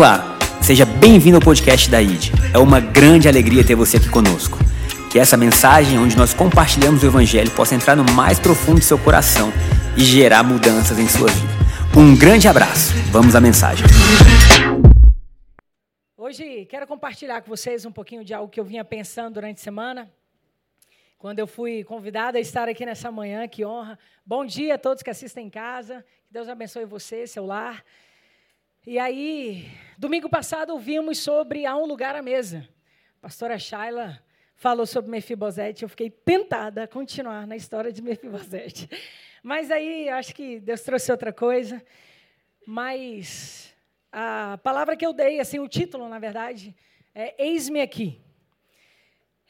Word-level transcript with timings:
Olá, 0.00 0.38
seja 0.62 0.86
bem-vindo 0.86 1.36
ao 1.36 1.42
podcast 1.42 1.90
da 1.90 2.00
ID. 2.00 2.30
É 2.54 2.58
uma 2.58 2.80
grande 2.80 3.28
alegria 3.28 3.62
ter 3.62 3.74
você 3.74 3.98
aqui 3.98 4.08
conosco. 4.08 4.56
Que 5.12 5.18
essa 5.18 5.36
mensagem, 5.36 5.98
onde 5.98 6.16
nós 6.16 6.32
compartilhamos 6.32 7.02
o 7.02 7.06
Evangelho, 7.06 7.50
possa 7.50 7.74
entrar 7.74 7.94
no 7.94 8.10
mais 8.14 8.38
profundo 8.40 8.78
do 8.78 8.82
seu 8.82 8.98
coração 8.98 9.52
e 9.98 10.00
gerar 10.02 10.42
mudanças 10.42 10.98
em 10.98 11.06
sua 11.06 11.28
vida. 11.28 11.52
Um 11.94 12.16
grande 12.16 12.48
abraço. 12.48 12.94
Vamos 13.12 13.36
à 13.36 13.42
mensagem. 13.42 13.84
Hoje 16.16 16.64
quero 16.64 16.86
compartilhar 16.86 17.42
com 17.42 17.50
vocês 17.50 17.84
um 17.84 17.92
pouquinho 17.92 18.24
de 18.24 18.32
algo 18.32 18.50
que 18.50 18.58
eu 18.58 18.64
vinha 18.64 18.82
pensando 18.82 19.34
durante 19.34 19.58
a 19.58 19.62
semana. 19.62 20.10
Quando 21.18 21.40
eu 21.40 21.46
fui 21.46 21.84
convidada 21.84 22.38
a 22.38 22.40
estar 22.40 22.70
aqui 22.70 22.86
nessa 22.86 23.12
manhã, 23.12 23.46
que 23.46 23.66
honra. 23.66 23.98
Bom 24.24 24.46
dia 24.46 24.76
a 24.76 24.78
todos 24.78 25.02
que 25.02 25.10
assistem 25.10 25.48
em 25.48 25.50
casa. 25.50 26.02
Que 26.26 26.32
Deus 26.32 26.48
abençoe 26.48 26.86
você, 26.86 27.26
seu 27.26 27.44
lar. 27.44 27.84
E 28.86 28.98
aí, 28.98 29.70
domingo 29.98 30.26
passado 30.26 30.70
ouvimos 30.70 31.18
sobre 31.18 31.66
Há 31.66 31.76
um 31.76 31.84
Lugar 31.84 32.16
à 32.16 32.22
Mesa. 32.22 32.66
A 33.18 33.20
pastora 33.20 33.58
Shaila 33.58 34.18
falou 34.54 34.86
sobre 34.86 35.10
Mefibosete. 35.10 35.82
Eu 35.82 35.88
fiquei 35.90 36.08
tentada 36.08 36.84
a 36.84 36.88
continuar 36.88 37.46
na 37.46 37.56
história 37.56 37.92
de 37.92 38.00
Mefibosete. 38.00 38.88
Mas 39.44 39.70
aí, 39.70 40.08
acho 40.08 40.34
que 40.34 40.58
Deus 40.60 40.80
trouxe 40.80 41.12
outra 41.12 41.30
coisa. 41.30 41.84
Mas 42.66 43.76
a 44.10 44.58
palavra 44.62 44.96
que 44.96 45.04
eu 45.04 45.12
dei, 45.12 45.40
assim, 45.40 45.58
o 45.58 45.68
título, 45.68 46.08
na 46.08 46.18
verdade, 46.18 46.74
é 47.14 47.34
Eis-me 47.36 47.82
aqui. 47.82 48.18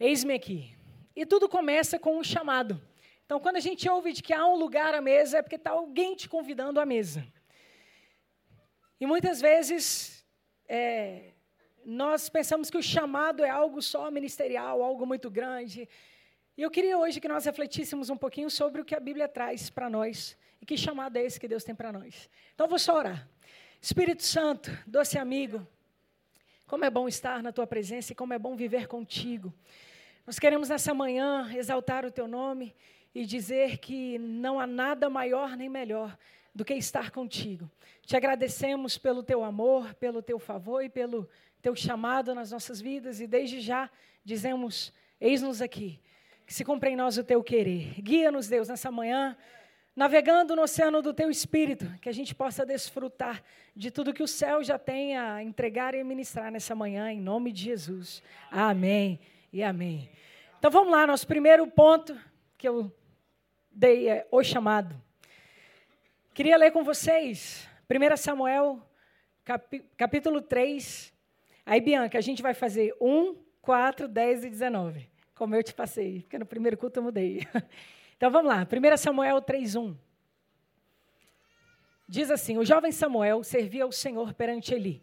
Eis-me 0.00 0.34
aqui. 0.34 0.74
E 1.14 1.24
tudo 1.24 1.48
começa 1.48 2.00
com 2.00 2.18
um 2.18 2.24
chamado. 2.24 2.82
Então, 3.26 3.38
quando 3.38 3.56
a 3.56 3.60
gente 3.60 3.88
ouve 3.88 4.12
de 4.12 4.24
que 4.24 4.32
há 4.32 4.44
um 4.44 4.56
lugar 4.56 4.92
à 4.92 5.00
mesa, 5.00 5.38
é 5.38 5.42
porque 5.42 5.54
está 5.54 5.70
alguém 5.70 6.16
te 6.16 6.28
convidando 6.28 6.80
à 6.80 6.84
mesa. 6.84 7.24
E 9.00 9.06
muitas 9.06 9.40
vezes 9.40 10.22
é, 10.68 11.32
nós 11.84 12.28
pensamos 12.28 12.68
que 12.68 12.76
o 12.76 12.82
chamado 12.82 13.42
é 13.42 13.48
algo 13.48 13.80
só 13.80 14.10
ministerial, 14.10 14.82
algo 14.82 15.06
muito 15.06 15.30
grande. 15.30 15.88
E 16.54 16.60
eu 16.60 16.70
queria 16.70 16.98
hoje 16.98 17.18
que 17.18 17.26
nós 17.26 17.46
refletíssemos 17.46 18.10
um 18.10 18.16
pouquinho 18.16 18.50
sobre 18.50 18.82
o 18.82 18.84
que 18.84 18.94
a 18.94 19.00
Bíblia 19.00 19.26
traz 19.26 19.70
para 19.70 19.88
nós 19.88 20.36
e 20.60 20.66
que 20.66 20.76
chamado 20.76 21.16
é 21.16 21.24
esse 21.24 21.40
que 21.40 21.48
Deus 21.48 21.64
tem 21.64 21.74
para 21.74 21.90
nós. 21.90 22.28
Então 22.54 22.68
vou 22.68 22.78
só 22.78 22.98
orar. 22.98 23.26
Espírito 23.80 24.22
Santo, 24.22 24.70
doce 24.86 25.16
amigo, 25.16 25.66
como 26.66 26.84
é 26.84 26.90
bom 26.90 27.08
estar 27.08 27.42
na 27.42 27.50
tua 27.50 27.66
presença 27.66 28.12
e 28.12 28.14
como 28.14 28.34
é 28.34 28.38
bom 28.38 28.54
viver 28.54 28.86
contigo. 28.86 29.50
Nós 30.26 30.38
queremos 30.38 30.68
nessa 30.68 30.92
manhã 30.92 31.50
exaltar 31.56 32.04
o 32.04 32.10
teu 32.10 32.28
nome 32.28 32.76
e 33.14 33.24
dizer 33.24 33.78
que 33.78 34.18
não 34.18 34.60
há 34.60 34.66
nada 34.66 35.08
maior 35.08 35.56
nem 35.56 35.70
melhor 35.70 36.16
do 36.54 36.64
que 36.64 36.74
estar 36.74 37.10
contigo. 37.10 37.70
Te 38.02 38.16
agradecemos 38.16 38.98
pelo 38.98 39.22
teu 39.22 39.44
amor, 39.44 39.94
pelo 39.94 40.22
teu 40.22 40.38
favor 40.38 40.82
e 40.82 40.88
pelo 40.88 41.28
teu 41.62 41.76
chamado 41.76 42.34
nas 42.34 42.50
nossas 42.50 42.80
vidas 42.80 43.20
e 43.20 43.26
desde 43.26 43.60
já 43.60 43.90
dizemos: 44.24 44.92
eis-nos 45.20 45.62
aqui. 45.62 46.00
Que 46.46 46.54
se 46.54 46.64
cumpra 46.64 46.90
em 46.90 46.96
nós 46.96 47.16
o 47.16 47.22
teu 47.22 47.44
querer. 47.44 48.00
Guia-nos, 48.00 48.48
Deus, 48.48 48.68
nessa 48.68 48.90
manhã, 48.90 49.36
navegando 49.94 50.56
no 50.56 50.62
oceano 50.62 51.00
do 51.00 51.14
teu 51.14 51.30
espírito, 51.30 51.86
que 52.00 52.08
a 52.08 52.12
gente 52.12 52.34
possa 52.34 52.66
desfrutar 52.66 53.40
de 53.76 53.88
tudo 53.90 54.12
que 54.12 54.22
o 54.22 54.26
céu 54.26 54.62
já 54.64 54.76
tem 54.76 55.16
a 55.16 55.42
entregar 55.44 55.94
e 55.94 56.02
ministrar 56.02 56.50
nessa 56.50 56.74
manhã, 56.74 57.12
em 57.12 57.20
nome 57.20 57.52
de 57.52 57.64
Jesus. 57.64 58.20
Amém 58.50 59.20
e 59.52 59.62
amém. 59.62 60.10
Então 60.58 60.72
vamos 60.72 60.90
lá, 60.90 61.06
nosso 61.06 61.26
primeiro 61.26 61.66
ponto 61.68 62.18
que 62.58 62.68
eu 62.68 62.92
dei 63.70 64.08
é 64.08 64.26
o 64.30 64.42
chamado. 64.42 65.00
Queria 66.32 66.56
ler 66.56 66.70
com 66.70 66.84
vocês 66.84 67.68
1 67.90 68.16
Samuel, 68.16 68.80
capítulo 69.96 70.40
3. 70.40 71.12
Aí, 71.66 71.80
Bianca, 71.80 72.18
a 72.18 72.20
gente 72.20 72.40
vai 72.40 72.54
fazer 72.54 72.94
1, 73.00 73.34
4, 73.60 74.06
10 74.06 74.44
e 74.44 74.50
19. 74.50 75.10
Como 75.34 75.56
eu 75.56 75.62
te 75.62 75.74
passei, 75.74 76.20
porque 76.20 76.38
no 76.38 76.46
primeiro 76.46 76.76
culto 76.76 77.00
eu 77.00 77.02
mudei. 77.02 77.46
Então 78.16 78.30
vamos 78.30 78.52
lá, 78.52 78.68
1 78.70 78.96
Samuel 78.98 79.40
3, 79.40 79.76
1. 79.76 79.96
Diz 82.06 82.30
assim: 82.30 82.58
O 82.58 82.64
jovem 82.66 82.92
Samuel 82.92 83.42
servia 83.42 83.84
ao 83.84 83.90
Senhor 83.90 84.34
perante 84.34 84.74
Eli. 84.74 85.02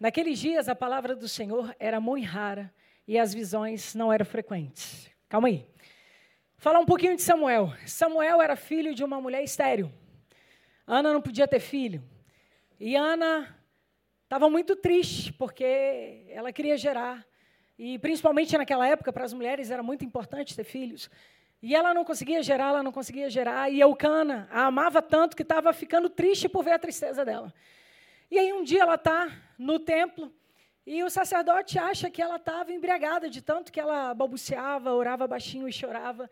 Naqueles 0.00 0.38
dias 0.38 0.66
a 0.66 0.74
palavra 0.74 1.14
do 1.14 1.28
Senhor 1.28 1.76
era 1.78 2.00
muito 2.00 2.26
rara 2.26 2.72
e 3.06 3.18
as 3.18 3.34
visões 3.34 3.94
não 3.94 4.10
eram 4.10 4.24
frequentes. 4.24 5.10
Calma 5.28 5.48
aí. 5.48 5.68
Falar 6.56 6.78
um 6.78 6.86
pouquinho 6.86 7.14
de 7.16 7.20
Samuel. 7.20 7.70
Samuel 7.84 8.40
era 8.40 8.56
filho 8.56 8.94
de 8.94 9.04
uma 9.04 9.20
mulher 9.20 9.44
estéril. 9.44 9.92
Ana 10.86 11.12
não 11.12 11.22
podia 11.22 11.48
ter 11.48 11.60
filho. 11.60 12.02
E 12.78 12.96
Ana 12.96 13.56
estava 14.24 14.50
muito 14.50 14.76
triste, 14.76 15.32
porque 15.32 16.26
ela 16.28 16.52
queria 16.52 16.76
gerar. 16.76 17.26
E 17.78 17.98
principalmente 17.98 18.56
naquela 18.56 18.86
época, 18.86 19.12
para 19.12 19.24
as 19.24 19.32
mulheres 19.32 19.70
era 19.70 19.82
muito 19.82 20.04
importante 20.04 20.54
ter 20.54 20.64
filhos. 20.64 21.10
E 21.62 21.74
ela 21.74 21.94
não 21.94 22.04
conseguia 22.04 22.42
gerar, 22.42 22.68
ela 22.68 22.82
não 22.82 22.92
conseguia 22.92 23.30
gerar. 23.30 23.70
E 23.70 23.80
Eucana 23.80 24.46
a 24.50 24.66
amava 24.66 25.00
tanto 25.00 25.34
que 25.34 25.42
estava 25.42 25.72
ficando 25.72 26.10
triste 26.10 26.48
por 26.48 26.62
ver 26.62 26.72
a 26.72 26.78
tristeza 26.78 27.24
dela. 27.24 27.52
E 28.30 28.38
aí 28.38 28.52
um 28.52 28.62
dia 28.62 28.82
ela 28.82 28.96
está 28.96 29.30
no 29.58 29.78
templo 29.78 30.32
e 30.86 31.02
o 31.02 31.08
sacerdote 31.08 31.78
acha 31.78 32.10
que 32.10 32.20
ela 32.20 32.36
estava 32.36 32.72
embriagada 32.72 33.30
de 33.30 33.40
tanto 33.40 33.72
que 33.72 33.80
ela 33.80 34.12
balbuciava, 34.12 34.92
orava 34.92 35.26
baixinho 35.26 35.66
e 35.66 35.72
chorava. 35.72 36.28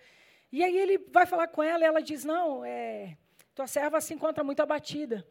E 0.51 0.63
aí 0.63 0.77
ele 0.77 0.99
vai 1.11 1.25
falar 1.25 1.49
com 1.49 1.63
ela 1.63 1.83
e 1.83 1.87
ela 1.87 2.03
diz: 2.03 2.25
Não, 2.25 2.63
é, 2.63 3.17
tua 3.55 3.67
serva 3.67 4.01
se 4.01 4.15
encontra 4.15 4.43
muito 4.43 4.61
abatida. 4.61 5.27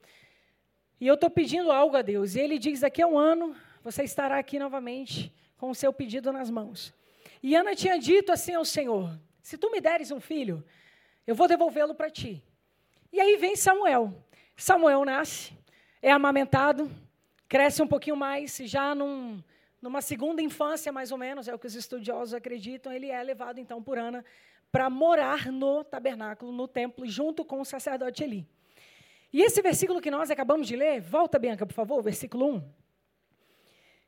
E 1.00 1.08
eu 1.08 1.16
estou 1.16 1.30
pedindo 1.30 1.72
algo 1.72 1.98
a 1.98 2.02
Deus. 2.02 2.36
E 2.36 2.40
ele 2.40 2.60
diz: 2.60 2.82
Daqui 2.82 3.02
a 3.02 3.08
um 3.08 3.18
ano 3.18 3.56
você 3.84 4.04
estará 4.04 4.38
aqui 4.38 4.60
novamente 4.60 5.34
com 5.58 5.70
o 5.70 5.76
seu 5.76 5.92
pedido 5.92 6.32
nas 6.32 6.50
mãos. 6.50 6.94
E 7.42 7.56
Ana 7.56 7.76
tinha 7.76 7.98
dito 7.98 8.32
assim 8.32 8.54
ao 8.54 8.66
Senhor: 8.66 9.20
Se 9.42 9.58
tu 9.58 9.72
me 9.72 9.82
deres 9.82 10.12
um 10.12 10.20
filho, 10.20 10.64
eu 11.26 11.34
vou 11.34 11.48
devolvê-lo 11.48 11.96
para 11.96 12.10
ti. 12.10 12.44
E 13.12 13.20
aí 13.20 13.38
vem 13.38 13.56
Samuel. 13.56 14.14
Samuel 14.56 15.04
nasce, 15.04 15.54
é 16.02 16.12
amamentado, 16.12 16.92
cresce 17.50 17.82
um 17.82 17.88
pouquinho 17.88 18.16
mais, 18.16 18.58
já 18.58 18.94
num, 18.94 19.44
numa 19.82 20.02
segunda 20.02 20.42
infância, 20.42 20.92
mais 20.92 21.12
ou 21.12 21.18
menos, 21.18 21.48
é 21.48 21.56
o 21.56 21.58
que 21.58 21.66
os 21.66 21.74
estudiosos 21.74 22.36
acreditam, 22.36 22.94
ele 22.94 23.08
é 23.08 23.24
levado 23.24 23.60
então 23.60 23.82
por 23.82 23.98
Ana 23.98 24.24
para 24.72 24.90
morar 24.90 25.52
no 25.52 25.84
tabernáculo, 25.84 26.52
no 26.52 26.68
templo, 26.68 27.06
junto 27.06 27.44
com 27.44 27.62
o 27.62 27.66
sacerdote 27.66 28.24
Eli. 28.24 28.48
E 29.34 29.42
esse 29.42 29.62
versículo 29.62 30.02
que 30.02 30.12
nós 30.12 30.30
acabamos 30.30 30.68
de 30.68 30.76
ler, 30.76 31.02
volta, 31.02 31.40
Bianca, 31.40 31.66
por 31.66 31.74
favor, 31.74 32.02
versículo 32.02 32.56
1. 32.56 32.74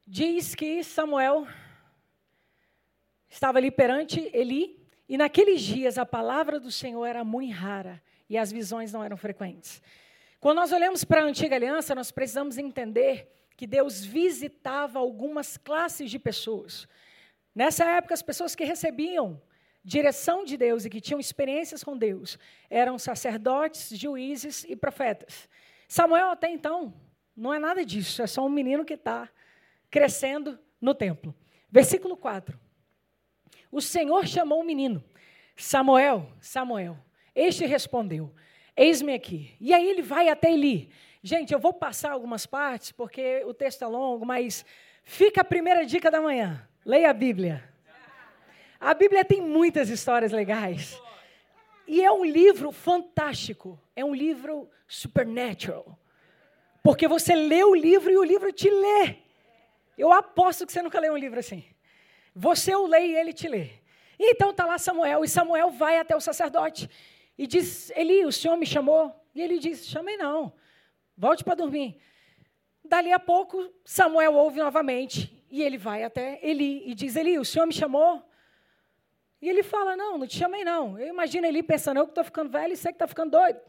Diz 0.06 0.54
que 0.56 0.84
Samuel 0.84 1.48
estava 3.30 3.58
ali 3.58 3.72
perante 3.72 4.30
Eli, 4.34 4.80
e 5.08 5.18
naqueles 5.18 5.62
dias 5.62 5.98
a 5.98 6.06
palavra 6.06 6.60
do 6.60 6.72
Senhor 6.72 7.06
era 7.06 7.24
muito 7.24 7.54
rara 7.54 8.02
e 8.30 8.38
as 8.38 8.52
visões 8.52 8.92
não 8.92 9.04
eram 9.04 9.18
frequentes. 9.18 9.82
Quando 10.40 10.58
nós 10.58 10.72
olhamos 10.72 11.04
para 11.04 11.22
a 11.22 11.26
antiga 11.26 11.56
aliança, 11.56 11.96
nós 11.96 12.12
precisamos 12.12 12.58
entender 12.58 13.32
que 13.56 13.68
Deus 13.68 14.04
visitava 14.04 15.00
algumas 15.00 15.56
classes 15.56 16.10
de 16.10 16.20
pessoas. 16.20 16.88
Nessa 17.56 17.86
época, 17.86 18.14
as 18.14 18.22
pessoas 18.22 18.56
que 18.56 18.64
recebiam 18.64 19.42
direção 19.84 20.46
de 20.46 20.56
Deus 20.56 20.86
e 20.86 20.90
que 20.90 21.02
tinham 21.02 21.20
experiências 21.20 21.84
com 21.84 21.98
Deus 21.98 22.38
eram 22.70 22.98
sacerdotes, 22.98 23.90
juízes 23.90 24.64
e 24.68 24.76
profetas. 24.76 25.50
Samuel, 25.88 26.30
até 26.30 26.50
então, 26.50 26.94
não 27.36 27.54
é 27.54 27.60
nada 27.60 27.86
disso, 27.86 28.22
é 28.22 28.28
só 28.28 28.46
um 28.46 28.50
menino 28.50 28.86
que 28.86 28.94
está 28.94 29.30
crescendo 29.92 30.58
no 30.80 30.96
templo. 30.96 31.36
Versículo 31.70 32.16
4. 32.16 32.58
O 33.72 33.82
Senhor 33.82 34.26
chamou 34.28 34.62
o 34.62 34.64
menino, 34.64 35.04
Samuel, 35.56 36.32
Samuel. 36.40 36.98
Este 37.36 37.66
respondeu: 37.66 38.34
Eis-me 38.76 39.14
aqui. 39.14 39.56
E 39.60 39.74
aí 39.74 39.88
ele 39.88 40.02
vai 40.02 40.30
até 40.30 40.52
Eli. 40.52 40.90
Gente, 41.22 41.54
eu 41.54 41.60
vou 41.60 41.74
passar 41.74 42.12
algumas 42.12 42.46
partes, 42.46 42.92
porque 42.92 43.44
o 43.46 43.54
texto 43.54 43.84
é 43.84 43.88
longo, 43.88 44.26
mas 44.26 44.66
fica 45.04 45.42
a 45.42 45.46
primeira 45.46 45.86
dica 45.86 46.12
da 46.12 46.22
manhã. 46.22 46.68
Leia 46.86 47.10
a 47.10 47.14
Bíblia. 47.14 47.73
A 48.84 48.94
Bíblia 48.94 49.24
tem 49.24 49.42
muitas 49.42 49.90
histórias 49.90 50.34
legais. 50.34 51.02
E 51.88 52.04
é 52.04 52.12
um 52.12 52.26
livro 52.26 52.70
fantástico. 52.74 53.80
É 53.96 54.04
um 54.04 54.14
livro 54.14 54.70
supernatural. 54.86 55.98
Porque 56.84 57.08
você 57.08 57.34
lê 57.34 57.64
o 57.64 57.74
livro 57.74 58.12
e 58.12 58.18
o 58.18 58.24
livro 58.24 58.52
te 58.52 58.70
lê. 58.70 59.16
Eu 59.98 60.12
aposto 60.12 60.66
que 60.66 60.74
você 60.74 60.82
nunca 60.82 61.00
leu 61.00 61.14
um 61.14 61.18
livro 61.18 61.40
assim. 61.40 61.64
Você 62.36 62.76
o 62.76 62.86
lê 62.86 63.08
e 63.08 63.16
ele 63.16 63.32
te 63.32 63.48
lê. 63.48 63.70
Então 64.20 64.52
está 64.52 64.66
lá 64.66 64.78
Samuel, 64.78 65.24
e 65.24 65.30
Samuel 65.30 65.72
vai 65.72 65.98
até 65.98 66.14
o 66.14 66.20
sacerdote 66.22 66.90
e 67.38 67.48
diz: 67.48 67.90
Eli, 67.96 68.26
o 68.26 68.32
senhor 68.32 68.58
me 68.58 68.66
chamou? 68.66 69.16
E 69.34 69.42
ele 69.42 69.60
diz: 69.60 69.88
Chamei 69.88 70.18
não, 70.18 70.54
volte 71.18 71.44
para 71.44 71.56
dormir. 71.56 71.98
Dali 72.84 73.14
a 73.14 73.20
pouco, 73.20 73.72
Samuel 73.86 74.34
ouve 74.34 74.60
novamente, 74.60 75.46
e 75.50 75.64
ele 75.64 75.78
vai 75.78 76.04
até 76.04 76.40
Eli 76.44 76.84
e 76.90 76.94
diz: 76.94 77.16
Eli, 77.16 77.40
o 77.40 77.46
senhor 77.46 77.66
me 77.66 77.74
chamou? 77.74 78.24
E 79.44 79.50
ele 79.50 79.62
fala: 79.62 79.98
Não, 79.98 80.18
não 80.18 80.26
te 80.26 80.38
chamei 80.38 80.64
não. 80.64 80.98
Eu 80.98 81.10
imagino 81.10 81.46
ele 81.46 81.62
pensando: 81.62 81.98
Eu 81.98 82.06
que 82.06 82.12
estou 82.12 82.24
ficando 82.24 82.50
velho 82.50 82.72
e 82.72 82.78
você 82.78 82.88
que 82.88 82.96
está 82.96 83.06
ficando 83.06 83.32
doido. 83.32 83.60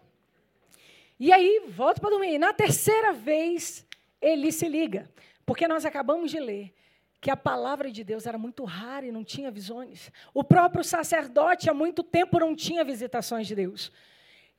E 1.19 1.32
aí, 1.32 1.65
volta 1.67 2.00
para 2.00 2.11
dormir. 2.11 2.38
Na 2.38 2.53
terceira 2.53 3.12
vez, 3.12 3.85
ele 4.23 4.53
se 4.53 4.69
liga. 4.69 5.11
Porque 5.44 5.67
nós 5.67 5.85
acabamos 5.85 6.31
de 6.31 6.38
ler 6.38 6.73
que 7.21 7.29
a 7.29 7.37
palavra 7.37 7.91
de 7.91 8.05
Deus 8.05 8.25
era 8.25 8.38
muito 8.38 8.62
rara 8.62 9.05
e 9.05 9.11
não 9.11 9.25
tinha 9.25 9.50
visões. 9.50 10.12
O 10.32 10.44
próprio 10.44 10.85
sacerdote 10.85 11.69
há 11.69 11.75
muito 11.75 12.05
tempo 12.05 12.38
não 12.38 12.55
tinha 12.55 12.85
visitações 12.85 13.44
de 13.49 13.56
Deus. 13.56 13.91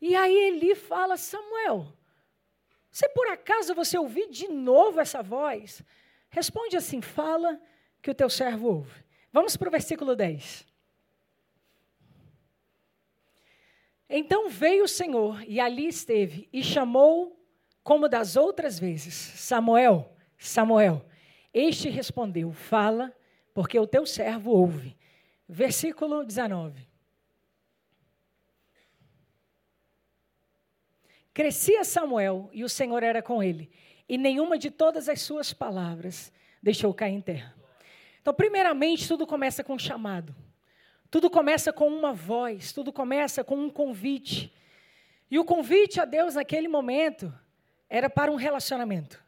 E 0.02 0.18
aí 0.18 0.36
Eli 0.36 0.76
fala: 0.76 1.16
Samuel, 1.16 1.94
se 2.92 3.08
por 3.08 3.30
acaso 3.30 3.74
você 3.74 3.98
ouvir 3.98 4.30
de 4.30 4.50
novo 4.50 5.00
essa 5.00 5.24
voz, 5.24 5.82
responde 6.30 6.76
assim: 6.76 7.02
fala 7.02 7.58
que 8.02 8.12
o 8.12 8.14
teu 8.14 8.30
servo 8.30 8.68
ouve. 8.68 9.06
Vamos 9.32 9.56
para 9.56 9.70
o 9.70 9.72
versículo 9.72 10.14
10. 10.14 10.75
Então 14.10 14.50
veio 14.50 14.84
o 14.84 14.88
Senhor 14.88 15.44
e 15.48 15.60
ali 15.60 15.88
esteve 15.88 16.48
e 16.54 16.64
chamou, 16.64 17.40
como 17.84 18.08
das 18.08 18.36
outras 18.36 18.80
vezes, 18.80 19.14
Samuel, 19.14 20.16
Samuel. 20.38 21.06
Este 21.54 21.90
respondeu: 21.90 22.52
Fala, 22.52 23.16
porque 23.54 23.80
o 23.80 23.88
teu 23.88 24.06
servo 24.06 24.52
ouve. 24.52 24.96
Versículo 25.48 26.24
19. 26.24 26.88
Crescia 31.34 31.84
Samuel 31.84 32.50
e 32.54 32.64
o 32.64 32.70
Senhor 32.70 33.04
era 33.04 33.22
com 33.22 33.44
ele, 33.44 33.70
e 34.08 34.18
nenhuma 34.18 34.58
de 34.58 34.72
todas 34.72 35.10
as 35.10 35.22
suas 35.22 35.52
palavras 35.52 36.32
deixou 36.62 36.94
cair 36.94 37.14
em 37.14 37.22
terra. 37.22 37.54
Então, 38.22 38.34
primeiramente, 38.34 39.08
tudo 39.08 39.28
começa 39.28 39.64
com 39.64 39.74
um 39.74 39.80
chamado. 39.80 40.36
Tudo 41.16 41.30
começa 41.30 41.72
com 41.72 41.88
uma 41.88 42.12
voz, 42.12 42.74
tudo 42.74 42.92
começa 42.92 43.42
com 43.42 43.56
um 43.56 43.70
convite. 43.70 44.54
E 45.32 45.40
o 45.40 45.46
convite 45.46 46.02
a 46.02 46.04
Deus 46.04 46.36
naquele 46.36 46.68
momento 46.68 47.34
era 47.90 48.10
para 48.10 48.30
um 48.30 48.36
relacionamento. 48.36 49.24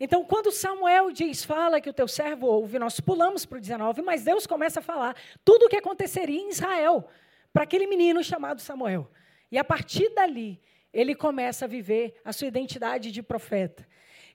Então, 0.00 0.24
quando 0.24 0.50
Samuel 0.50 1.12
diz, 1.12 1.44
fala 1.44 1.80
que 1.80 1.88
o 1.88 1.92
teu 1.92 2.08
servo 2.08 2.48
ouve, 2.48 2.80
nós 2.80 2.98
pulamos 2.98 3.46
para 3.46 3.58
o 3.58 3.60
19, 3.60 4.02
mas 4.02 4.24
Deus 4.24 4.44
começa 4.44 4.80
a 4.80 4.82
falar 4.82 5.14
tudo 5.44 5.66
o 5.66 5.68
que 5.68 5.76
aconteceria 5.76 6.40
em 6.40 6.48
Israel 6.48 7.08
para 7.52 7.62
aquele 7.62 7.86
menino 7.86 8.20
chamado 8.24 8.60
Samuel. 8.60 9.08
E 9.52 9.56
a 9.56 9.62
partir 9.62 10.12
dali, 10.16 10.60
ele 10.92 11.14
começa 11.14 11.64
a 11.64 11.68
viver 11.68 12.20
a 12.24 12.32
sua 12.32 12.48
identidade 12.48 13.12
de 13.12 13.22
profeta. 13.22 13.86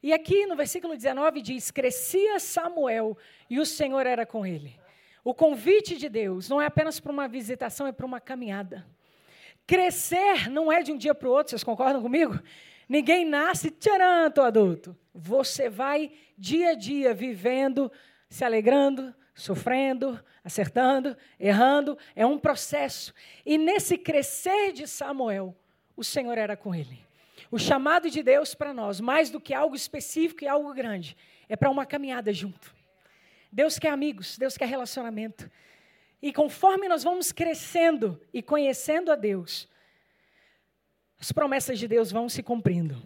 E 0.02 0.14
aqui 0.14 0.46
no 0.46 0.56
versículo 0.56 0.96
19 0.96 1.42
diz: 1.42 1.72
Crescia 1.72 2.40
Samuel 2.40 3.18
e 3.50 3.60
o 3.60 3.66
Senhor 3.66 4.08
era 4.08 4.26
com 4.26 4.46
ele. 4.46 4.79
O 5.24 5.34
convite 5.34 5.98
de 5.98 6.08
Deus 6.10 6.48
não 6.50 6.62
é 6.62 6.66
apenas 6.66 7.00
para 7.00 7.12
uma 7.12 7.28
visitação, 7.28 7.88
é 7.88 7.92
para 7.92 8.06
uma 8.06 8.20
caminhada. 8.20 8.86
Crescer 9.68 10.50
não 10.50 10.72
é 10.72 10.82
de 10.82 10.92
um 10.92 10.98
dia 10.98 11.14
para 11.14 11.28
o 11.28 11.32
outro, 11.32 11.52
vocês 11.52 11.64
concordam 11.64 12.02
comigo? 12.02 12.40
Ninguém 12.88 13.24
nasce, 13.24 13.70
tcharam, 13.70 14.28
estou 14.28 14.44
adulto. 14.44 14.98
Você 15.14 15.70
vai 15.70 16.12
dia 16.36 16.72
a 16.72 16.74
dia 16.74 17.14
vivendo, 17.14 17.92
se 18.28 18.44
alegrando, 18.44 19.14
sofrendo, 19.36 20.20
acertando, 20.44 21.16
errando. 21.40 21.98
É 22.16 22.26
um 22.26 22.40
processo. 22.40 23.14
E 23.46 23.58
nesse 23.58 23.98
crescer 23.98 24.72
de 24.72 24.88
Samuel, 24.88 25.56
o 25.96 26.04
Senhor 26.04 26.38
era 26.38 26.58
com 26.58 26.74
ele. 26.74 27.00
O 27.52 27.60
chamado 27.60 28.10
de 28.10 28.24
Deus 28.24 28.56
para 28.56 28.74
nós, 28.74 29.00
mais 29.00 29.30
do 29.30 29.40
que 29.40 29.54
algo 29.54 29.76
específico 29.76 30.44
e 30.44 30.48
algo 30.48 30.74
grande, 30.74 31.16
é 31.48 31.56
para 31.56 31.70
uma 31.70 31.86
caminhada 31.86 32.34
junto. 32.34 32.79
Deus 33.52 33.80
quer 33.80 33.90
amigos, 33.90 34.38
Deus 34.38 34.58
quer 34.58 34.68
relacionamento. 34.68 35.50
E 36.22 36.34
conforme 36.34 36.88
nós 36.88 37.04
vamos 37.04 37.32
crescendo 37.32 38.20
e 38.34 38.42
conhecendo 38.42 39.12
a 39.12 39.16
Deus, 39.16 39.68
as 41.20 41.32
promessas 41.32 41.80
de 41.80 41.88
Deus 41.88 42.12
vão 42.12 42.30
se 42.30 42.44
cumprindo. 42.44 43.02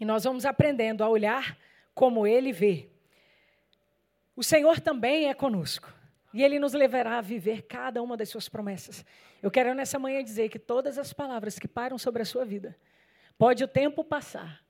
E 0.00 0.04
nós 0.04 0.24
vamos 0.24 0.44
aprendendo 0.44 1.04
a 1.04 1.08
olhar 1.08 1.56
como 1.94 2.26
Ele 2.26 2.52
vê. 2.52 2.88
O 4.34 4.42
Senhor 4.42 4.80
também 4.80 5.28
é 5.28 5.34
conosco. 5.34 5.92
E 6.34 6.42
Ele 6.42 6.58
nos 6.58 6.72
levará 6.72 7.18
a 7.18 7.20
viver 7.20 7.62
cada 7.62 8.02
uma 8.02 8.16
das 8.16 8.30
suas 8.30 8.48
promessas. 8.48 9.04
Eu 9.42 9.50
quero 9.50 9.74
nessa 9.74 9.98
manhã 9.98 10.24
dizer 10.24 10.48
que 10.48 10.58
todas 10.58 10.98
as 10.98 11.12
palavras 11.12 11.58
que 11.58 11.68
param 11.68 11.98
sobre 11.98 12.22
a 12.22 12.24
sua 12.24 12.44
vida, 12.44 12.76
pode 13.36 13.62
o 13.62 13.68
tempo 13.68 14.02
passar, 14.02 14.64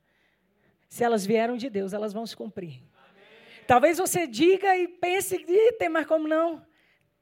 se 0.89 1.05
elas 1.05 1.25
vieram 1.25 1.57
de 1.57 1.71
Deus, 1.71 1.93
elas 1.93 2.13
vão 2.13 2.27
se 2.27 2.37
cumprir. 2.37 2.83
Talvez 3.73 3.97
você 3.97 4.27
diga 4.27 4.77
e 4.77 4.87
pense, 4.87 5.47
tem 5.79 5.89
mais 5.89 6.07
como 6.07 6.29
não. 6.29 6.63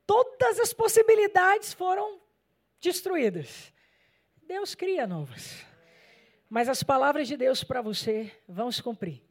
Todas 0.04 0.58
as 0.58 0.72
possibilidades 0.72 1.72
foram 1.72 2.18
destruídas. 2.80 3.72
Deus 4.48 4.74
cria 4.74 5.06
novas. 5.06 5.64
Mas 6.48 6.68
as 6.68 6.82
palavras 6.82 7.28
de 7.28 7.36
Deus 7.36 7.62
para 7.62 7.80
você 7.80 8.32
vão 8.48 8.72
se 8.72 8.82
cumprir. 8.82 9.22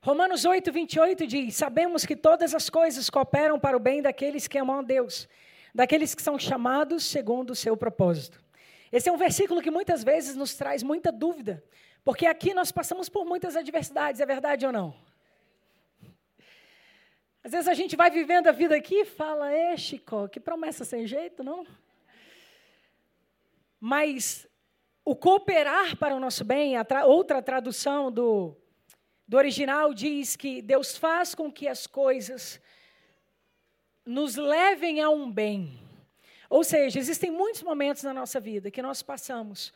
Romanos 0.00 0.44
8, 0.44 0.70
28 0.70 1.26
diz: 1.26 1.56
Sabemos 1.56 2.06
que 2.06 2.14
todas 2.14 2.54
as 2.54 2.70
coisas 2.70 3.10
cooperam 3.10 3.58
para 3.58 3.76
o 3.76 3.80
bem 3.80 4.00
daqueles 4.00 4.46
que 4.46 4.58
amam 4.58 4.78
a 4.78 4.82
Deus, 4.82 5.28
daqueles 5.74 6.14
que 6.14 6.22
são 6.22 6.38
chamados 6.38 7.02
segundo 7.02 7.50
o 7.50 7.56
seu 7.56 7.76
propósito. 7.76 8.40
Esse 8.92 9.08
é 9.08 9.12
um 9.12 9.18
versículo 9.18 9.60
que 9.60 9.68
muitas 9.68 10.04
vezes 10.04 10.36
nos 10.36 10.54
traz 10.54 10.84
muita 10.84 11.10
dúvida, 11.10 11.60
porque 12.04 12.26
aqui 12.26 12.54
nós 12.54 12.70
passamos 12.70 13.08
por 13.08 13.24
muitas 13.24 13.56
adversidades, 13.56 14.20
é 14.20 14.26
verdade 14.26 14.64
ou 14.64 14.70
não? 14.70 15.11
Às 17.44 17.50
vezes 17.50 17.68
a 17.68 17.74
gente 17.74 17.96
vai 17.96 18.08
vivendo 18.08 18.46
a 18.46 18.52
vida 18.52 18.76
aqui 18.76 19.00
e 19.00 19.04
fala, 19.04 19.50
é, 19.50 19.76
Chico, 19.76 20.28
que 20.28 20.38
promessa 20.38 20.84
sem 20.84 21.06
jeito, 21.06 21.42
não? 21.42 21.66
Mas 23.80 24.46
o 25.04 25.16
cooperar 25.16 25.96
para 25.96 26.14
o 26.14 26.20
nosso 26.20 26.44
bem, 26.44 26.82
tra 26.84 27.04
outra 27.04 27.42
tradução 27.42 28.12
do, 28.12 28.56
do 29.26 29.36
original 29.36 29.92
diz 29.92 30.36
que 30.36 30.62
Deus 30.62 30.96
faz 30.96 31.34
com 31.34 31.50
que 31.50 31.66
as 31.66 31.84
coisas 31.84 32.60
nos 34.06 34.36
levem 34.36 35.00
a 35.00 35.10
um 35.10 35.28
bem. 35.30 35.80
Ou 36.48 36.62
seja, 36.62 37.00
existem 37.00 37.30
muitos 37.30 37.62
momentos 37.62 38.04
na 38.04 38.14
nossa 38.14 38.38
vida 38.38 38.70
que 38.70 38.82
nós 38.82 39.02
passamos 39.02 39.72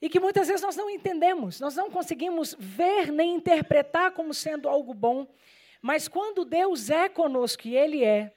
e 0.00 0.10
que 0.10 0.20
muitas 0.20 0.48
vezes 0.48 0.62
nós 0.62 0.76
não 0.76 0.90
entendemos, 0.90 1.58
nós 1.58 1.74
não 1.74 1.90
conseguimos 1.90 2.54
ver 2.58 3.10
nem 3.10 3.34
interpretar 3.34 4.12
como 4.12 4.34
sendo 4.34 4.68
algo 4.68 4.92
bom, 4.92 5.26
mas 5.80 6.08
quando 6.08 6.44
Deus 6.44 6.90
é 6.90 7.08
conosco 7.08 7.66
e 7.66 7.76
Ele 7.76 8.04
é, 8.04 8.32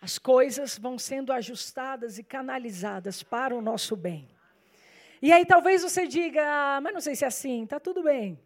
as 0.00 0.18
coisas 0.18 0.78
vão 0.78 0.98
sendo 0.98 1.32
ajustadas 1.32 2.18
e 2.18 2.22
canalizadas 2.22 3.22
para 3.22 3.54
o 3.54 3.60
nosso 3.60 3.94
bem. 3.94 4.28
E 5.20 5.32
aí 5.32 5.44
talvez 5.44 5.82
você 5.82 6.06
diga, 6.06 6.42
ah, 6.42 6.80
mas 6.80 6.94
não 6.94 7.00
sei 7.00 7.14
se 7.14 7.24
é 7.24 7.28
assim, 7.28 7.64
está 7.64 7.78
tudo 7.78 8.02
bem. 8.02 8.40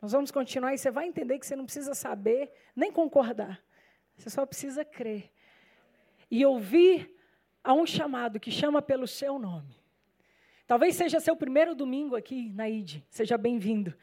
Nós 0.00 0.12
vamos 0.12 0.30
continuar 0.30 0.74
e 0.74 0.78
você 0.78 0.90
vai 0.90 1.06
entender 1.06 1.38
que 1.38 1.46
você 1.46 1.56
não 1.56 1.64
precisa 1.64 1.94
saber 1.94 2.52
nem 2.74 2.92
concordar. 2.92 3.62
Você 4.16 4.28
só 4.28 4.44
precisa 4.44 4.84
crer. 4.84 5.32
E 6.30 6.44
ouvir 6.44 7.10
a 7.64 7.72
um 7.72 7.86
chamado 7.86 8.38
que 8.38 8.50
chama 8.50 8.82
pelo 8.82 9.06
seu 9.06 9.38
nome. 9.38 9.74
Talvez 10.66 10.96
seja 10.96 11.20
seu 11.20 11.34
primeiro 11.34 11.74
domingo 11.74 12.14
aqui 12.14 12.52
na 12.52 12.68
ID. 12.68 13.02
Seja 13.08 13.38
bem-vindo. 13.38 13.94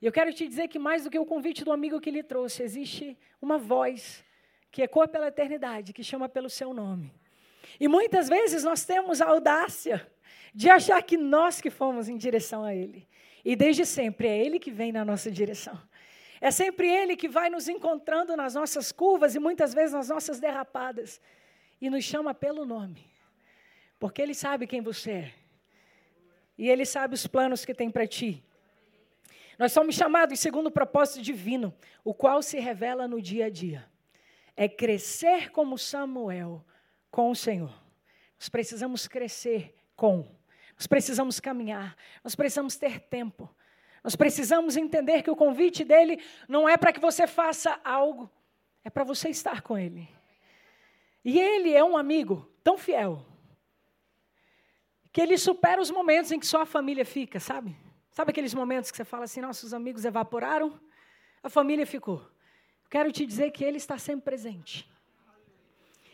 E 0.00 0.06
eu 0.06 0.12
quero 0.12 0.32
te 0.32 0.46
dizer 0.48 0.68
que 0.68 0.78
mais 0.78 1.04
do 1.04 1.10
que 1.10 1.18
o 1.18 1.26
convite 1.26 1.64
do 1.64 1.72
amigo 1.72 2.00
que 2.00 2.10
lhe 2.10 2.22
trouxe, 2.22 2.62
existe 2.62 3.18
uma 3.40 3.58
voz 3.58 4.24
que 4.70 4.82
ecoa 4.82 5.06
pela 5.06 5.28
eternidade, 5.28 5.92
que 5.92 6.02
chama 6.02 6.28
pelo 6.28 6.48
seu 6.48 6.72
nome. 6.72 7.12
E 7.78 7.86
muitas 7.86 8.28
vezes 8.28 8.64
nós 8.64 8.84
temos 8.84 9.20
a 9.20 9.26
audácia 9.26 10.10
de 10.54 10.70
achar 10.70 11.02
que 11.02 11.16
nós 11.16 11.60
que 11.60 11.70
fomos 11.70 12.08
em 12.08 12.16
direção 12.16 12.64
a 12.64 12.74
Ele. 12.74 13.06
E 13.44 13.54
desde 13.54 13.84
sempre 13.84 14.28
é 14.28 14.38
Ele 14.38 14.58
que 14.58 14.70
vem 14.70 14.90
na 14.90 15.04
nossa 15.04 15.30
direção. 15.30 15.80
É 16.40 16.50
sempre 16.50 16.88
Ele 16.88 17.16
que 17.16 17.28
vai 17.28 17.50
nos 17.50 17.68
encontrando 17.68 18.34
nas 18.36 18.54
nossas 18.54 18.90
curvas 18.90 19.34
e 19.34 19.38
muitas 19.38 19.74
vezes 19.74 19.92
nas 19.92 20.08
nossas 20.08 20.40
derrapadas. 20.40 21.20
E 21.80 21.90
nos 21.90 22.04
chama 22.04 22.34
pelo 22.34 22.64
nome. 22.64 23.06
Porque 23.98 24.22
Ele 24.22 24.34
sabe 24.34 24.66
quem 24.66 24.80
você 24.80 25.10
é. 25.10 25.34
E 26.56 26.68
Ele 26.68 26.86
sabe 26.86 27.14
os 27.14 27.26
planos 27.26 27.64
que 27.64 27.74
tem 27.74 27.90
para 27.90 28.06
ti. 28.06 28.42
Nós 29.60 29.72
somos 29.72 29.94
chamados 29.94 30.40
segundo 30.40 30.68
o 30.68 30.70
propósito 30.70 31.20
divino, 31.20 31.74
o 32.02 32.14
qual 32.14 32.40
se 32.40 32.58
revela 32.58 33.06
no 33.06 33.20
dia 33.20 33.44
a 33.44 33.50
dia. 33.50 33.86
É 34.56 34.66
crescer 34.66 35.50
como 35.50 35.76
Samuel 35.76 36.64
com 37.10 37.30
o 37.30 37.36
Senhor. 37.36 37.70
Nós 38.38 38.48
precisamos 38.48 39.06
crescer 39.06 39.76
com. 39.94 40.26
Nós 40.74 40.86
precisamos 40.86 41.38
caminhar. 41.40 41.94
Nós 42.24 42.34
precisamos 42.34 42.78
ter 42.78 43.00
tempo. 43.00 43.54
Nós 44.02 44.16
precisamos 44.16 44.78
entender 44.78 45.22
que 45.22 45.30
o 45.30 45.36
convite 45.36 45.84
dele 45.84 46.24
não 46.48 46.66
é 46.66 46.78
para 46.78 46.90
que 46.90 46.98
você 46.98 47.26
faça 47.26 47.78
algo, 47.84 48.30
é 48.82 48.88
para 48.88 49.04
você 49.04 49.28
estar 49.28 49.60
com 49.60 49.76
ele. 49.76 50.08
E 51.22 51.38
ele 51.38 51.74
é 51.74 51.84
um 51.84 51.98
amigo 51.98 52.50
tão 52.64 52.78
fiel 52.78 53.26
que 55.12 55.20
ele 55.20 55.36
supera 55.36 55.82
os 55.82 55.90
momentos 55.90 56.32
em 56.32 56.40
que 56.40 56.46
só 56.46 56.62
a 56.62 56.66
família 56.66 57.04
fica, 57.04 57.38
sabe? 57.38 57.76
Sabe 58.20 58.32
aqueles 58.32 58.52
momentos 58.52 58.90
que 58.90 58.98
você 58.98 59.04
fala 59.04 59.24
assim, 59.24 59.40
nossos 59.40 59.72
amigos 59.72 60.04
evaporaram, 60.04 60.78
a 61.42 61.48
família 61.48 61.86
ficou. 61.86 62.22
Quero 62.90 63.10
te 63.10 63.24
dizer 63.24 63.50
que 63.50 63.64
Ele 63.64 63.78
está 63.78 63.96
sempre 63.96 64.26
presente. 64.26 64.86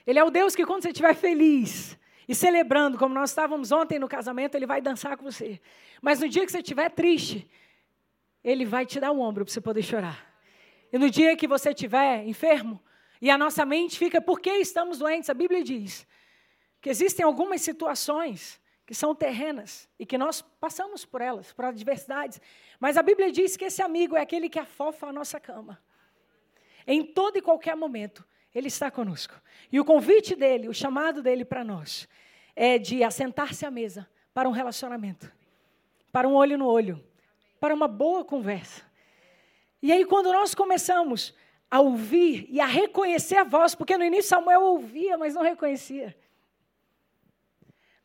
Ele 0.07 0.17
é 0.17 0.23
o 0.23 0.31
Deus 0.31 0.55
que, 0.55 0.65
quando 0.65 0.85
você 0.85 0.91
estiver 0.91 1.17
feliz 1.17 1.99
e 2.29 2.33
celebrando, 2.33 2.97
como 2.97 3.13
nós 3.13 3.31
estávamos 3.31 3.73
ontem 3.73 3.99
no 3.99 4.07
casamento, 4.07 4.55
Ele 4.55 4.67
vai 4.67 4.81
dançar 4.81 5.17
com 5.17 5.25
você. 5.25 5.61
Mas 6.01 6.21
no 6.21 6.29
dia 6.29 6.47
que 6.47 6.53
você 6.53 6.59
estiver 6.59 6.91
triste, 6.91 7.51
Ele 8.45 8.65
vai 8.65 8.87
te 8.87 9.01
dar 9.01 9.11
um 9.11 9.21
ombro 9.21 9.45
para 9.45 9.53
você 9.53 9.61
poder 9.61 9.83
chorar. 9.83 10.33
E 10.93 10.99
no 10.99 11.11
dia 11.11 11.37
que 11.37 11.49
você 11.49 11.71
estiver 11.71 12.25
enfermo, 12.25 12.81
e 13.21 13.29
a 13.31 13.37
nossa 13.37 13.67
mente 13.67 13.99
fica, 13.99 14.21
por 14.21 14.39
que 14.39 14.51
estamos 14.51 14.99
doentes? 14.99 15.29
A 15.29 15.35
Bíblia 15.35 15.65
diz 15.65 16.07
que 16.81 16.89
existem 16.89 17.27
algumas 17.27 17.63
situações 17.63 18.61
que 18.87 18.95
são 18.95 19.15
terrenas 19.15 19.89
e 19.99 20.07
que 20.07 20.17
nós 20.17 20.41
passamos 20.41 21.05
por 21.05 21.21
elas, 21.21 21.53
por 21.53 21.65
adversidades. 21.65 22.41
Mas 22.79 22.97
a 22.97 23.03
Bíblia 23.03 23.33
diz 23.33 23.57
que 23.57 23.65
esse 23.65 23.83
amigo 23.83 24.17
é 24.17 24.21
aquele 24.21 24.49
que 24.49 24.61
afofa 24.61 25.09
a 25.09 25.13
nossa 25.13 25.41
cama. 25.41 25.83
Em 26.87 27.03
todo 27.03 27.37
e 27.37 27.43
qualquer 27.43 27.75
momento, 27.75 28.25
ele 28.55 28.69
está 28.69 28.89
conosco. 28.89 29.35
E 29.73 29.81
o 29.81 29.85
convite 29.85 30.37
dele, 30.37 30.69
o 30.69 30.73
chamado 30.73 31.21
dele 31.21 31.45
para 31.45 31.65
nós, 31.65 32.09
é 32.55 32.79
de 32.79 33.03
assentar-se 33.03 33.67
à 33.67 33.71
mesa 33.73 34.09
para 34.33 34.49
um 34.49 34.53
relacionamento, 34.53 35.33
para 36.13 36.29
um 36.29 36.35
olho 36.35 36.57
no 36.57 36.67
olho, 36.67 37.05
para 37.59 37.75
uma 37.75 37.89
boa 37.89 38.25
conversa. 38.25 38.85
E 39.83 39.91
aí, 39.91 40.05
quando 40.05 40.33
nós 40.33 40.55
começamos 40.55 41.35
a 41.69 41.81
ouvir 41.81 42.47
e 42.49 42.61
a 42.61 42.67
reconhecer 42.67 43.37
a 43.37 43.45
voz, 43.45 43.75
porque 43.75 43.99
no 43.99 44.05
início 44.05 44.29
Samuel 44.29 44.63
ouvia, 44.63 45.19
mas 45.19 45.35
não 45.35 45.43
reconhecia. 45.43 46.17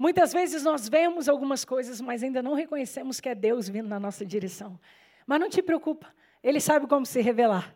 Muitas 0.01 0.34
vezes 0.34 0.63
nós 0.63 0.89
vemos 0.89 1.29
algumas 1.29 1.63
coisas, 1.63 2.01
mas 2.01 2.24
ainda 2.24 2.41
não 2.41 2.55
reconhecemos 2.55 3.20
que 3.20 3.29
é 3.29 3.36
Deus 3.36 3.70
vindo 3.70 3.88
na 3.88 4.00
nossa 4.00 4.25
direção. 4.25 4.79
Mas 5.27 5.39
não 5.39 5.48
te 5.48 5.62
preocupa, 5.62 6.12
Ele 6.41 6.60
sabe 6.60 6.88
como 6.88 7.05
se 7.05 7.22
revelar. 7.22 7.72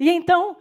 E 0.00 0.08
então, 0.08 0.56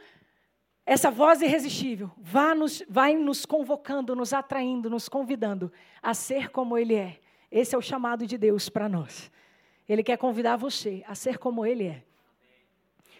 essa 0.85 1.09
voz 1.09 1.41
irresistível 1.41 2.11
vai 2.17 2.53
nos, 2.53 2.83
vai 2.89 3.15
nos 3.15 3.45
convocando, 3.45 4.13
nos 4.17 4.33
atraindo, 4.33 4.89
nos 4.89 5.07
convidando 5.07 5.71
a 6.03 6.13
ser 6.13 6.49
como 6.49 6.77
Ele 6.77 6.95
é. 6.95 7.21
Esse 7.49 7.73
é 7.73 7.77
o 7.77 7.81
chamado 7.81 8.27
de 8.27 8.37
Deus 8.37 8.67
para 8.67 8.89
nós. 8.89 9.31
Ele 9.87 10.03
quer 10.03 10.17
convidar 10.17 10.57
você 10.57 11.05
a 11.07 11.15
ser 11.15 11.37
como 11.37 11.65
Ele 11.65 11.85
é. 11.85 12.03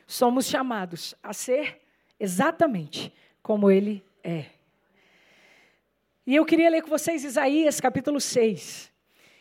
Somos 0.06 0.48
chamados 0.48 1.16
a 1.24 1.32
ser 1.32 1.80
exatamente 2.20 3.14
como 3.42 3.72
Ele 3.72 4.04
é. 4.22 4.57
E 6.28 6.36
eu 6.36 6.46
queria 6.46 6.70
ler 6.70 6.82
com 6.82 6.90
vocês 6.90 7.24
Isaías 7.24 7.80
capítulo 7.80 8.20
6. 8.20 8.92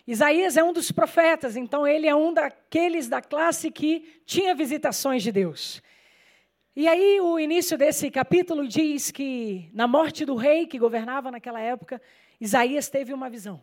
Isaías 0.07 0.57
é 0.57 0.63
um 0.63 0.73
dos 0.73 0.93
profetas, 0.93 1.57
então 1.57 1.85
ele 1.85 2.07
é 2.07 2.15
um 2.15 2.33
daqueles 2.33 3.09
da 3.09 3.21
classe 3.21 3.73
que 3.73 4.23
tinha 4.25 4.55
visitações 4.55 5.25
de 5.25 5.33
Deus. 5.33 5.83
E 6.77 6.87
aí 6.87 7.21
o 7.21 7.41
início 7.41 7.77
desse 7.77 8.09
capítulo 8.09 8.69
diz 8.69 9.11
que 9.11 9.69
na 9.75 9.89
morte 9.89 10.25
do 10.25 10.37
rei 10.37 10.65
que 10.65 10.79
governava 10.79 11.29
naquela 11.29 11.61
época, 11.61 12.01
Isaías 12.41 12.89
teve 12.89 13.13
uma 13.13 13.29
visão. 13.29 13.61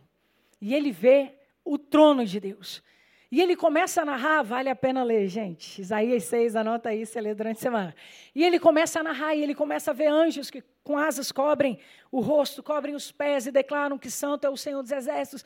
E 0.60 0.76
ele 0.76 0.92
vê 0.92 1.32
o 1.64 1.78
trono 1.78 2.26
de 2.26 2.42
Deus. 2.42 2.84
E 3.34 3.42
ele 3.42 3.56
começa 3.56 4.04
a 4.04 4.06
narrar, 4.06 4.44
vale 4.44 4.70
a 4.70 4.76
pena 4.76 5.04
ler, 5.04 5.28
gente. 5.28 5.82
Isaías 5.82 6.24
6, 6.26 6.56
anota 6.56 6.90
aí, 6.90 7.04
você 7.04 7.20
lê 7.20 7.34
durante 7.34 7.58
a 7.58 7.62
semana. 7.62 7.96
E 8.36 8.44
ele 8.44 8.60
começa 8.60 9.00
a 9.00 9.04
narrar, 9.04 9.34
e 9.34 9.42
ele 9.42 9.56
começa 9.56 9.90
a 9.90 9.94
ver 9.94 10.06
anjos 10.06 10.52
que 10.52 10.64
com 10.84 11.00
asas 11.00 11.32
cobrem 11.32 11.80
o 12.12 12.20
rosto, 12.20 12.62
cobrem 12.62 12.94
os 12.94 13.12
pés 13.12 13.48
e 13.48 13.52
declaram 13.52 13.98
que 13.98 14.08
santo 14.08 14.46
é 14.46 14.52
o 14.52 14.56
Senhor 14.56 14.84
dos 14.84 14.92
exércitos. 14.92 15.44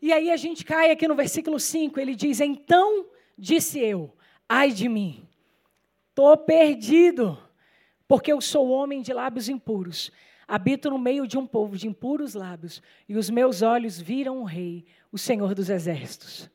E 0.00 0.14
aí 0.14 0.30
a 0.30 0.36
gente 0.38 0.64
cai 0.64 0.90
aqui 0.90 1.06
no 1.06 1.14
versículo 1.14 1.60
5, 1.60 2.00
ele 2.00 2.16
diz: 2.16 2.40
Então 2.40 3.04
disse 3.36 3.78
eu, 3.78 4.16
ai 4.48 4.70
de 4.70 4.88
mim, 4.88 5.28
estou 6.08 6.34
perdido, 6.38 7.36
porque 8.08 8.32
eu 8.32 8.40
sou 8.40 8.70
homem 8.70 9.02
de 9.02 9.12
lábios 9.12 9.46
impuros. 9.50 10.10
Habito 10.48 10.88
no 10.88 10.98
meio 10.98 11.26
de 11.26 11.36
um 11.36 11.46
povo 11.46 11.76
de 11.76 11.86
impuros 11.86 12.32
lábios, 12.32 12.82
e 13.06 13.14
os 13.14 13.28
meus 13.28 13.60
olhos 13.60 14.00
viram 14.00 14.40
o 14.40 14.44
Rei, 14.44 14.86
o 15.12 15.18
Senhor 15.18 15.54
dos 15.54 15.68
exércitos. 15.68 16.50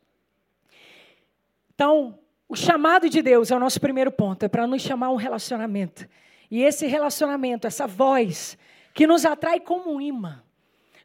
Então, 1.75 2.17
o 2.48 2.55
chamado 2.55 3.10
de 3.10 3.22
Deus 3.22 3.51
é 3.51 3.55
o 3.55 3.60
nosso 3.60 3.79
primeiro 3.79 4.12
ponto, 4.12 4.44
é 4.44 4.48
para 4.48 4.65
nos 4.65 4.82
chamar 4.82 5.10
um 5.10 5.15
relacionamento. 5.15 6.08
E 6.50 6.63
esse 6.63 6.88
relacionamento, 6.88 7.67
essa 7.67 7.86
voz, 7.86 8.58
que 8.94 9.05
nos 9.05 9.25
atrai 9.25 9.60
como 9.60 9.94
um 9.94 10.01
imã. 10.01 10.41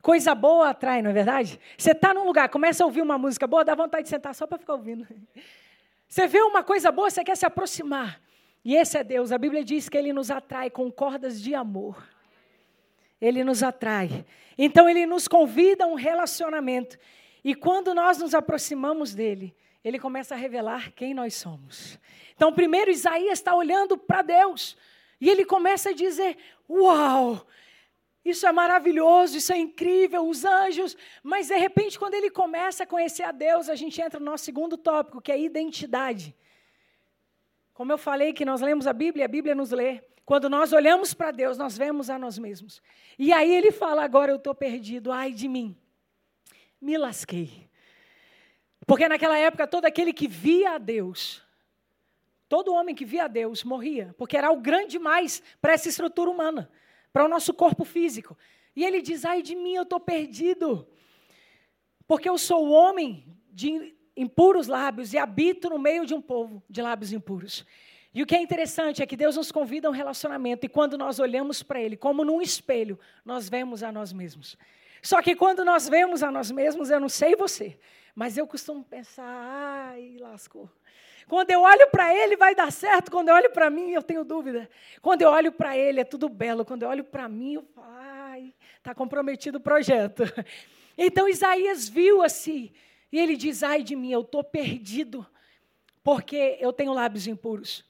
Coisa 0.01 0.35
boa 0.35 0.71
atrai, 0.71 1.03
não 1.03 1.11
é 1.11 1.13
verdade? 1.13 1.61
Você 1.77 1.91
está 1.91 2.15
num 2.15 2.25
lugar, 2.25 2.49
começa 2.49 2.83
a 2.83 2.87
ouvir 2.87 3.03
uma 3.03 3.19
música 3.19 3.47
boa, 3.47 3.65
dá 3.65 3.75
vontade 3.75 4.05
de 4.05 4.09
sentar 4.09 4.35
só 4.35 4.47
para 4.47 4.59
ficar 4.59 4.75
ouvindo. 4.75 5.07
Você 6.09 6.27
vê 6.27 6.41
uma 6.41 6.65
coisa 6.65 6.91
boa, 6.91 7.09
você 7.09 7.23
quer 7.23 7.37
se 7.37 7.47
aproximar. 7.47 8.21
E 8.65 8.75
esse 8.75 8.99
é 8.99 9.05
Deus. 9.05 9.31
A 9.31 9.39
Bíblia 9.39 9.63
diz 9.65 9.89
que 9.89 9.97
ele 9.97 10.13
nos 10.13 10.29
atrai 10.29 10.69
com 10.69 10.91
cordas 10.91 11.41
de 11.41 11.55
amor. 11.55 12.05
Ele 13.21 13.45
nos 13.45 13.63
atrai. 13.63 14.27
Então 14.59 14.89
ele 14.89 15.07
nos 15.07 15.29
convida 15.29 15.85
a 15.85 15.87
um 15.87 15.95
relacionamento. 15.95 16.99
E 17.45 17.55
quando 17.55 17.95
nós 17.95 18.19
nos 18.19 18.35
aproximamos 18.35 19.15
dele, 19.15 19.55
ele 19.83 19.99
começa 19.99 20.35
a 20.35 20.39
revelar 20.39 20.93
quem 20.93 21.15
nós 21.15 21.35
somos. 21.35 21.99
Então, 22.35 22.53
primeiro, 22.53 22.91
Isaías 22.91 23.39
está 23.39 23.55
olhando 23.55 23.97
para 23.97 24.23
Deus 24.23 24.77
e 25.21 25.29
ele 25.29 25.45
começa 25.45 25.91
a 25.91 25.95
dizer: 25.95 26.37
Uau! 26.69 27.47
Isso 28.23 28.47
é 28.47 28.53
maravilhoso, 28.53 29.39
isso 29.39 29.53
é 29.53 29.57
incrível, 29.57 30.29
os 30.29 30.45
anjos. 30.45 30.95
Mas, 31.23 31.49
de 31.49 31.57
repente, 31.57 31.99
quando 31.99 32.15
ele 32.15 32.31
começa 32.31 32.83
a 32.83 32.87
conhecer 32.87 33.23
a 33.23 33.33
Deus, 33.33 33.71
a 33.71 33.75
gente 33.75 34.01
entra 34.01 34.21
no 34.21 34.27
nosso 34.27 34.45
segundo 34.45 34.77
tópico, 34.77 35.23
que 35.23 35.33
é 35.33 35.41
identidade. 35.41 36.37
Como 37.73 37.91
eu 37.91 37.97
falei 37.97 38.35
que 38.35 38.45
nós 38.45 38.61
lemos 38.61 38.87
a 38.87 38.93
Bíblia, 38.93 39.25
a 39.25 39.29
Bíblia 39.29 39.55
nos 39.55 39.71
lê. 39.71 40.03
Quando 40.27 40.51
nós 40.51 40.73
olhamos 40.73 41.15
para 41.15 41.31
Deus, 41.31 41.57
nós 41.57 41.79
vemos 41.79 42.11
a 42.11 42.19
nós 42.19 42.39
mesmos. 42.39 42.83
E 43.19 43.33
aí 43.33 43.55
ele 43.55 43.73
fala: 43.73 44.05
agora 44.05 44.31
eu 44.31 44.37
estou 44.37 44.55
perdido, 44.55 45.11
ai 45.11 45.33
de 45.33 45.49
mim. 45.49 45.75
Me 46.79 46.99
lasquei. 46.99 47.70
Porque 48.91 49.09
naquela 49.09 49.39
época, 49.39 49.69
todo 49.69 49.85
aquele 49.85 50.13
que 50.13 50.27
via 50.27 50.73
a 50.73 50.79
Deus, 50.79 51.45
todo 52.49 52.75
homem 52.75 52.93
que 52.93 53.05
via 53.05 53.27
a 53.27 53.29
Deus 53.29 53.63
morria, 53.63 54.13
porque 54.19 54.37
era 54.37 54.49
algo 54.49 54.61
grande 54.61 54.89
demais 54.89 55.41
para 55.63 55.75
essa 55.75 55.89
estrutura 55.89 56.29
humana, 56.29 56.69
para 57.13 57.25
o 57.25 57.29
nosso 57.29 57.55
corpo 57.55 57.85
físico. 57.85 58.37
E 58.75 58.85
ele 58.85 59.01
diz: 59.01 59.25
ai 59.25 59.43
de 59.43 59.55
mim, 59.55 59.75
eu 59.75 59.85
estou 59.85 60.01
perdido, 60.01 60.89
porque 62.05 62.29
eu 62.29 62.37
sou 62.37 62.69
homem 62.69 63.25
de 63.53 63.95
impuros 64.17 64.67
lábios 64.67 65.13
e 65.13 65.19
habito 65.19 65.71
no 65.71 65.79
meio 65.79 66.05
de 66.05 66.13
um 66.13 66.21
povo 66.21 66.61
de 66.69 66.83
lábios 66.83 67.13
impuros. 67.13 67.65
E 68.13 68.25
o 68.25 68.27
que 68.27 68.35
é 68.35 68.43
interessante 68.43 69.05
é 69.05 69.07
que 69.07 69.17
Deus 69.17 69.37
nos 69.37 69.53
convida 69.53 69.87
a 69.87 69.91
um 69.93 69.95
relacionamento, 69.95 70.67
e 70.67 70.69
quando 70.69 70.99
nós 70.99 71.21
olhamos 71.21 71.63
para 71.63 71.81
Ele, 71.81 71.97
como 71.97 72.25
num 72.25 72.43
espelho, 72.43 72.99
nós 73.25 73.49
vemos 73.49 73.85
a 73.85 73.93
nós 73.93 74.13
mesmos. 74.13 74.59
Só 75.01 75.23
que 75.23 75.37
quando 75.37 75.65
nós 75.65 75.89
vemos 75.89 76.25
a 76.25 76.31
nós 76.33 76.51
mesmos, 76.51 76.91
eu 76.91 76.99
não 76.99 77.09
sei 77.09 77.37
você, 77.37 77.79
mas 78.15 78.37
eu 78.37 78.47
costumo 78.47 78.85
pensar, 78.85 79.25
ai, 79.25 80.17
lascou. 80.19 80.69
Quando 81.29 81.51
eu 81.51 81.61
olho 81.61 81.89
para 81.91 82.15
ele, 82.15 82.37
vai 82.37 82.55
dar 82.55 82.73
certo. 82.73 83.11
Quando 83.11 83.29
eu 83.29 83.35
olho 83.35 83.51
para 83.51 83.71
mim, 83.71 83.91
eu 83.91 84.03
tenho 84.03 84.25
dúvida. 84.25 84.69
Quando 85.01 85.23
eu 85.23 85.29
olho 85.31 85.53
para 85.53 85.77
ele, 85.77 86.01
é 86.01 86.05
tudo 86.05 86.29
belo. 86.29 86.65
Quando 86.65 86.83
eu 86.83 86.89
olho 86.89 87.05
para 87.05 87.29
mim, 87.29 87.55
eu 87.55 87.63
falo, 87.75 87.87
ai, 87.89 88.53
está 88.77 88.95
comprometido 88.95 89.59
o 89.59 89.61
projeto. 89.61 90.25
Então 91.03 91.27
Isaías 91.27 91.89
viu 91.89 92.21
assim, 92.21 92.71
e 93.11 93.19
ele 93.19 93.35
diz: 93.37 93.63
ai 93.63 93.83
de 93.83 93.97
mim, 93.97 94.13
eu 94.13 94.21
estou 94.21 94.45
perdido, 94.45 95.27
porque 96.03 96.59
eu 96.61 96.75
tenho 96.75 96.93
lábios 96.93 97.27
impuros. 97.27 97.85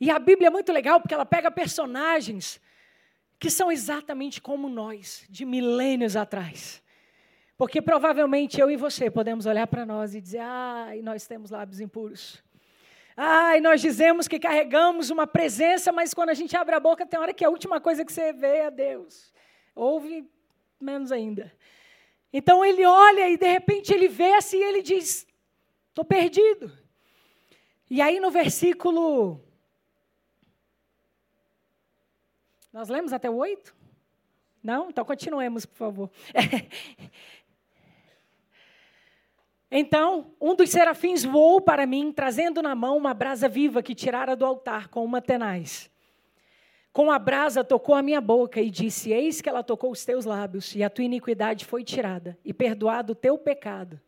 E 0.00 0.10
a 0.10 0.18
Bíblia 0.18 0.48
é 0.48 0.50
muito 0.50 0.72
legal, 0.72 1.00
porque 1.00 1.14
ela 1.14 1.26
pega 1.26 1.50
personagens 1.50 2.60
que 3.38 3.50
são 3.50 3.72
exatamente 3.72 4.40
como 4.40 4.68
nós, 4.68 5.24
de 5.28 5.44
milênios 5.44 6.16
atrás. 6.16 6.82
Porque 7.56 7.80
provavelmente 7.80 8.60
eu 8.60 8.70
e 8.70 8.76
você 8.76 9.10
podemos 9.10 9.46
olhar 9.46 9.66
para 9.66 9.86
nós 9.86 10.14
e 10.14 10.20
dizer: 10.20 10.40
ai, 10.40 11.00
nós 11.00 11.26
temos 11.26 11.50
lábios 11.50 11.80
impuros. 11.80 12.42
Ai, 13.16 13.60
nós 13.60 13.80
dizemos 13.80 14.28
que 14.28 14.38
carregamos 14.38 15.08
uma 15.08 15.26
presença, 15.26 15.90
mas 15.90 16.12
quando 16.12 16.28
a 16.28 16.34
gente 16.34 16.54
abre 16.54 16.74
a 16.74 16.80
boca, 16.80 17.06
tem 17.06 17.18
hora 17.18 17.32
que 17.32 17.44
a 17.44 17.48
última 17.48 17.80
coisa 17.80 18.04
que 18.04 18.12
você 18.12 18.30
vê 18.30 18.58
é 18.58 18.70
Deus. 18.70 19.32
Ouve 19.74 20.28
menos 20.78 21.10
ainda. 21.10 21.50
Então 22.30 22.62
ele 22.62 22.84
olha 22.84 23.30
e 23.30 23.38
de 23.38 23.48
repente 23.48 23.94
ele 23.94 24.08
vê 24.08 24.34
assim 24.34 24.58
e 24.58 24.62
ele 24.62 24.82
diz: 24.82 25.26
estou 25.88 26.04
perdido. 26.04 26.70
E 27.88 28.02
aí 28.02 28.20
no 28.20 28.30
versículo. 28.30 29.40
Nós 32.70 32.90
lemos 32.90 33.14
até 33.14 33.30
o 33.30 33.36
8? 33.36 33.74
Não? 34.62 34.90
Então 34.90 35.02
continuemos, 35.02 35.64
por 35.64 35.76
favor. 35.76 36.10
Então, 39.70 40.32
um 40.40 40.54
dos 40.54 40.70
serafins 40.70 41.24
voou 41.24 41.60
para 41.60 41.86
mim, 41.86 42.12
trazendo 42.12 42.62
na 42.62 42.74
mão 42.74 42.96
uma 42.96 43.12
brasa 43.12 43.48
viva 43.48 43.82
que 43.82 43.94
tirara 43.94 44.36
do 44.36 44.44
altar 44.44 44.88
com 44.88 45.04
uma 45.04 45.20
tenaz. 45.20 45.90
Com 46.92 47.10
a 47.10 47.18
brasa 47.18 47.64
tocou 47.64 47.94
a 47.94 48.02
minha 48.02 48.20
boca 48.20 48.60
e 48.60 48.70
disse: 48.70 49.12
Eis 49.12 49.40
que 49.40 49.48
ela 49.48 49.62
tocou 49.62 49.90
os 49.90 50.04
teus 50.04 50.24
lábios, 50.24 50.74
e 50.74 50.82
a 50.82 50.88
tua 50.88 51.04
iniquidade 51.04 51.64
foi 51.64 51.84
tirada, 51.84 52.38
e 52.44 52.54
perdoado 52.54 53.12
o 53.12 53.16
teu 53.16 53.36
pecado. 53.36 54.00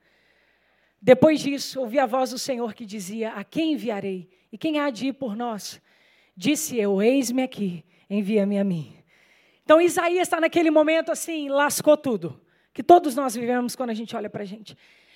Depois 1.00 1.40
disso, 1.40 1.80
ouvi 1.80 1.98
a 1.98 2.06
voz 2.06 2.30
do 2.30 2.38
Senhor 2.38 2.72
que 2.72 2.86
dizia: 2.86 3.32
A 3.32 3.44
quem 3.44 3.72
enviarei? 3.72 4.30
E 4.50 4.56
quem 4.56 4.78
há 4.78 4.90
de 4.90 5.08
ir 5.08 5.12
por 5.12 5.36
nós? 5.36 5.82
Disse 6.36 6.78
eu: 6.78 7.02
Eis-me 7.02 7.42
aqui, 7.42 7.84
envia-me 8.08 8.58
a 8.58 8.64
mim. 8.64 8.96
Então 9.64 9.80
Isaías 9.80 10.22
está 10.22 10.40
naquele 10.40 10.70
momento 10.70 11.12
assim, 11.12 11.50
lascou 11.50 11.94
tudo 11.94 12.40
que 12.72 12.82
todos 12.82 13.14
nós 13.14 13.34
vivemos 13.34 13.76
quando 13.76 13.90
a 13.90 13.94
gente 13.94 14.16
olha 14.16 14.30
para 14.30 14.42
a 14.42 14.46
gente. 14.46 14.74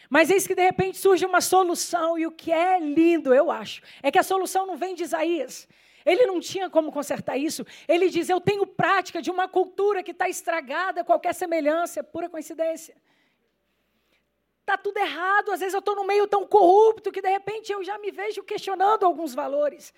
Mas 0.09 0.31
eis 0.31 0.47
que 0.47 0.55
de 0.55 0.63
repente 0.63 0.99
surge 0.99 1.25
uma 1.25 1.41
solução, 1.41 2.19
e 2.19 2.27
o 2.27 2.31
que 2.31 2.53
é 2.53 2.79
lindo, 2.79 3.33
eu 3.35 3.51
acho, 3.51 3.83
é 4.03 4.11
que 4.11 4.19
a 4.19 4.23
solução 4.23 4.67
não 4.67 4.77
vem 4.77 4.95
de 4.95 5.03
Isaías. 5.03 5.69
Ele 6.05 6.27
não 6.27 6.41
tinha 6.41 6.69
como 6.69 6.91
consertar 6.91 7.37
isso. 7.37 7.65
Ele 7.87 8.09
diz: 8.09 8.29
Eu 8.29 8.41
tenho 8.41 8.67
prática 8.67 9.23
de 9.23 9.31
uma 9.31 9.49
cultura 9.49 10.03
que 10.03 10.11
está 10.11 10.29
estragada, 10.29 11.05
qualquer 11.05 11.35
semelhança 11.35 12.01
é 12.01 12.03
pura 12.03 12.29
coincidência. 12.29 12.95
Está 14.61 14.77
tudo 14.77 14.97
errado, 14.99 15.51
às 15.51 15.61
vezes 15.61 15.75
eu 15.75 15.81
estou 15.81 15.97
no 15.97 16.05
meio 16.05 16.27
tão 16.29 16.47
corrupto 16.47 17.11
que 17.11 17.21
de 17.21 17.29
repente 17.29 17.73
eu 17.73 17.83
já 17.83 17.99
me 17.99 18.13
vejo 18.13 18.45
questionando 18.45 19.05
alguns 19.05 19.35
valores. 19.35 19.93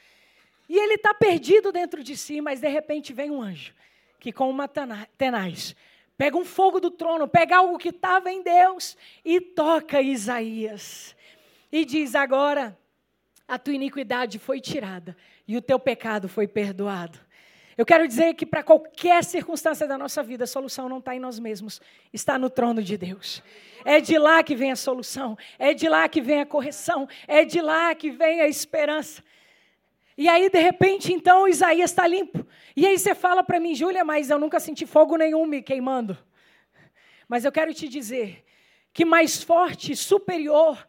E 0.68 0.78
ele 0.78 0.94
está 0.94 1.12
perdido 1.12 1.70
dentro 1.70 2.02
de 2.02 2.16
si, 2.16 2.40
mas 2.40 2.60
de 2.60 2.68
repente 2.68 3.12
vem 3.12 3.30
um 3.30 3.42
anjo 3.42 3.74
que, 4.18 4.32
com 4.32 4.48
uma 4.48 4.66
tenaz, 4.66 5.76
Pega 6.16 6.36
um 6.36 6.44
fogo 6.44 6.78
do 6.78 6.90
trono, 6.90 7.26
pega 7.26 7.56
algo 7.56 7.78
que 7.78 7.88
estava 7.88 8.30
em 8.30 8.42
Deus 8.42 8.96
e 9.24 9.40
toca 9.40 10.00
Isaías. 10.00 11.16
E 11.72 11.84
diz: 11.84 12.14
agora 12.14 12.78
a 13.48 13.58
tua 13.58 13.74
iniquidade 13.74 14.38
foi 14.38 14.60
tirada 14.60 15.16
e 15.46 15.56
o 15.56 15.62
teu 15.62 15.78
pecado 15.78 16.28
foi 16.28 16.46
perdoado. 16.46 17.18
Eu 17.76 17.84
quero 17.84 18.06
dizer 18.06 18.34
que 18.34 18.46
para 18.46 18.62
qualquer 18.62 19.24
circunstância 19.24 19.86
da 19.86 19.98
nossa 19.98 20.22
vida, 20.22 20.44
a 20.44 20.46
solução 20.46 20.88
não 20.88 20.98
está 20.98 21.16
em 21.16 21.18
nós 21.18 21.40
mesmos, 21.40 21.80
está 22.12 22.38
no 22.38 22.48
trono 22.48 22.80
de 22.80 22.96
Deus. 22.96 23.42
É 23.84 24.00
de 24.00 24.16
lá 24.16 24.42
que 24.44 24.54
vem 24.54 24.70
a 24.70 24.76
solução, 24.76 25.36
é 25.58 25.74
de 25.74 25.88
lá 25.88 26.08
que 26.08 26.20
vem 26.20 26.40
a 26.40 26.46
correção, 26.46 27.08
é 27.26 27.44
de 27.44 27.60
lá 27.60 27.92
que 27.94 28.12
vem 28.12 28.40
a 28.40 28.48
esperança. 28.48 29.22
E 30.16 30.28
aí, 30.28 30.48
de 30.48 30.58
repente, 30.58 31.12
então, 31.12 31.48
Isaías 31.48 31.90
está 31.90 32.06
limpo. 32.06 32.46
E 32.76 32.86
aí 32.86 32.98
você 32.98 33.14
fala 33.14 33.42
para 33.42 33.58
mim, 33.58 33.74
Júlia, 33.74 34.04
mas 34.04 34.30
eu 34.30 34.38
nunca 34.38 34.60
senti 34.60 34.86
fogo 34.86 35.16
nenhum 35.16 35.46
me 35.46 35.60
queimando. 35.60 36.16
Mas 37.28 37.44
eu 37.44 37.52
quero 37.52 37.74
te 37.74 37.88
dizer 37.88 38.44
que 38.92 39.04
mais 39.04 39.42
forte, 39.42 39.96
superior 39.96 40.86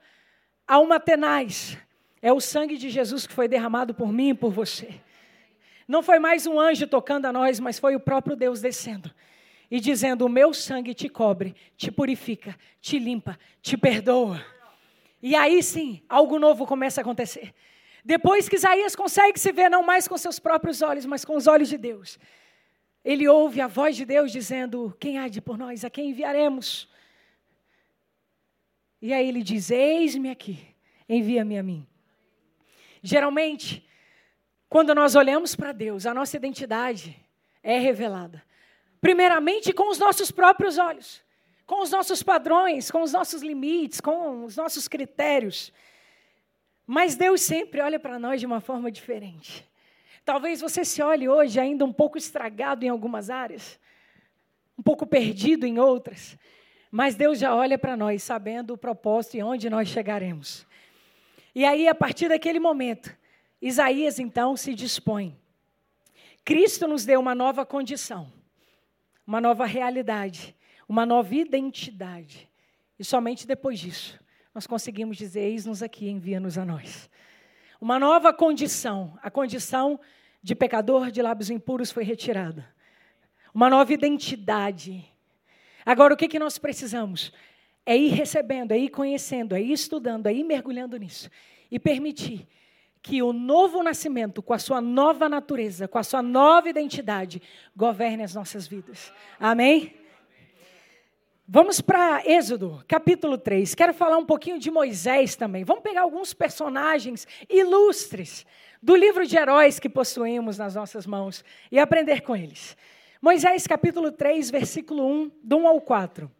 a 0.67 0.79
uma 0.79 0.99
tenaz, 0.99 1.77
é 2.21 2.31
o 2.31 2.39
sangue 2.39 2.77
de 2.77 2.89
Jesus 2.89 3.25
que 3.25 3.33
foi 3.33 3.47
derramado 3.47 3.93
por 3.93 4.11
mim 4.11 4.29
e 4.29 4.33
por 4.33 4.51
você. 4.51 5.01
Não 5.87 6.01
foi 6.01 6.17
mais 6.19 6.47
um 6.47 6.59
anjo 6.59 6.87
tocando 6.87 7.25
a 7.25 7.33
nós, 7.33 7.59
mas 7.59 7.77
foi 7.77 7.95
o 7.95 7.99
próprio 7.99 8.35
Deus 8.35 8.61
descendo 8.61 9.11
e 9.69 9.79
dizendo: 9.79 10.25
O 10.25 10.29
meu 10.29 10.53
sangue 10.53 10.93
te 10.93 11.07
cobre, 11.07 11.55
te 11.77 11.91
purifica, 11.91 12.55
te 12.81 12.97
limpa, 12.97 13.37
te 13.61 13.77
perdoa. 13.77 14.43
E 15.21 15.35
aí 15.35 15.61
sim, 15.61 16.01
algo 16.09 16.39
novo 16.39 16.65
começa 16.65 17.01
a 17.01 17.03
acontecer. 17.03 17.53
Depois 18.05 18.47
que 18.47 18.55
Isaías 18.55 18.95
consegue 18.95 19.39
se 19.39 19.51
ver 19.51 19.67
não 19.67 19.81
mais 19.81 20.07
com 20.07 20.15
seus 20.15 20.37
próprios 20.37 20.83
olhos, 20.83 21.07
mas 21.07 21.25
com 21.25 21.35
os 21.35 21.47
olhos 21.47 21.67
de 21.67 21.75
Deus, 21.75 22.19
ele 23.03 23.27
ouve 23.27 23.59
a 23.59 23.65
voz 23.65 23.95
de 23.95 24.05
Deus 24.05 24.31
dizendo: 24.31 24.95
Quem 24.99 25.17
há 25.17 25.27
de 25.27 25.41
por 25.41 25.57
nós? 25.57 25.83
A 25.83 25.89
quem 25.89 26.11
enviaremos? 26.11 26.87
E 29.01 29.11
aí 29.11 29.27
ele 29.27 29.41
diz: 29.41 29.71
Eis-me 29.71 30.29
aqui, 30.29 30.59
envia-me 31.09 31.57
a 31.57 31.63
mim. 31.63 31.87
Geralmente, 33.01 33.83
quando 34.69 34.93
nós 34.93 35.15
olhamos 35.15 35.55
para 35.55 35.71
Deus, 35.71 36.05
a 36.05 36.13
nossa 36.13 36.37
identidade 36.37 37.19
é 37.63 37.79
revelada. 37.79 38.43
Primeiramente 39.01 39.73
com 39.73 39.89
os 39.89 39.97
nossos 39.97 40.29
próprios 40.29 40.77
olhos, 40.77 41.23
com 41.65 41.81
os 41.81 41.89
nossos 41.89 42.21
padrões, 42.21 42.91
com 42.91 43.01
os 43.01 43.13
nossos 43.13 43.41
limites, 43.41 43.99
com 43.99 44.45
os 44.45 44.55
nossos 44.55 44.87
critérios. 44.87 45.73
Mas 46.85 47.15
Deus 47.15 47.41
sempre 47.41 47.81
olha 47.81 47.99
para 47.99 48.19
nós 48.19 48.39
de 48.39 48.45
uma 48.45 48.59
forma 48.59 48.91
diferente. 48.91 49.67
Talvez 50.23 50.61
você 50.61 50.85
se 50.85 51.01
olhe 51.01 51.27
hoje 51.27 51.59
ainda 51.59 51.85
um 51.85 51.93
pouco 51.93 52.17
estragado 52.17 52.85
em 52.85 52.89
algumas 52.89 53.29
áreas, 53.29 53.79
um 54.77 54.83
pouco 54.83 55.05
perdido 55.05 55.65
em 55.65 55.79
outras, 55.79 56.37
mas 56.91 57.15
Deus 57.15 57.39
já 57.39 57.55
olha 57.55 57.77
para 57.77 57.97
nós 57.97 58.23
sabendo 58.23 58.73
o 58.73 58.77
propósito 58.77 59.37
e 59.37 59.43
onde 59.43 59.69
nós 59.69 59.87
chegaremos. 59.87 60.65
E 61.53 61.63
aí, 61.63 61.87
a 61.87 61.95
partir 61.95 62.27
daquele 62.27 62.59
momento, 62.59 63.15
Isaías 63.61 64.19
então 64.19 64.55
se 64.57 64.73
dispõe. 64.73 65.37
Cristo 66.43 66.87
nos 66.87 67.05
deu 67.05 67.19
uma 67.19 67.33
nova 67.33 67.65
condição, 67.65 68.31
uma 69.25 69.41
nova 69.41 69.65
realidade, 69.65 70.55
uma 70.87 71.05
nova 71.05 71.33
identidade. 71.33 72.49
E 72.99 73.03
somente 73.03 73.47
depois 73.47 73.79
disso 73.79 74.19
nós 74.55 74.65
conseguimos 74.65 75.17
dizer: 75.17 75.41
Eis-nos 75.41 75.83
aqui, 75.83 76.09
envia-nos 76.09 76.57
a 76.57 76.63
nós. 76.63 77.09
Uma 77.79 77.99
nova 77.99 78.31
condição, 78.31 79.19
a 79.21 79.29
condição 79.29 79.99
de 80.41 80.55
pecador 80.55 81.11
de 81.11 81.21
lábios 81.21 81.49
impuros 81.49 81.91
foi 81.91 82.05
retirada. 82.05 82.65
Uma 83.53 83.69
nova 83.69 83.91
identidade. 83.93 85.05
Agora, 85.85 86.13
o 86.13 86.17
que, 86.17 86.29
que 86.29 86.39
nós 86.39 86.57
precisamos? 86.57 87.33
É 87.85 87.97
ir 87.97 88.13
recebendo, 88.13 88.71
é 88.71 88.77
ir 88.77 88.89
conhecendo, 88.89 89.53
é 89.53 89.61
ir 89.61 89.73
estudando, 89.73 90.27
é 90.27 90.33
ir 90.33 90.43
mergulhando 90.45 90.97
nisso. 90.97 91.29
E 91.69 91.77
permitir 91.77 92.47
que 93.01 93.21
o 93.21 93.33
novo 93.33 93.83
nascimento, 93.83 94.41
com 94.41 94.53
a 94.53 94.57
sua 94.57 94.79
nova 94.79 95.27
natureza, 95.27 95.87
com 95.87 95.97
a 95.97 96.03
sua 96.03 96.21
nova 96.21 96.69
identidade, 96.69 97.41
governe 97.75 98.23
as 98.23 98.33
nossas 98.33 98.65
vidas. 98.65 99.13
Amém? 99.39 99.93
Vamos 101.47 101.79
para 101.79 102.23
Êxodo, 102.25 102.83
capítulo 102.87 103.37
3. 103.37 103.75
Quero 103.75 103.93
falar 103.93 104.17
um 104.17 104.25
pouquinho 104.25 104.57
de 104.57 104.71
Moisés 104.71 105.35
também. 105.35 105.63
Vamos 105.63 105.83
pegar 105.83 106.01
alguns 106.01 106.33
personagens 106.33 107.27
ilustres 107.47 108.43
do 108.81 108.95
livro 108.95 109.27
de 109.27 109.37
heróis 109.37 109.77
que 109.77 109.87
possuímos 109.87 110.57
nas 110.57 110.73
nossas 110.73 111.05
mãos 111.05 111.45
e 111.71 111.77
aprender 111.77 112.21
com 112.21 112.35
eles. 112.35 112.75
Moisés, 113.21 113.67
capítulo 113.67 114.11
3, 114.11 114.49
versículo 114.49 115.05
1, 115.05 115.31
do 115.43 115.57
1 115.57 115.67
ao 115.67 115.81
4. 115.81 116.31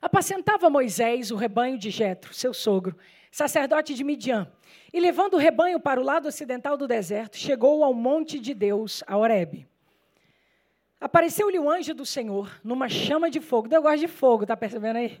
Apacentava 0.00 0.70
Moisés 0.70 1.30
o 1.30 1.36
rebanho 1.36 1.76
de 1.76 1.90
Jetro, 1.90 2.32
seu 2.32 2.54
sogro, 2.54 2.96
sacerdote 3.30 3.92
de 3.92 4.02
Midian, 4.02 4.50
e 4.94 4.98
levando 4.98 5.34
o 5.34 5.38
rebanho 5.38 5.78
para 5.78 6.00
o 6.00 6.04
lado 6.04 6.26
ocidental 6.26 6.78
do 6.78 6.88
deserto, 6.88 7.36
chegou 7.36 7.84
ao 7.84 7.92
monte 7.92 8.38
de 8.38 8.54
Deus, 8.54 9.04
a 9.06 9.18
Horebe. 9.18 9.69
Apareceu-lhe 11.00 11.58
o 11.58 11.70
anjo 11.70 11.94
do 11.94 12.04
Senhor 12.04 12.60
numa 12.62 12.88
chama 12.88 13.30
de 13.30 13.40
fogo. 13.40 13.68
Eu 13.72 13.82
gosto 13.82 14.00
de 14.00 14.08
fogo, 14.08 14.44
tá 14.44 14.56
percebendo 14.56 14.96
aí? 14.96 15.18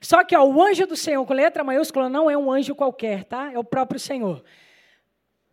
Só 0.00 0.24
que 0.24 0.34
ó, 0.34 0.44
o 0.44 0.62
anjo 0.62 0.86
do 0.86 0.96
Senhor, 0.96 1.24
com 1.26 1.34
letra 1.34 1.62
maiúscula, 1.62 2.08
não 2.08 2.30
é 2.30 2.36
um 2.36 2.50
anjo 2.50 2.74
qualquer, 2.74 3.24
tá? 3.24 3.52
É 3.52 3.58
o 3.58 3.62
próprio 3.62 4.00
Senhor. 4.00 4.42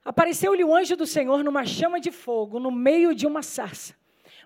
Apareceu-lhe 0.04 0.63
o 0.63 0.74
anjo 0.74 0.95
do 0.95 1.06
Senhor 1.06 1.43
numa 1.43 1.65
chama 1.65 2.00
de 2.00 2.10
fogo, 2.10 2.60
no 2.60 2.72
meio 2.72 3.13
de 3.13 3.28
uma 3.28 3.43
sarça. 3.43 3.93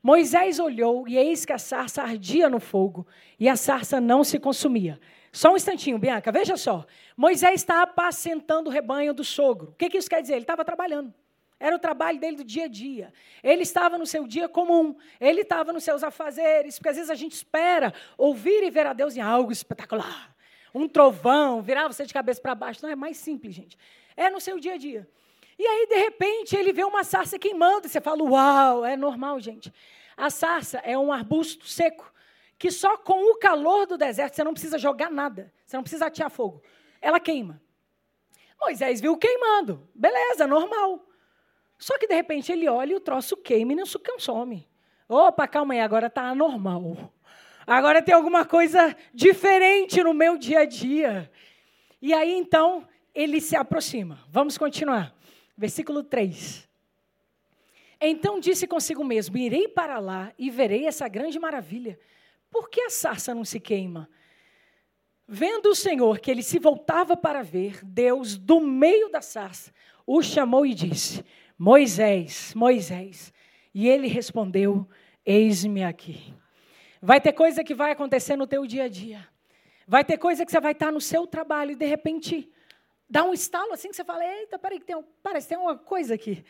Moisés 0.02 0.60
olhou, 0.60 1.08
e 1.08 1.16
eis 1.16 1.46
que 1.46 1.54
a 1.54 1.58
sarça 1.58 2.02
ardia 2.02 2.50
no 2.50 2.60
fogo, 2.60 3.08
e 3.40 3.48
a 3.48 3.56
sarça 3.56 4.02
não 4.02 4.24
se 4.24 4.38
consumia. 4.38 5.00
Só 5.32 5.54
um 5.54 5.56
instantinho, 5.56 5.98
Bianca, 5.98 6.32
veja 6.32 6.58
só. 6.58 6.86
Moisés 7.16 7.62
está 7.62 7.82
apacentando 7.82 8.68
o 8.68 8.70
rebanho 8.70 9.14
do 9.14 9.24
sogro. 9.24 9.70
O 9.70 9.76
que, 9.76 9.90
que 9.90 9.98
isso 9.98 10.10
quer 10.10 10.22
dizer? 10.22 10.34
Ele 10.34 10.42
estava 10.42 10.66
trabalhando. 10.66 11.14
Era 11.64 11.78
o 11.78 11.80
trabalho 11.80 12.20
dele 12.20 12.36
do 12.36 12.44
dia 12.44 12.66
a 12.66 12.68
dia. 12.68 13.14
Ele 13.42 13.64
estava 13.64 13.98
no 13.98 14.06
seu 14.06 14.28
dia 14.28 14.50
comum, 14.50 14.98
ele 15.18 15.44
estava 15.44 15.72
nos 15.72 15.86
seus 15.86 16.04
afazeres, 16.04 16.78
porque 16.78 16.90
às 16.90 16.98
vezes 16.98 17.10
a 17.10 17.16
gente 17.16 17.32
espera 17.32 17.94
ouvir 18.18 18.64
e 18.64 18.70
ver 18.70 18.86
a 18.86 18.92
Deus 18.92 19.16
em 19.16 19.22
algo 19.22 19.50
espetacular. 19.50 20.36
Um 20.76 20.90
trovão, 20.90 21.62
virar 21.62 21.88
você 21.88 22.06
de 22.06 22.14
cabeça 22.14 22.42
para 22.42 22.54
baixo. 22.54 22.82
Não, 22.84 22.90
é 22.90 22.98
mais 22.98 23.16
simples, 23.16 23.56
gente. 23.56 23.78
É 24.18 24.30
no 24.30 24.42
seu 24.42 24.60
dia 24.60 24.74
a 24.74 24.78
dia. 24.78 25.10
E 25.58 25.66
aí, 25.66 25.88
de 25.88 25.96
repente, 25.96 26.54
ele 26.54 26.74
vê 26.74 26.84
uma 26.84 27.06
sarça 27.06 27.40
queimando, 27.40 27.88
e 27.88 27.90
você 27.90 28.02
fala, 28.02 28.22
uau, 28.22 28.84
é 28.84 28.98
normal, 28.98 29.40
gente. 29.40 29.74
A 30.18 30.30
sarça 30.30 30.80
é 30.80 30.98
um 30.98 31.14
arbusto 31.14 31.66
seco, 31.66 32.14
que 32.60 32.72
só 32.72 32.98
com 32.98 33.32
o 33.32 33.38
calor 33.38 33.88
do 33.88 33.98
deserto, 33.98 34.36
você 34.36 34.44
não 34.44 34.52
precisa 34.52 34.78
jogar 34.78 35.10
nada, 35.10 35.50
você 35.66 35.78
não 35.78 35.84
precisa 35.84 36.08
atear 36.08 36.30
fogo. 36.30 36.62
Ela 37.00 37.22
queima. 37.22 37.62
Moisés 38.60 39.00
viu 39.00 39.16
queimando, 39.16 39.88
beleza, 39.96 40.46
normal. 40.46 41.08
Só 41.84 41.98
que 41.98 42.08
de 42.08 42.16
repente 42.16 42.50
ele 42.50 42.66
olha 42.70 42.94
e 42.94 42.96
o 42.96 43.00
troço 43.02 43.36
queima 43.36 43.74
e 43.74 43.76
não 43.76 43.86
se 43.86 44.00
consome. 44.00 44.66
Opa, 45.06 45.46
calma 45.46 45.74
aí, 45.74 45.82
agora 45.82 46.08
está 46.08 46.22
anormal. 46.22 47.14
Agora 47.68 48.02
tem 48.02 48.16
alguma 48.16 48.46
coisa 48.46 48.96
diferente 49.14 50.02
no 50.02 50.14
meu 50.14 50.38
dia 50.38 50.60
a 50.60 50.66
dia. 50.66 51.30
E 52.02 52.14
aí 52.14 52.32
então 52.32 52.88
ele 53.14 53.42
se 53.42 53.58
aproxima. 53.58 54.18
Vamos 54.30 54.58
continuar. 54.58 55.14
Versículo 55.58 56.04
3. 56.04 56.70
Então 58.00 58.40
disse 58.40 58.66
consigo 58.66 59.04
mesmo: 59.04 59.36
Irei 59.36 59.68
para 59.68 60.00
lá 60.00 60.32
e 60.38 60.50
verei 60.50 60.88
essa 60.88 61.10
grande 61.10 61.38
maravilha. 61.38 62.00
Por 62.50 62.70
que 62.70 62.80
a 62.80 62.90
sarça 62.90 63.36
não 63.36 63.44
se 63.44 63.60
queima? 63.60 64.10
Vendo 65.28 65.66
o 65.66 65.76
Senhor 65.76 66.20
que 66.20 66.32
ele 66.32 66.44
se 66.44 66.60
voltava 66.60 67.18
para 67.18 67.44
ver, 67.44 67.84
Deus, 67.84 68.38
do 68.38 68.62
meio 68.62 69.10
da 69.10 69.22
sarça, 69.22 69.74
o 70.06 70.22
chamou 70.22 70.66
e 70.66 70.74
disse: 70.74 71.24
Moisés, 71.58 72.54
Moisés. 72.56 73.34
E 73.74 73.88
ele 73.88 74.08
respondeu: 74.08 74.88
Eis-me 75.26 75.84
aqui. 75.84 76.34
Vai 77.02 77.20
ter 77.20 77.34
coisa 77.34 77.64
que 77.64 77.74
vai 77.74 77.92
acontecer 77.92 78.36
no 78.36 78.48
teu 78.48 78.66
dia 78.66 78.84
a 78.86 78.88
dia. 78.88 79.28
Vai 79.88 80.04
ter 80.06 80.18
coisa 80.18 80.46
que 80.46 80.52
você 80.52 80.60
vai 80.60 80.72
estar 80.72 80.92
no 80.92 81.02
seu 81.02 81.28
trabalho 81.28 81.72
e 81.72 81.76
de 81.76 81.86
repente 81.86 82.50
dá 83.10 83.24
um 83.24 83.34
estalo 83.34 83.74
assim 83.74 83.90
que 83.90 83.96
você 83.96 84.04
fala: 84.04 84.26
Eita, 84.26 84.58
peraí, 84.58 84.80
que 84.80 84.86
tem 84.86 84.96
um, 84.96 85.04
parece 85.22 85.48
tem 85.48 85.58
uma 85.58 85.78
coisa 85.78 86.16
aqui. 86.16 86.44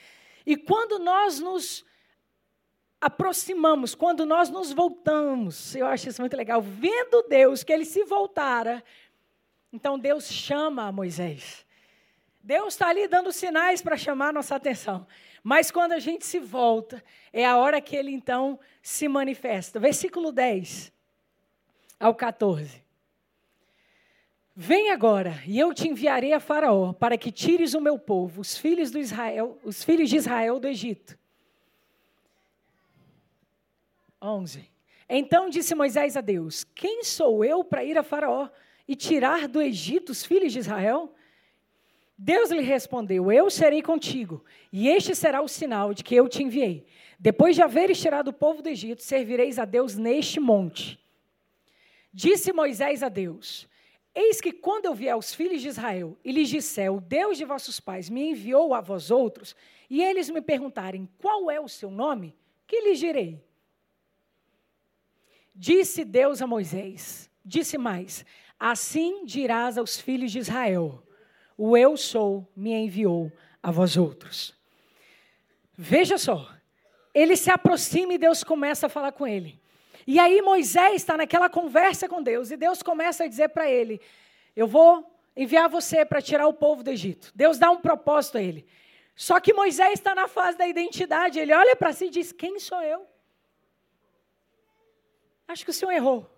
E 0.45 0.55
quando 0.55 0.99
nós 0.99 1.39
nos 1.39 1.85
aproximamos, 2.99 3.93
quando 3.93 4.25
nós 4.25 4.49
nos 4.49 4.71
voltamos, 4.71 5.75
eu 5.75 5.85
acho 5.85 6.07
isso 6.07 6.21
muito 6.21 6.37
legal, 6.37 6.61
vendo 6.61 7.23
Deus 7.23 7.63
que 7.63 7.73
ele 7.73 7.83
se 7.83 8.03
voltara, 8.05 8.81
então 9.73 9.99
Deus 9.99 10.31
chama 10.31 10.91
Moisés. 10.91 11.62
Deus 12.43 12.73
está 12.73 12.89
ali 12.89 13.07
dando 13.07 13.31
sinais 13.31 13.81
para 13.81 13.95
chamar 13.95 14.33
nossa 14.33 14.55
atenção. 14.55 15.07
Mas 15.41 15.71
quando 15.71 15.93
a 15.93 15.99
gente 15.99 16.25
se 16.25 16.39
volta, 16.39 17.01
é 17.31 17.45
a 17.45 17.55
hora 17.55 17.79
que 17.79 17.95
ele 17.95 18.11
então 18.11 18.59
se 18.81 19.07
manifesta. 19.07 19.79
Versículo 19.79 20.29
10 20.29 20.91
ao 21.97 22.13
14. 22.13 22.83
Vem 24.55 24.91
agora, 24.91 25.41
e 25.47 25.57
eu 25.57 25.73
te 25.73 25.87
enviarei 25.87 26.33
a 26.33 26.39
Faraó, 26.39 26.93
para 26.93 27.17
que 27.17 27.31
tires 27.31 27.73
o 27.73 27.81
meu 27.81 27.97
povo, 27.97 28.41
os 28.41 28.57
filhos, 28.57 28.91
do 28.91 28.99
Israel, 28.99 29.57
os 29.63 29.83
filhos 29.83 30.09
de 30.09 30.17
Israel 30.17 30.59
do 30.59 30.67
Egito. 30.67 31.17
11. 34.21 34.69
Então 35.09 35.49
disse 35.49 35.73
Moisés 35.73 36.15
a 36.17 36.21
Deus: 36.21 36.63
Quem 36.75 37.03
sou 37.03 37.43
eu 37.43 37.63
para 37.63 37.83
ir 37.83 37.97
a 37.97 38.03
Faraó 38.03 38.49
e 38.87 38.95
tirar 38.95 39.47
do 39.47 39.61
Egito 39.61 40.11
os 40.11 40.25
filhos 40.25 40.51
de 40.51 40.59
Israel? 40.59 41.13
Deus 42.17 42.51
lhe 42.51 42.61
respondeu: 42.61 43.31
Eu 43.31 43.49
serei 43.49 43.81
contigo, 43.81 44.43
e 44.71 44.87
este 44.87 45.15
será 45.15 45.41
o 45.41 45.47
sinal 45.47 45.93
de 45.93 46.03
que 46.03 46.15
eu 46.15 46.27
te 46.29 46.43
enviei. 46.43 46.85
Depois 47.19 47.55
de 47.55 47.61
haveres 47.61 47.99
tirado 47.99 48.29
o 48.29 48.33
povo 48.33 48.61
do 48.61 48.69
Egito, 48.69 49.01
servireis 49.01 49.57
a 49.57 49.65
Deus 49.65 49.95
neste 49.95 50.39
monte. 50.39 50.99
Disse 52.13 52.53
Moisés 52.53 53.01
a 53.01 53.09
Deus: 53.09 53.67
Eis 54.13 54.39
que 54.39 54.51
quando 54.51 54.85
eu 54.85 54.93
vier 54.93 55.13
aos 55.13 55.33
filhos 55.33 55.61
de 55.61 55.69
Israel 55.69 56.17
e 56.23 56.31
lhes 56.31 56.49
disser: 56.49 56.93
O 56.93 57.01
Deus 57.01 57.37
de 57.37 57.45
vossos 57.45 57.79
pais 57.79 58.09
me 58.09 58.29
enviou 58.29 58.73
a 58.73 58.81
vós 58.81 59.09
outros, 59.09 59.55
e 59.89 60.03
eles 60.03 60.29
me 60.29 60.41
perguntarem: 60.41 61.09
Qual 61.17 61.49
é 61.49 61.59
o 61.59 61.67
seu 61.67 61.89
nome? 61.89 62.35
Que 62.67 62.81
lhes 62.81 62.99
direi? 62.99 63.43
Disse 65.55 66.05
Deus 66.05 66.41
a 66.41 66.47
Moisés: 66.47 67.29
Disse 67.43 67.77
mais: 67.77 68.23
Assim 68.59 69.25
dirás 69.25 69.77
aos 69.77 69.99
filhos 69.99 70.31
de 70.31 70.39
Israel: 70.39 71.03
O 71.57 71.77
eu 71.77 71.95
sou 71.95 72.47
me 72.55 72.71
enviou 72.71 73.31
a 73.61 73.71
vós 73.71 73.97
outros. 73.97 74.55
Veja 75.77 76.17
só, 76.17 76.49
ele 77.13 77.35
se 77.35 77.49
aproxima 77.49 78.13
e 78.13 78.17
Deus 78.17 78.43
começa 78.43 78.87
a 78.87 78.89
falar 78.89 79.11
com 79.11 79.27
ele. 79.27 79.59
E 80.05 80.19
aí 80.19 80.41
Moisés 80.41 80.95
está 80.95 81.15
naquela 81.15 81.49
conversa 81.49 82.09
com 82.09 82.21
Deus 82.21 82.51
e 82.51 82.57
Deus 82.57 82.81
começa 82.81 83.23
a 83.23 83.27
dizer 83.27 83.49
para 83.49 83.69
ele: 83.69 84.01
Eu 84.55 84.67
vou 84.67 85.09
enviar 85.35 85.69
você 85.69 86.03
para 86.03 86.21
tirar 86.21 86.47
o 86.47 86.53
povo 86.53 86.83
do 86.83 86.89
Egito. 86.89 87.31
Deus 87.33 87.57
dá 87.57 87.71
um 87.71 87.79
propósito 87.79 88.37
a 88.37 88.41
ele. 88.41 88.65
Só 89.15 89.39
que 89.39 89.53
Moisés 89.53 89.93
está 89.93 90.13
na 90.15 90.27
fase 90.27 90.57
da 90.57 90.67
identidade. 90.67 91.39
Ele 91.39 91.53
olha 91.53 91.75
para 91.75 91.93
si 91.93 92.05
e 92.05 92.09
diz: 92.09 92.31
Quem 92.31 92.59
sou 92.59 92.81
eu? 92.81 93.07
Acho 95.47 95.63
que 95.63 95.71
o 95.71 95.73
senhor 95.73 95.91
errou. 95.91 96.29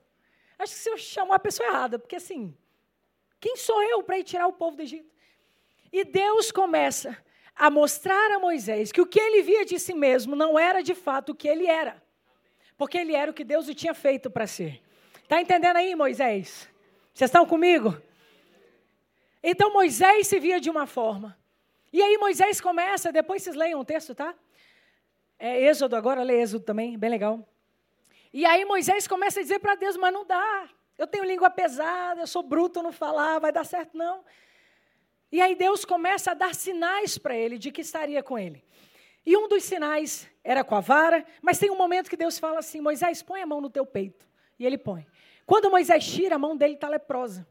Acho 0.58 0.74
que 0.74 0.80
o 0.80 0.84
senhor 0.84 0.98
chamou 0.98 1.34
a 1.34 1.40
pessoa 1.40 1.68
errada, 1.68 2.00
porque 2.00 2.16
assim, 2.16 2.56
quem 3.40 3.58
sou 3.58 3.82
eu 3.84 4.04
para 4.04 4.18
ir 4.18 4.24
tirar 4.24 4.48
o 4.48 4.54
povo 4.54 4.78
do 4.78 4.84
Egito? 4.84 5.14
E 5.92 6.04
Deus 6.04 6.52
começa 6.52 7.18
a 7.56 7.70
mostrar 7.70 8.32
a 8.32 8.40
Moisés 8.40 8.92
que 8.92 9.02
o 9.02 9.06
que 9.06 9.20
ele 9.20 9.42
via 9.42 9.64
de 9.64 9.80
si 9.80 9.94
mesmo 9.94 10.36
não 10.36 10.60
era 10.60 10.82
de 10.82 10.94
fato 10.94 11.32
o 11.32 11.36
que 11.36 11.48
ele 11.48 11.68
era. 11.68 12.04
Porque 12.78 12.98
ele 12.98 13.16
era 13.16 13.32
o 13.32 13.34
que 13.34 13.44
Deus 13.44 13.68
o 13.68 13.74
tinha 13.74 13.94
feito 13.94 14.30
para 14.30 14.46
ser. 14.46 14.82
Está 15.24 15.42
entendendo 15.42 15.78
aí, 15.78 15.96
Moisés? 15.96 16.70
Vocês 17.14 17.30
estão 17.30 17.46
comigo? 17.46 17.96
Então 19.42 19.72
Moisés 19.72 20.28
se 20.28 20.40
via 20.40 20.60
de 20.60 20.70
uma 20.70 20.86
forma. 20.86 21.38
E 21.94 22.02
aí 22.02 22.18
Moisés 22.18 22.60
começa, 22.60 23.12
depois 23.12 23.42
vocês 23.42 23.56
leiam 23.56 23.80
o 23.80 23.86
texto, 23.86 24.14
tá? 24.14 24.36
É 25.40 25.62
Êxodo 25.62 25.96
agora, 25.96 26.24
lê 26.24 26.42
Êxodo 26.42 26.66
também, 26.66 26.98
bem 26.98 27.10
legal. 27.10 27.48
E 28.34 28.46
aí 28.46 28.66
Moisés 28.66 29.08
começa 29.08 29.40
a 29.40 29.44
dizer 29.44 29.60
para 29.60 29.76
Deus, 29.76 29.96
mas 29.96 30.14
não 30.14 30.26
dá. 30.26 30.70
Eu 30.98 31.08
tenho 31.08 31.26
língua 31.26 31.50
pesada, 31.50 32.22
eu 32.22 32.28
sou 32.28 32.42
bruto 32.42 32.82
não 32.82 32.92
falar, 32.92 33.40
vai 33.40 33.52
dar 33.52 33.66
certo 33.66 33.98
não. 33.98 34.24
E 35.32 35.42
aí 35.42 35.56
Deus 35.56 35.84
começa 35.84 36.32
a 36.32 36.34
dar 36.34 36.56
sinais 36.56 37.18
para 37.18 37.36
ele 37.36 37.58
de 37.58 37.72
que 37.72 37.82
estaria 37.82 38.24
com 38.24 38.38
ele. 38.38 38.64
E 39.26 39.36
um 39.36 39.48
dos 39.48 39.64
sinais 39.64 40.30
era 40.44 40.64
com 40.64 40.76
a 40.76 40.80
vara, 40.80 41.26
mas 41.42 41.58
tem 41.58 41.72
um 41.72 41.78
momento 41.78 42.10
que 42.10 42.16
Deus 42.16 42.38
fala 42.38 42.60
assim: 42.60 42.80
Moisés, 42.80 43.24
põe 43.24 43.42
a 43.42 43.46
mão 43.46 43.60
no 43.60 43.70
teu 43.70 43.86
peito. 43.86 44.26
E 44.60 44.66
ele 44.66 44.78
põe. 44.78 45.06
Quando 45.46 45.70
Moisés 45.70 46.06
tira, 46.06 46.36
a 46.36 46.40
mão 46.40 46.56
dele 46.56 46.76
está 46.76 46.88
leprosa. 46.88 47.46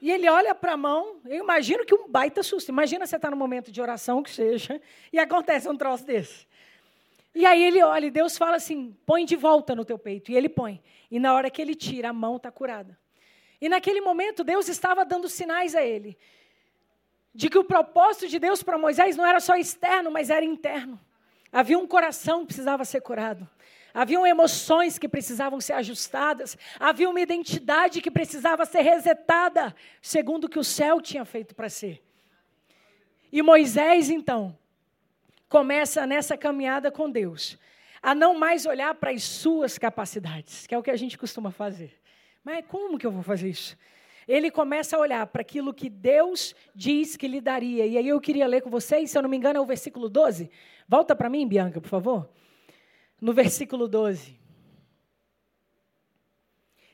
E 0.00 0.10
ele 0.10 0.28
olha 0.28 0.54
para 0.54 0.72
a 0.72 0.76
mão, 0.76 1.20
eu 1.24 1.42
imagino 1.42 1.84
que 1.84 1.94
um 1.94 2.08
baita 2.08 2.42
susto. 2.42 2.68
Imagina 2.68 3.06
você 3.06 3.16
estar 3.16 3.28
tá 3.28 3.30
no 3.30 3.36
momento 3.36 3.72
de 3.72 3.80
oração, 3.80 4.22
que 4.22 4.30
seja, 4.30 4.80
e 5.12 5.18
acontece 5.18 5.68
um 5.68 5.76
troço 5.76 6.04
desse. 6.04 6.46
E 7.34 7.46
aí 7.46 7.62
ele 7.62 7.82
olha 7.82 8.06
e 8.06 8.10
Deus 8.10 8.36
fala 8.36 8.56
assim: 8.56 8.96
põe 9.06 9.24
de 9.24 9.36
volta 9.36 9.74
no 9.74 9.84
teu 9.84 9.98
peito. 9.98 10.32
E 10.32 10.36
ele 10.36 10.48
põe. 10.48 10.82
E 11.10 11.18
na 11.18 11.34
hora 11.34 11.50
que 11.50 11.60
ele 11.60 11.74
tira, 11.74 12.10
a 12.10 12.12
mão 12.12 12.36
está 12.36 12.50
curada. 12.50 12.98
E 13.60 13.68
naquele 13.68 14.00
momento, 14.00 14.44
Deus 14.44 14.68
estava 14.68 15.04
dando 15.04 15.28
sinais 15.28 15.74
a 15.74 15.82
ele 15.82 16.16
de 17.34 17.48
que 17.48 17.58
o 17.58 17.62
propósito 17.62 18.26
de 18.26 18.38
Deus 18.38 18.62
para 18.62 18.76
Moisés 18.76 19.16
não 19.16 19.24
era 19.24 19.38
só 19.38 19.54
externo, 19.54 20.10
mas 20.10 20.30
era 20.30 20.44
interno. 20.44 20.98
Havia 21.52 21.78
um 21.78 21.86
coração 21.86 22.40
que 22.40 22.46
precisava 22.46 22.84
ser 22.84 23.00
curado. 23.00 23.48
Haviam 23.94 24.26
emoções 24.26 24.98
que 24.98 25.08
precisavam 25.08 25.60
ser 25.60 25.74
ajustadas. 25.74 26.58
Havia 26.78 27.08
uma 27.08 27.20
identidade 27.20 28.00
que 28.00 28.10
precisava 28.10 28.66
ser 28.66 28.80
resetada, 28.80 29.74
segundo 30.02 30.44
o 30.44 30.48
que 30.48 30.58
o 30.58 30.64
céu 30.64 31.00
tinha 31.00 31.24
feito 31.24 31.54
para 31.54 31.68
ser. 31.68 32.02
E 33.30 33.40
Moisés, 33.40 34.10
então, 34.10 34.56
começa 35.48 36.06
nessa 36.06 36.36
caminhada 36.36 36.90
com 36.90 37.10
Deus, 37.10 37.58
a 38.02 38.14
não 38.14 38.38
mais 38.38 38.66
olhar 38.66 38.94
para 38.94 39.10
as 39.10 39.22
suas 39.22 39.78
capacidades, 39.78 40.66
que 40.66 40.74
é 40.74 40.78
o 40.78 40.82
que 40.82 40.90
a 40.90 40.96
gente 40.96 41.16
costuma 41.16 41.50
fazer. 41.50 41.98
Mas 42.44 42.64
como 42.66 42.98
que 42.98 43.06
eu 43.06 43.10
vou 43.10 43.22
fazer 43.22 43.48
isso? 43.48 43.76
ele 44.28 44.50
começa 44.50 44.94
a 44.94 45.00
olhar 45.00 45.26
para 45.26 45.40
aquilo 45.40 45.72
que 45.72 45.88
Deus 45.88 46.54
diz 46.74 47.16
que 47.16 47.26
lhe 47.26 47.40
daria. 47.40 47.86
E 47.86 47.96
aí 47.96 48.06
eu 48.06 48.20
queria 48.20 48.46
ler 48.46 48.60
com 48.60 48.68
vocês, 48.68 49.10
se 49.10 49.16
eu 49.16 49.22
não 49.22 49.30
me 49.30 49.38
engano, 49.38 49.56
é 49.56 49.60
o 49.60 49.64
versículo 49.64 50.06
12. 50.06 50.50
Volta 50.86 51.16
para 51.16 51.30
mim, 51.30 51.48
Bianca, 51.48 51.80
por 51.80 51.88
favor. 51.88 52.28
No 53.18 53.32
versículo 53.32 53.88
12. 53.88 54.38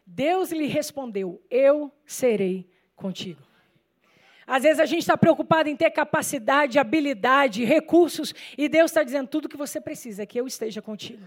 Deus 0.07 0.53
lhe 0.53 0.67
respondeu: 0.67 1.43
Eu 1.51 1.93
serei 2.07 2.71
contigo. 2.95 3.43
Às 4.47 4.63
vezes 4.63 4.81
a 4.81 4.87
gente 4.87 5.01
está 5.01 5.17
preocupado 5.17 5.69
em 5.69 5.77
ter 5.77 5.91
capacidade, 5.91 6.79
habilidade, 6.79 7.65
recursos, 7.65 8.35
e 8.59 8.69
Deus 8.69 8.91
está 8.91 9.03
dizendo: 9.03 9.29
tudo 9.29 9.49
que 9.49 9.57
você 9.57 9.81
precisa 9.81 10.23
é 10.23 10.27
que 10.27 10.39
eu 10.39 10.47
esteja 10.47 10.83
contigo. 10.83 11.25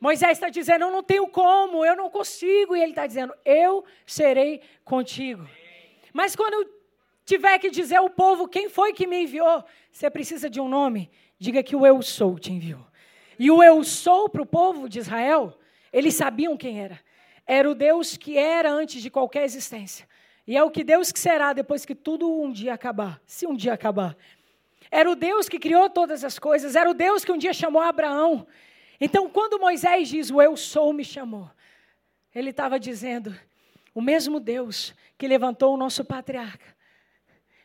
Moisés 0.00 0.32
está 0.32 0.48
dizendo: 0.48 0.84
Eu 0.84 0.90
não 0.90 1.02
tenho 1.02 1.26
como, 1.26 1.84
eu 1.84 1.96
não 1.96 2.10
consigo. 2.10 2.76
E 2.76 2.82
ele 2.82 2.92
está 2.92 3.06
dizendo: 3.06 3.34
Eu 3.44 3.84
serei 4.06 4.60
contigo. 4.84 5.48
Mas 6.12 6.36
quando 6.36 6.54
eu 6.54 6.70
tiver 7.24 7.58
que 7.58 7.70
dizer 7.70 7.96
ao 7.96 8.10
povo 8.10 8.46
quem 8.46 8.68
foi 8.68 8.92
que 8.92 9.06
me 9.06 9.22
enviou, 9.22 9.64
você 9.90 10.10
precisa 10.10 10.48
de 10.50 10.60
um 10.60 10.68
nome, 10.68 11.10
diga 11.38 11.62
que 11.62 11.74
o 11.74 11.86
Eu 11.86 12.02
Sou 12.02 12.38
te 12.38 12.52
enviou. 12.52 12.86
E 13.38 13.50
o 13.50 13.62
Eu 13.62 13.82
Sou 13.82 14.28
para 14.28 14.42
o 14.42 14.46
povo 14.46 14.88
de 14.88 14.98
Israel, 14.98 15.58
eles 15.92 16.14
sabiam 16.14 16.56
quem 16.56 16.80
era. 16.80 17.00
Era 17.46 17.68
o 17.68 17.74
Deus 17.74 18.16
que 18.16 18.38
era 18.38 18.70
antes 18.70 19.02
de 19.02 19.10
qualquer 19.10 19.44
existência. 19.44 20.06
E 20.46 20.56
é 20.56 20.62
o 20.62 20.70
que 20.70 20.84
Deus 20.84 21.10
que 21.10 21.18
será 21.18 21.52
depois 21.52 21.84
que 21.84 21.94
tudo 21.94 22.30
um 22.30 22.52
dia 22.52 22.74
acabar, 22.74 23.20
se 23.26 23.46
um 23.46 23.54
dia 23.54 23.72
acabar. 23.72 24.16
Era 24.90 25.10
o 25.10 25.16
Deus 25.16 25.48
que 25.48 25.58
criou 25.58 25.88
todas 25.88 26.22
as 26.24 26.38
coisas, 26.38 26.76
era 26.76 26.90
o 26.90 26.94
Deus 26.94 27.24
que 27.24 27.32
um 27.32 27.38
dia 27.38 27.52
chamou 27.52 27.80
Abraão, 27.80 28.46
então, 29.00 29.28
quando 29.28 29.58
Moisés 29.58 30.08
diz 30.08 30.30
o 30.30 30.40
eu 30.40 30.56
sou 30.56 30.92
me 30.92 31.04
chamou, 31.04 31.50
ele 32.34 32.50
estava 32.50 32.78
dizendo: 32.78 33.34
o 33.94 34.00
mesmo 34.00 34.38
Deus 34.38 34.94
que 35.18 35.26
levantou 35.26 35.74
o 35.74 35.76
nosso 35.76 36.04
patriarca 36.04 36.74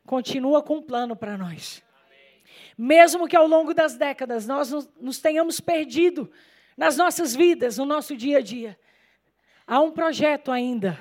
continua 0.05 0.61
com 0.61 0.77
um 0.77 0.81
plano 0.81 1.15
para 1.15 1.37
nós. 1.37 1.83
Mesmo 2.77 3.27
que 3.27 3.35
ao 3.35 3.47
longo 3.47 3.73
das 3.73 3.95
décadas 3.95 4.47
nós 4.47 4.71
nos, 4.71 4.89
nos 4.99 5.19
tenhamos 5.19 5.59
perdido 5.59 6.31
nas 6.75 6.97
nossas 6.97 7.35
vidas, 7.35 7.77
no 7.77 7.85
nosso 7.85 8.15
dia 8.17 8.39
a 8.39 8.41
dia, 8.41 8.77
há 9.67 9.79
um 9.79 9.91
projeto 9.91 10.51
ainda 10.51 10.97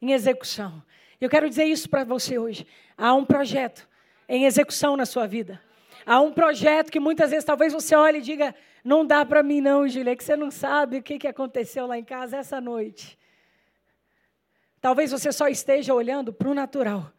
em 0.00 0.12
execução. 0.12 0.82
Eu 1.24 1.30
quero 1.30 1.48
dizer 1.48 1.64
isso 1.64 1.88
para 1.88 2.04
você 2.04 2.38
hoje. 2.38 2.66
Há 2.98 3.14
um 3.14 3.24
projeto 3.24 3.88
em 4.28 4.44
execução 4.44 4.94
na 4.94 5.06
sua 5.06 5.26
vida. 5.26 5.58
Há 6.04 6.20
um 6.20 6.30
projeto 6.30 6.92
que 6.92 7.00
muitas 7.00 7.30
vezes 7.30 7.46
talvez 7.46 7.72
você 7.72 7.96
olhe 7.96 8.18
e 8.18 8.20
diga: 8.20 8.54
não 8.84 9.06
dá 9.06 9.24
para 9.24 9.42
mim, 9.42 9.62
não, 9.62 9.88
Julia, 9.88 10.12
é 10.12 10.16
que 10.16 10.22
você 10.22 10.36
não 10.36 10.50
sabe 10.50 10.98
o 10.98 11.02
que, 11.02 11.18
que 11.18 11.26
aconteceu 11.26 11.86
lá 11.86 11.96
em 11.96 12.04
casa 12.04 12.36
essa 12.36 12.60
noite. 12.60 13.18
Talvez 14.82 15.12
você 15.12 15.32
só 15.32 15.48
esteja 15.48 15.94
olhando 15.94 16.30
para 16.30 16.46
o 16.46 16.52
natural 16.52 17.10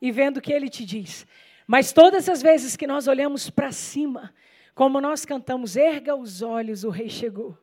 e 0.00 0.10
vendo 0.10 0.38
o 0.38 0.40
que 0.40 0.52
ele 0.52 0.68
te 0.68 0.84
diz. 0.84 1.24
Mas 1.64 1.92
todas 1.92 2.28
as 2.28 2.42
vezes 2.42 2.76
que 2.76 2.88
nós 2.88 3.06
olhamos 3.06 3.48
para 3.48 3.70
cima, 3.70 4.34
como 4.74 5.00
nós 5.00 5.24
cantamos, 5.24 5.76
erga 5.76 6.16
os 6.16 6.42
olhos, 6.42 6.82
o 6.82 6.90
rei 6.90 7.08
chegou. 7.08 7.56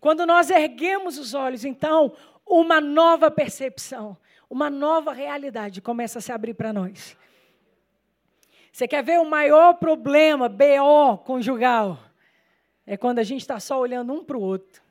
Quando 0.00 0.24
nós 0.24 0.48
erguemos 0.48 1.18
os 1.18 1.34
olhos, 1.34 1.64
então, 1.64 2.12
uma 2.46 2.80
nova 2.80 3.32
percepção, 3.32 4.16
uma 4.48 4.70
nova 4.70 5.12
realidade 5.12 5.80
começa 5.80 6.18
a 6.18 6.22
se 6.22 6.32
abrir 6.32 6.54
para 6.54 6.72
nós. 6.72 7.16
Você 8.72 8.88
quer 8.88 9.02
ver 9.02 9.20
o 9.20 9.24
maior 9.24 9.74
problema, 9.74 10.48
BO 10.48 11.18
conjugal? 11.24 11.98
é 12.86 12.96
quando 12.96 13.18
a 13.18 13.22
gente 13.22 13.40
está 13.40 13.58
só 13.58 13.78
olhando 13.78 14.12
um 14.12 14.22
para 14.22 14.36
o 14.36 14.40
outro. 14.40 14.82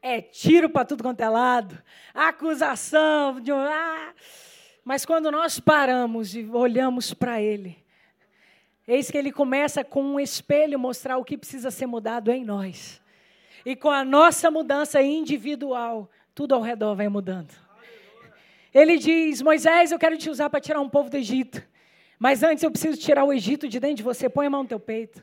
É 0.00 0.20
tiro 0.20 0.70
para 0.70 0.84
tudo 0.84 1.02
quanto 1.02 1.20
é 1.20 1.28
lado, 1.28 1.82
acusação, 2.14 3.40
de, 3.40 3.50
ah. 3.50 4.14
mas 4.84 5.04
quando 5.04 5.30
nós 5.32 5.58
paramos 5.58 6.36
e 6.36 6.44
olhamos 6.44 7.12
para 7.12 7.40
Ele, 7.40 7.76
eis 8.86 9.10
que 9.10 9.18
Ele 9.18 9.32
começa 9.32 9.82
com 9.82 10.02
um 10.02 10.20
espelho 10.20 10.78
mostrar 10.78 11.16
o 11.16 11.24
que 11.24 11.36
precisa 11.36 11.70
ser 11.70 11.86
mudado 11.86 12.30
em 12.30 12.44
nós. 12.44 13.02
E 13.64 13.74
com 13.74 13.90
a 13.90 14.04
nossa 14.04 14.48
mudança 14.48 15.02
individual, 15.02 16.08
tudo 16.32 16.54
ao 16.54 16.62
redor 16.62 16.94
vai 16.94 17.08
mudando. 17.08 17.65
Ele 18.76 18.98
diz: 18.98 19.40
Moisés, 19.40 19.90
eu 19.90 19.98
quero 19.98 20.18
te 20.18 20.28
usar 20.28 20.50
para 20.50 20.60
tirar 20.60 20.82
um 20.82 20.88
povo 20.88 21.08
do 21.08 21.16
Egito. 21.16 21.62
Mas 22.18 22.42
antes 22.42 22.62
eu 22.62 22.70
preciso 22.70 23.00
tirar 23.00 23.24
o 23.24 23.32
Egito 23.32 23.66
de 23.66 23.80
dentro 23.80 23.96
de 23.96 24.02
você. 24.02 24.28
Põe 24.28 24.48
a 24.48 24.50
mão 24.50 24.64
no 24.64 24.68
teu 24.68 24.78
peito. 24.78 25.22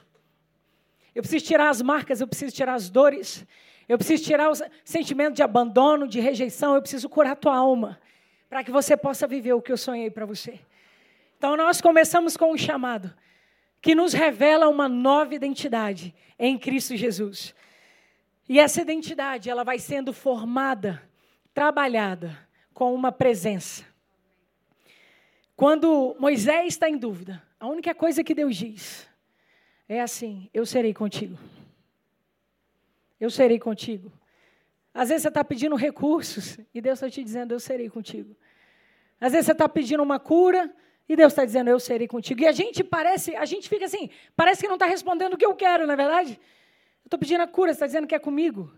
Eu 1.14 1.22
preciso 1.22 1.46
tirar 1.46 1.70
as 1.70 1.80
marcas, 1.80 2.20
eu 2.20 2.28
preciso 2.28 2.56
tirar 2.56 2.74
as 2.74 2.90
dores. 2.90 3.46
Eu 3.88 3.96
preciso 3.96 4.24
tirar 4.24 4.50
o 4.50 4.56
sentimento 4.84 5.36
de 5.36 5.44
abandono, 5.44 6.08
de 6.08 6.20
rejeição. 6.20 6.74
Eu 6.74 6.82
preciso 6.82 7.08
curar 7.08 7.34
a 7.34 7.36
tua 7.36 7.56
alma. 7.56 8.00
Para 8.50 8.64
que 8.64 8.72
você 8.72 8.98
possa 8.98 9.28
viver 9.28 9.54
o 9.54 9.62
que 9.62 9.72
eu 9.72 9.78
sonhei 9.78 10.10
para 10.10 10.26
você. 10.26 10.60
Então 11.38 11.56
nós 11.56 11.80
começamos 11.80 12.36
com 12.36 12.54
um 12.54 12.58
chamado 12.58 13.14
que 13.80 13.94
nos 13.94 14.14
revela 14.14 14.68
uma 14.68 14.90
nova 14.90 15.36
identidade 15.36 16.16
em 16.40 16.58
Cristo 16.58 16.96
Jesus. 16.96 17.54
E 18.50 18.60
essa 18.60 18.82
identidade, 18.82 19.48
ela 19.48 19.64
vai 19.64 19.78
sendo 19.78 20.12
formada, 20.12 21.04
trabalhada 21.54 22.36
com 22.74 22.94
uma 22.94 23.12
presença. 23.12 23.86
Quando 25.56 26.16
Moisés 26.20 26.74
está 26.74 26.90
em 26.90 26.98
dúvida, 26.98 27.42
a 27.60 27.68
única 27.68 27.94
coisa 27.94 28.24
que 28.24 28.34
Deus 28.34 28.56
diz 28.56 29.08
é 29.88 30.02
assim: 30.02 30.50
Eu 30.54 30.66
serei 30.66 30.94
contigo. 30.94 31.38
Eu 33.20 33.30
serei 33.30 33.60
contigo. 33.60 34.12
Às 34.94 35.10
vezes 35.10 35.24
você 35.24 35.28
está 35.30 35.44
pedindo 35.44 35.76
recursos 35.76 36.58
e 36.74 36.82
Deus 36.82 36.98
está 36.98 37.10
te 37.10 37.24
dizendo: 37.24 37.54
Eu 37.54 37.60
serei 37.60 37.90
contigo. 37.90 38.36
Às 39.20 39.32
vezes 39.32 39.46
você 39.46 39.52
está 39.54 39.70
pedindo 39.70 40.04
uma 40.04 40.20
cura 40.20 40.74
e 41.08 41.16
Deus 41.16 41.32
está 41.32 41.46
dizendo: 41.46 41.70
Eu 41.70 41.80
serei 41.80 42.08
contigo. 42.08 42.42
E 42.42 42.48
a 42.48 42.52
gente 42.52 42.84
parece, 42.84 43.36
a 43.36 43.46
gente 43.46 43.70
fica 43.70 43.86
assim, 43.86 44.10
parece 44.36 44.62
que 44.62 44.68
não 44.68 44.76
está 44.76 44.86
respondendo 44.86 45.34
o 45.34 45.38
que 45.38 45.46
eu 45.46 45.56
quero, 45.56 45.86
não 45.86 45.94
é 45.94 45.98
verdade? 45.98 46.40
Eu 47.04 47.08
estou 47.08 47.20
pedindo 47.20 47.42
a 47.42 47.48
cura, 47.48 47.72
você 47.72 47.78
está 47.78 47.86
dizendo 47.86 48.08
que 48.08 48.16
é 48.16 48.20
comigo. 48.20 48.74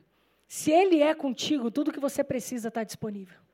Se 0.48 0.72
Ele 0.72 1.02
é 1.02 1.14
contigo, 1.14 1.72
tudo 1.72 1.92
que 1.92 2.00
você 2.00 2.24
precisa 2.24 2.68
está 2.68 2.84
disponível. 2.84 3.45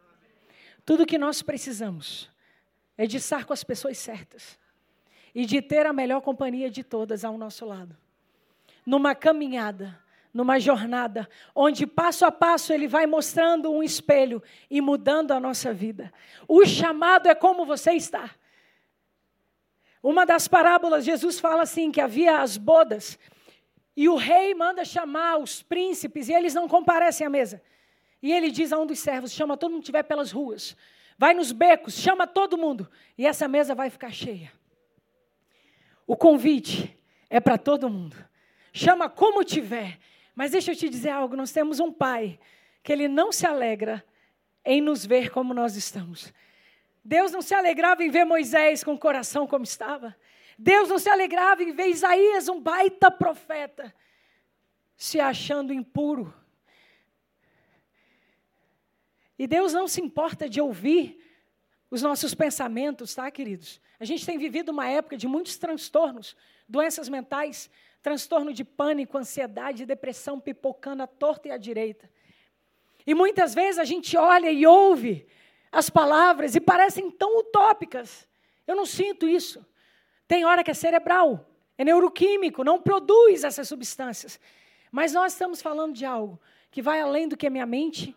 Tudo 0.86 1.06
que 1.06 1.17
nós 1.17 1.41
precisamos 1.41 2.30
é 2.98 3.06
de 3.06 3.17
estar 3.17 3.46
com 3.46 3.54
as 3.54 3.63
pessoas 3.63 3.98
certas 3.98 4.60
e 5.34 5.46
de 5.46 5.62
ter 5.62 5.86
a 5.86 5.94
melhor 5.94 6.22
companhia 6.22 6.70
de 6.70 6.84
todas 6.84 7.24
ao 7.24 7.38
nosso 7.38 7.65
lado. 7.65 7.96
Numa 8.86 9.15
caminhada, 9.15 9.98
numa 10.34 10.60
jornada, 10.60 11.30
onde 11.54 11.86
passo 11.86 12.26
a 12.26 12.32
passo 12.32 12.74
ele 12.74 12.88
vai 12.88 13.06
mostrando 13.06 13.72
um 13.72 13.84
espelho 13.84 14.41
e 14.70 14.82
mudando 14.82 15.32
a 15.32 15.39
nossa 15.39 15.74
vida. 15.74 16.12
O 16.48 16.65
chamado 16.65 17.28
é 17.28 17.36
como 17.36 17.65
você 17.65 17.91
está. 17.91 18.32
Uma 20.02 20.26
das 20.26 20.48
parábolas, 20.48 21.06
Jesus 21.06 21.39
fala 21.39 21.63
assim: 21.63 21.91
que 21.91 22.02
havia 22.02 22.41
as 22.41 22.58
bodas, 22.58 23.20
e 23.96 24.10
o 24.10 24.15
rei 24.15 24.54
manda 24.56 24.84
chamar 24.84 25.38
os 25.38 25.62
príncipes, 25.62 26.28
e 26.28 26.34
eles 26.34 26.54
não 26.54 26.67
comparecem 26.67 27.28
à 27.28 27.30
mesa. 27.30 27.62
E 28.22 28.32
ele 28.32 28.52
diz 28.52 28.72
a 28.72 28.80
um 28.80 28.86
dos 28.86 29.00
servos: 29.00 29.32
chama 29.32 29.58
todo 29.58 29.72
mundo 29.72 29.82
que 29.82 29.86
estiver 29.86 30.04
pelas 30.04 30.32
ruas, 30.32 30.76
vai 31.18 31.34
nos 31.34 31.52
becos, 31.52 31.96
chama 31.96 32.28
todo 32.28 32.58
mundo, 32.58 32.90
e 33.18 33.26
essa 33.26 33.48
mesa 33.48 33.74
vai 33.74 33.90
ficar 33.90 34.12
cheia. 34.12 34.52
O 36.06 36.16
convite 36.16 36.98
é 37.30 37.40
para 37.40 37.58
todo 37.58 37.90
mundo. 37.90 38.18
Chama 38.74 39.10
como 39.10 39.44
tiver. 39.44 39.98
Mas 40.36 40.52
deixa 40.52 40.72
eu 40.72 40.76
te 40.76 40.90
dizer 40.90 41.10
algo: 41.10 41.36
nós 41.36 41.52
temos 41.52 41.80
um 41.80 41.92
pai 41.92 42.40
que 42.84 42.92
ele 42.92 43.08
não 43.08 43.32
se 43.32 43.46
alegra 43.46 44.04
em 44.66 44.82
nos 44.82 45.06
ver 45.06 45.32
como 45.32 45.54
nós 45.54 45.76
estamos. 45.76 46.34
Deus 47.04 47.32
não 47.32 47.42
se 47.42 47.54
alegrava 47.54 48.04
em 48.04 48.10
ver 48.10 48.26
Moisés 48.26 48.84
com 48.84 48.94
o 48.94 49.00
coração 49.00 49.48
como 49.48 49.64
estava. 49.64 50.16
Deus 50.58 50.90
não 50.90 51.00
se 51.00 51.10
alegrava 51.10 51.64
em 51.64 51.72
ver 51.72 51.88
Isaías, 51.88 52.48
um 52.48 52.60
baita 52.60 53.10
profeta, 53.10 53.94
se 54.96 55.20
achando 55.20 55.74
impuro. 55.74 56.32
E 59.41 59.47
Deus 59.47 59.73
não 59.73 59.88
se 59.88 59.99
importa 59.99 60.47
de 60.47 60.62
ouvir 60.62 61.19
os 61.89 62.04
nossos 62.04 62.32
pensamentos, 62.32 63.15
tá, 63.15 63.32
queridos? 63.32 63.82
A 63.99 64.06
gente 64.06 64.23
tem 64.23 64.38
vivido 64.38 64.69
uma 64.69 64.88
época 64.88 65.17
de 65.17 65.27
muitos 65.27 65.58
transtornos, 65.58 66.38
doenças 66.69 67.10
mentais, 67.10 67.67
transtorno 68.04 68.54
de 68.54 68.63
pânico, 68.63 69.17
ansiedade, 69.17 69.84
depressão 69.84 70.39
pipocando 70.39 71.01
à 71.01 71.08
torta 71.08 71.47
e 71.47 71.51
à 71.51 71.58
direita. 71.58 72.08
E 73.04 73.15
muitas 73.15 73.56
vezes 73.56 73.80
a 73.80 73.84
gente 73.84 74.15
olha 74.15 74.51
e 74.51 74.67
ouve 74.67 75.25
as 75.71 75.89
palavras 75.89 76.54
e 76.54 76.62
parecem 76.62 77.10
tão 77.10 77.39
utópicas. 77.39 78.27
Eu 78.67 78.75
não 78.75 78.86
sinto 78.86 79.27
isso. 79.27 79.65
Tem 80.27 80.45
hora 80.45 80.63
que 80.63 80.69
é 80.69 80.75
cerebral, 80.75 81.49
é 81.80 81.84
neuroquímico, 81.84 82.63
não 82.63 82.80
produz 82.80 83.43
essas 83.43 83.67
substâncias. 83.67 84.39
Mas 84.91 85.13
nós 85.13 85.34
estamos 85.34 85.63
falando 85.63 85.95
de 85.95 86.06
algo 86.06 86.39
que 86.69 86.80
vai 86.80 87.01
além 87.01 87.27
do 87.27 87.36
que 87.36 87.47
a 87.47 87.49
minha 87.49 87.65
mente 87.65 88.15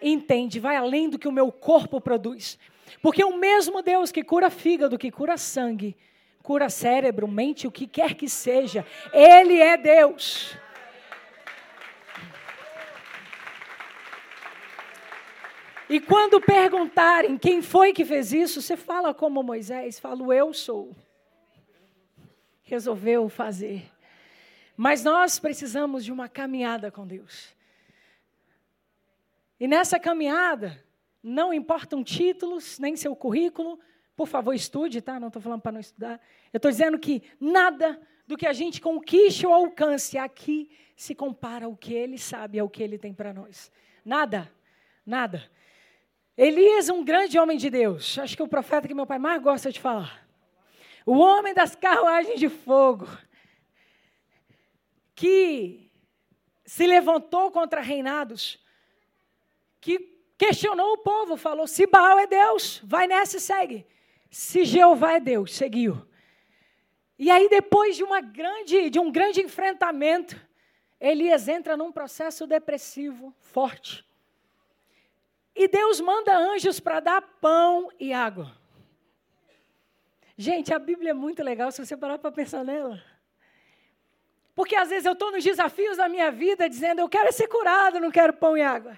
entende, 0.00 0.60
vai 0.60 0.76
além 0.76 1.08
do 1.08 1.18
que 1.18 1.28
o 1.28 1.32
meu 1.32 1.50
corpo 1.50 2.00
produz. 2.00 2.58
Porque 3.02 3.22
o 3.22 3.36
mesmo 3.36 3.82
Deus 3.82 4.10
que 4.10 4.24
cura 4.24 4.50
fígado, 4.50 4.98
que 4.98 5.10
cura 5.10 5.36
sangue, 5.36 5.96
cura 6.42 6.68
cérebro, 6.68 7.28
mente, 7.28 7.66
o 7.66 7.70
que 7.70 7.86
quer 7.86 8.14
que 8.14 8.28
seja, 8.28 8.86
Ele 9.12 9.60
é 9.60 9.76
Deus. 9.76 10.56
E 15.88 15.98
quando 16.00 16.40
perguntarem 16.40 17.38
quem 17.38 17.62
foi 17.62 17.94
que 17.94 18.04
fez 18.04 18.32
isso, 18.32 18.60
você 18.60 18.76
fala 18.76 19.14
como 19.14 19.42
Moisés, 19.42 19.98
falo 19.98 20.32
eu 20.32 20.52
sou. 20.52 20.94
Resolveu 22.62 23.28
fazer. 23.30 23.90
Mas 24.76 25.02
nós 25.02 25.38
precisamos 25.38 26.04
de 26.04 26.12
uma 26.12 26.28
caminhada 26.28 26.90
com 26.90 27.06
Deus. 27.06 27.56
E 29.60 29.66
nessa 29.66 29.98
caminhada, 29.98 30.84
não 31.22 31.52
importam 31.52 32.04
títulos, 32.04 32.78
nem 32.78 32.96
seu 32.96 33.14
currículo. 33.16 33.78
Por 34.16 34.26
favor, 34.26 34.52
estude, 34.52 35.00
tá? 35.00 35.18
Não 35.18 35.28
estou 35.28 35.42
falando 35.42 35.60
para 35.60 35.72
não 35.72 35.80
estudar. 35.80 36.20
Eu 36.52 36.58
estou 36.58 36.70
dizendo 36.70 36.98
que 36.98 37.22
nada 37.40 38.00
do 38.26 38.36
que 38.36 38.46
a 38.46 38.52
gente 38.52 38.80
conquiste 38.80 39.46
ou 39.46 39.52
alcance 39.52 40.16
aqui 40.18 40.70
se 40.96 41.14
compara 41.14 41.66
ao 41.66 41.76
que 41.76 41.94
ele 41.94 42.18
sabe, 42.18 42.58
ao 42.58 42.68
que 42.68 42.82
ele 42.82 42.98
tem 42.98 43.12
para 43.12 43.32
nós. 43.32 43.70
Nada, 44.04 44.52
nada. 45.04 45.50
Elias, 46.36 46.88
um 46.88 47.04
grande 47.04 47.38
homem 47.38 47.56
de 47.56 47.68
Deus. 47.68 48.18
Acho 48.18 48.36
que 48.36 48.42
é 48.42 48.44
o 48.44 48.48
profeta 48.48 48.86
que 48.86 48.94
meu 48.94 49.06
pai 49.06 49.18
mais 49.18 49.42
gosta 49.42 49.72
de 49.72 49.80
falar. 49.80 50.24
O 51.04 51.18
homem 51.18 51.52
das 51.52 51.74
carruagens 51.74 52.38
de 52.38 52.48
fogo. 52.48 53.08
Que 55.14 55.90
se 56.64 56.86
levantou 56.86 57.50
contra 57.50 57.80
reinados 57.80 58.62
que 59.88 60.18
questionou 60.36 60.92
o 60.92 60.98
povo, 60.98 61.38
falou: 61.38 61.66
se 61.66 61.86
Baal 61.86 62.18
é 62.18 62.26
Deus, 62.26 62.80
vai 62.84 63.06
nessa 63.06 63.38
e 63.38 63.40
segue. 63.40 63.86
Se 64.30 64.66
Jeová 64.66 65.14
é 65.14 65.20
Deus, 65.20 65.54
seguiu. 65.54 66.06
E 67.18 67.30
aí, 67.30 67.48
depois 67.48 67.96
de, 67.96 68.04
uma 68.04 68.20
grande, 68.20 68.90
de 68.90 68.98
um 68.98 69.10
grande 69.10 69.40
enfrentamento, 69.40 70.38
Elias 71.00 71.48
entra 71.48 71.76
num 71.76 71.90
processo 71.90 72.46
depressivo 72.46 73.34
forte. 73.40 74.06
E 75.54 75.66
Deus 75.66 76.00
manda 76.00 76.36
anjos 76.36 76.78
para 76.78 77.00
dar 77.00 77.22
pão 77.40 77.90
e 77.98 78.12
água. 78.12 78.52
Gente, 80.36 80.72
a 80.72 80.78
Bíblia 80.78 81.10
é 81.10 81.14
muito 81.14 81.42
legal 81.42 81.72
se 81.72 81.84
você 81.84 81.96
parar 81.96 82.18
para 82.18 82.30
pensar 82.30 82.62
nela. 82.62 83.02
Porque 84.54 84.76
às 84.76 84.90
vezes 84.90 85.06
eu 85.06 85.14
estou 85.14 85.32
nos 85.32 85.42
desafios 85.42 85.96
da 85.96 86.08
minha 86.08 86.30
vida 86.30 86.68
dizendo, 86.68 87.00
eu 87.00 87.08
quero 87.08 87.32
ser 87.32 87.48
curado, 87.48 87.98
não 87.98 88.10
quero 88.10 88.32
pão 88.32 88.56
e 88.56 88.62
água. 88.62 88.96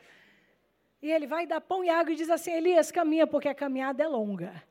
E 1.03 1.11
ele 1.11 1.27
vai 1.27 1.47
dar 1.47 1.61
pão 1.61 1.83
e 1.83 1.89
água 1.89 2.13
e 2.13 2.17
diz 2.17 2.29
assim: 2.29 2.53
Elias, 2.53 2.91
caminha, 2.91 3.27
porque 3.27 3.49
a 3.49 3.55
caminhada 3.55 4.03
é 4.03 4.07
longa. 4.07 4.63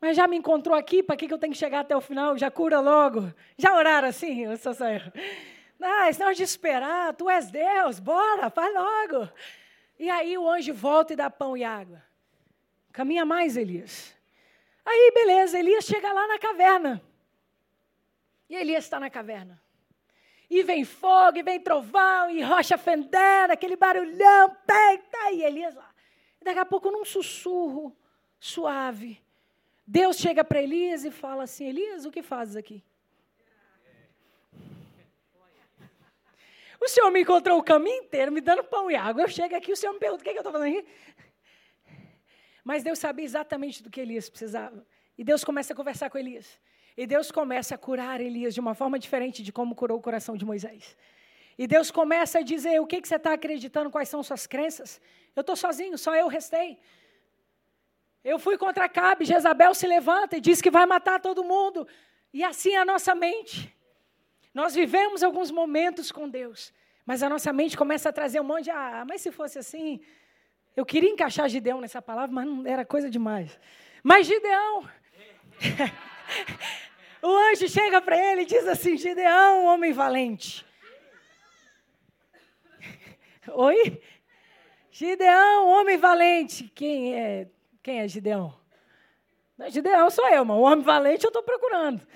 Mas 0.00 0.16
já 0.16 0.26
me 0.26 0.36
encontrou 0.36 0.76
aqui, 0.76 1.00
para 1.00 1.16
que, 1.16 1.28
que 1.28 1.34
eu 1.34 1.38
tenho 1.38 1.52
que 1.52 1.58
chegar 1.58 1.80
até 1.80 1.96
o 1.96 2.00
final? 2.00 2.36
Já 2.36 2.50
cura 2.50 2.80
logo. 2.80 3.32
Já 3.56 3.72
oraram 3.74 4.08
assim, 4.08 4.52
isso 4.52 4.68
não 6.18 6.28
é 6.28 6.32
de 6.32 6.42
esperar, 6.42 7.14
tu 7.14 7.30
és 7.30 7.50
Deus, 7.50 8.00
bora, 8.00 8.50
faz 8.50 8.74
logo. 8.74 9.28
E 9.98 10.10
aí 10.10 10.36
o 10.36 10.48
anjo 10.48 10.74
volta 10.74 11.12
e 11.12 11.16
dá 11.16 11.30
pão 11.30 11.56
e 11.56 11.62
água. 11.62 12.02
Caminha 12.92 13.24
mais, 13.24 13.56
Elias. 13.56 14.12
Aí, 14.84 15.12
beleza, 15.14 15.58
Elias 15.58 15.84
chega 15.84 16.12
lá 16.12 16.26
na 16.26 16.38
caverna. 16.38 17.00
E 18.50 18.56
Elias 18.56 18.84
está 18.84 18.98
na 18.98 19.08
caverna 19.08 19.61
e 20.58 20.62
vem 20.62 20.84
fogo, 20.84 21.38
e 21.38 21.42
vem 21.42 21.58
trovão, 21.58 22.28
e 22.30 22.42
rocha 22.42 22.76
fendendo, 22.76 23.52
aquele 23.52 23.74
barulhão, 23.74 24.54
peita, 24.66 25.30
e 25.32 25.42
Elias 25.42 25.74
lá. 25.74 25.90
E 26.40 26.44
daqui 26.44 26.58
a 26.58 26.64
pouco, 26.66 26.90
num 26.90 27.06
sussurro 27.06 27.96
suave, 28.38 29.18
Deus 29.86 30.18
chega 30.18 30.44
para 30.44 30.60
Elias 30.62 31.04
e 31.04 31.10
fala 31.10 31.44
assim: 31.44 31.66
Elias, 31.66 32.04
o 32.04 32.10
que 32.10 32.22
fazes 32.22 32.54
aqui? 32.54 32.84
O 36.78 36.88
Senhor 36.88 37.10
me 37.10 37.22
encontrou 37.22 37.58
o 37.58 37.62
caminho 37.62 38.02
inteiro, 38.02 38.30
me 38.30 38.40
dando 38.40 38.62
pão 38.64 38.90
e 38.90 38.94
água. 38.94 39.22
Eu 39.22 39.28
chego 39.28 39.54
aqui, 39.56 39.72
o 39.72 39.76
Senhor 39.76 39.94
me 39.94 40.00
pergunta: 40.00 40.20
o 40.20 40.24
que, 40.24 40.30
é 40.30 40.32
que 40.32 40.38
eu 40.38 40.42
estou 40.42 40.52
fazendo 40.52 40.76
aqui? 40.76 40.86
Mas 42.62 42.82
Deus 42.82 42.98
sabia 42.98 43.24
exatamente 43.24 43.82
do 43.82 43.88
que 43.88 44.00
Elias 44.00 44.28
precisava. 44.28 44.86
E 45.16 45.24
Deus 45.24 45.44
começa 45.44 45.72
a 45.72 45.76
conversar 45.76 46.10
com 46.10 46.18
Elias. 46.18 46.60
E 46.96 47.06
Deus 47.06 47.30
começa 47.30 47.74
a 47.74 47.78
curar 47.78 48.20
Elias 48.20 48.54
de 48.54 48.60
uma 48.60 48.74
forma 48.74 48.98
diferente 48.98 49.42
de 49.42 49.52
como 49.52 49.74
curou 49.74 49.98
o 49.98 50.02
coração 50.02 50.36
de 50.36 50.44
Moisés. 50.44 50.96
E 51.56 51.66
Deus 51.66 51.90
começa 51.90 52.38
a 52.40 52.42
dizer: 52.42 52.80
o 52.80 52.86
que, 52.86 53.00
que 53.00 53.08
você 53.08 53.16
está 53.16 53.32
acreditando, 53.32 53.90
quais 53.90 54.08
são 54.08 54.22
suas 54.22 54.46
crenças? 54.46 55.00
Eu 55.34 55.40
estou 55.40 55.56
sozinho, 55.56 55.96
só 55.96 56.14
eu 56.14 56.28
restei. 56.28 56.78
Eu 58.24 58.38
fui 58.38 58.56
contra 58.56 58.88
Cabe, 58.88 59.24
Jezabel 59.24 59.74
se 59.74 59.86
levanta 59.86 60.36
e 60.36 60.40
diz 60.40 60.60
que 60.60 60.70
vai 60.70 60.86
matar 60.86 61.20
todo 61.20 61.42
mundo. 61.42 61.86
E 62.32 62.44
assim 62.44 62.72
é 62.74 62.78
a 62.78 62.84
nossa 62.84 63.14
mente. 63.14 63.74
Nós 64.54 64.74
vivemos 64.74 65.22
alguns 65.22 65.50
momentos 65.50 66.12
com 66.12 66.28
Deus, 66.28 66.72
mas 67.04 67.22
a 67.22 67.28
nossa 67.28 67.52
mente 67.52 67.76
começa 67.76 68.10
a 68.10 68.12
trazer 68.12 68.40
um 68.40 68.44
monte 68.44 68.64
de, 68.64 68.70
ah, 68.70 69.04
mas 69.08 69.22
se 69.22 69.32
fosse 69.32 69.58
assim, 69.58 70.00
eu 70.76 70.86
queria 70.86 71.10
encaixar 71.10 71.48
Gideão 71.48 71.80
nessa 71.80 72.00
palavra, 72.00 72.32
mas 72.32 72.46
não 72.46 72.66
era 72.66 72.84
coisa 72.84 73.10
demais. 73.10 73.58
Mas 74.02 74.26
Gideão, 74.26 74.88
o 77.22 77.28
anjo 77.50 77.68
chega 77.68 78.00
para 78.00 78.16
ele 78.16 78.42
e 78.42 78.46
diz 78.46 78.66
assim: 78.66 78.96
Gideão, 78.96 79.66
homem 79.66 79.92
valente. 79.92 80.64
Oi? 83.52 84.00
Gideão, 84.90 85.68
homem 85.68 85.96
valente. 85.96 86.70
Quem 86.74 87.14
é 87.14 87.48
quem 87.82 88.00
é 88.00 88.06
Gideão? 88.08 88.54
Não, 89.58 89.68
Gideão 89.68 90.08
sou 90.10 90.28
eu, 90.28 90.44
mas 90.44 90.56
o 90.56 90.60
homem 90.60 90.84
valente 90.84 91.24
eu 91.24 91.28
estou 91.28 91.42
procurando. 91.42 92.06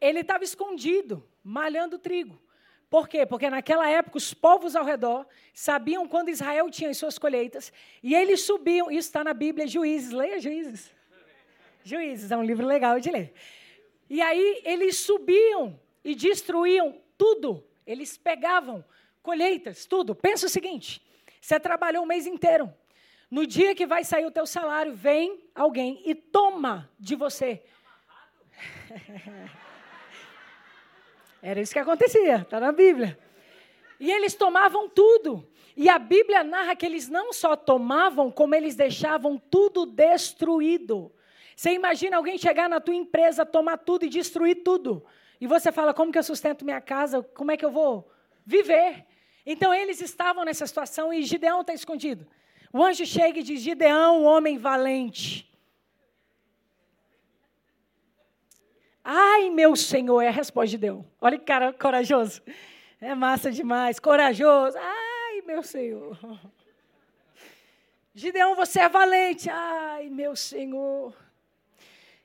Ele 0.00 0.20
estava 0.20 0.42
escondido, 0.42 1.26
malhando 1.42 1.98
trigo. 1.98 2.40
Por 2.90 3.08
quê? 3.08 3.24
Porque 3.26 3.48
naquela 3.48 3.88
época 3.88 4.18
os 4.18 4.32
povos 4.32 4.76
ao 4.76 4.84
redor 4.84 5.26
sabiam 5.52 6.06
quando 6.06 6.28
Israel 6.28 6.70
tinha 6.70 6.90
as 6.90 6.96
suas 6.96 7.18
colheitas 7.18 7.72
e 8.02 8.14
eles 8.14 8.42
subiam. 8.42 8.90
Isso 8.90 9.08
está 9.08 9.24
na 9.24 9.34
Bíblia, 9.34 9.66
Juízes. 9.66 10.12
Leia 10.12 10.40
Juízes. 10.40 10.93
Juízes 11.84 12.30
é 12.30 12.36
um 12.36 12.42
livro 12.42 12.66
legal 12.66 12.98
de 12.98 13.10
ler. 13.10 13.34
E 14.08 14.22
aí 14.22 14.62
eles 14.64 14.96
subiam 15.00 15.78
e 16.02 16.14
destruíam 16.14 16.98
tudo. 17.16 17.62
Eles 17.86 18.16
pegavam 18.16 18.82
colheitas, 19.22 19.84
tudo. 19.84 20.14
Pensa 20.14 20.46
o 20.46 20.48
seguinte: 20.48 21.02
você 21.38 21.60
trabalhou 21.60 22.02
o 22.02 22.06
mês 22.06 22.26
inteiro, 22.26 22.72
no 23.30 23.46
dia 23.46 23.74
que 23.74 23.86
vai 23.86 24.02
sair 24.02 24.24
o 24.24 24.30
teu 24.30 24.46
salário, 24.46 24.94
vem 24.94 25.44
alguém 25.54 26.00
e 26.06 26.14
toma 26.14 26.90
de 26.98 27.14
você. 27.14 27.62
Era 31.42 31.60
isso 31.60 31.74
que 31.74 31.78
acontecia, 31.78 32.36
está 32.36 32.58
na 32.58 32.72
Bíblia. 32.72 33.18
E 34.00 34.10
eles 34.10 34.34
tomavam 34.34 34.88
tudo. 34.88 35.46
E 35.76 35.90
a 35.90 35.98
Bíblia 35.98 36.42
narra 36.42 36.74
que 36.74 36.86
eles 36.86 37.10
não 37.10 37.30
só 37.30 37.54
tomavam, 37.54 38.30
como 38.30 38.54
eles 38.54 38.74
deixavam 38.74 39.36
tudo 39.36 39.84
destruído. 39.84 41.12
Você 41.56 41.72
imagina 41.72 42.16
alguém 42.16 42.36
chegar 42.36 42.68
na 42.68 42.80
tua 42.80 42.94
empresa, 42.94 43.46
tomar 43.46 43.78
tudo 43.78 44.04
e 44.04 44.08
destruir 44.08 44.62
tudo. 44.62 45.04
E 45.40 45.46
você 45.46 45.70
fala: 45.70 45.94
como 45.94 46.12
que 46.12 46.18
eu 46.18 46.22
sustento 46.22 46.64
minha 46.64 46.80
casa? 46.80 47.22
Como 47.22 47.50
é 47.50 47.56
que 47.56 47.64
eu 47.64 47.70
vou 47.70 48.10
viver? 48.44 49.04
Então 49.46 49.74
eles 49.74 50.00
estavam 50.00 50.44
nessa 50.44 50.66
situação 50.66 51.12
e 51.12 51.22
Gideão 51.22 51.60
está 51.60 51.74
escondido. 51.74 52.26
O 52.72 52.82
anjo 52.82 53.06
chega 53.06 53.38
e 53.38 53.42
diz: 53.42 53.60
Gideão, 53.60 54.24
homem 54.24 54.58
valente. 54.58 55.48
Ai, 59.04 59.50
meu 59.50 59.76
Senhor, 59.76 60.22
é 60.22 60.28
a 60.28 60.32
resposta 60.32 60.66
de 60.66 60.72
Gideão. 60.72 61.06
Olha 61.20 61.38
que 61.38 61.44
cara 61.44 61.72
corajoso. 61.72 62.42
É 63.00 63.14
massa 63.14 63.50
demais, 63.50 63.98
corajoso. 64.00 64.78
Ai, 64.78 65.42
meu 65.42 65.62
Senhor. 65.62 66.18
Gideão, 68.14 68.56
você 68.56 68.80
é 68.80 68.88
valente. 68.88 69.50
Ai, 69.50 70.08
meu 70.08 70.34
Senhor. 70.34 71.14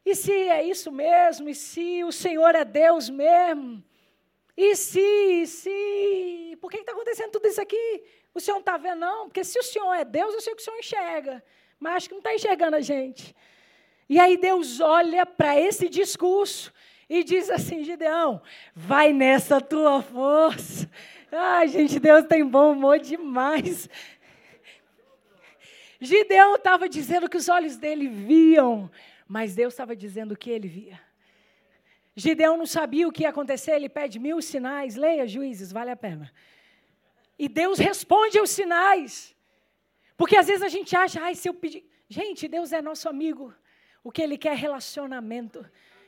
E 0.09 0.15
se 0.15 0.31
é 0.31 0.63
isso 0.63 0.91
mesmo? 0.91 1.49
E 1.49 1.53
se 1.53 2.03
o 2.03 2.11
Senhor 2.11 2.55
é 2.55 2.65
Deus 2.65 3.09
mesmo? 3.09 3.83
E 4.57 4.75
se, 4.75 4.99
e 4.99 5.47
se? 5.47 6.57
Por 6.59 6.71
que 6.71 6.77
está 6.77 6.91
acontecendo 6.93 7.31
tudo 7.31 7.47
isso 7.47 7.61
aqui? 7.61 8.03
O 8.33 8.39
senhor 8.39 8.55
não 8.55 8.61
está 8.61 8.75
vendo, 8.75 8.99
não? 8.99 9.25
Porque 9.27 9.43
se 9.43 9.57
o 9.57 9.63
senhor 9.63 9.93
é 9.93 10.03
Deus, 10.03 10.33
eu 10.33 10.41
sei 10.41 10.53
que 10.53 10.61
o 10.61 10.65
senhor 10.65 10.77
enxerga. 10.77 11.43
Mas 11.79 11.95
acho 11.95 12.09
que 12.09 12.15
não 12.15 12.19
está 12.19 12.33
enxergando 12.33 12.75
a 12.75 12.81
gente. 12.81 13.35
E 14.09 14.19
aí 14.19 14.35
Deus 14.35 14.79
olha 14.81 15.25
para 15.25 15.57
esse 15.57 15.87
discurso 15.87 16.73
e 17.07 17.23
diz 17.23 17.49
assim: 17.49 17.83
Gideão, 17.83 18.41
vai 18.75 19.13
nessa 19.13 19.61
tua 19.61 20.01
força. 20.01 20.89
Ai, 21.31 21.67
gente, 21.67 21.99
Deus 21.99 22.25
tem 22.25 22.45
bom 22.45 22.71
humor 22.73 22.99
demais. 22.99 23.87
Gideão 26.01 26.55
estava 26.55 26.89
dizendo 26.89 27.29
que 27.29 27.37
os 27.37 27.47
olhos 27.47 27.77
dele 27.77 28.07
viam, 28.07 28.89
mas 29.29 29.53
Deus 29.53 29.73
estava 29.73 29.95
dizendo 29.95 30.31
o 30.31 30.35
que 30.35 30.49
ele 30.49 30.67
via. 30.67 30.99
Gideão 32.15 32.57
não 32.57 32.65
sabia 32.65 33.07
o 33.07 33.11
que 33.11 33.21
ia 33.21 33.29
acontecer, 33.29 33.73
ele 33.73 33.87
pede 33.87 34.17
mil 34.17 34.41
sinais. 34.41 34.95
Leia, 34.95 35.27
juízes, 35.27 35.71
vale 35.71 35.91
a 35.91 35.95
pena. 35.95 36.33
E 37.37 37.47
Deus 37.47 37.77
responde 37.77 38.39
aos 38.39 38.49
sinais. 38.49 39.35
Porque 40.17 40.35
às 40.35 40.47
vezes 40.47 40.63
a 40.63 40.67
gente 40.67 40.95
acha, 40.95 41.21
ai, 41.21 41.35
se 41.35 41.47
eu 41.47 41.53
pedir. 41.53 41.87
Gente, 42.09 42.47
Deus 42.47 42.73
é 42.73 42.81
nosso 42.81 43.07
amigo. 43.07 43.53
O 44.03 44.11
que 44.11 44.23
Ele 44.23 44.35
quer 44.35 44.53
é 44.53 44.55
relacionamento. 44.55 45.63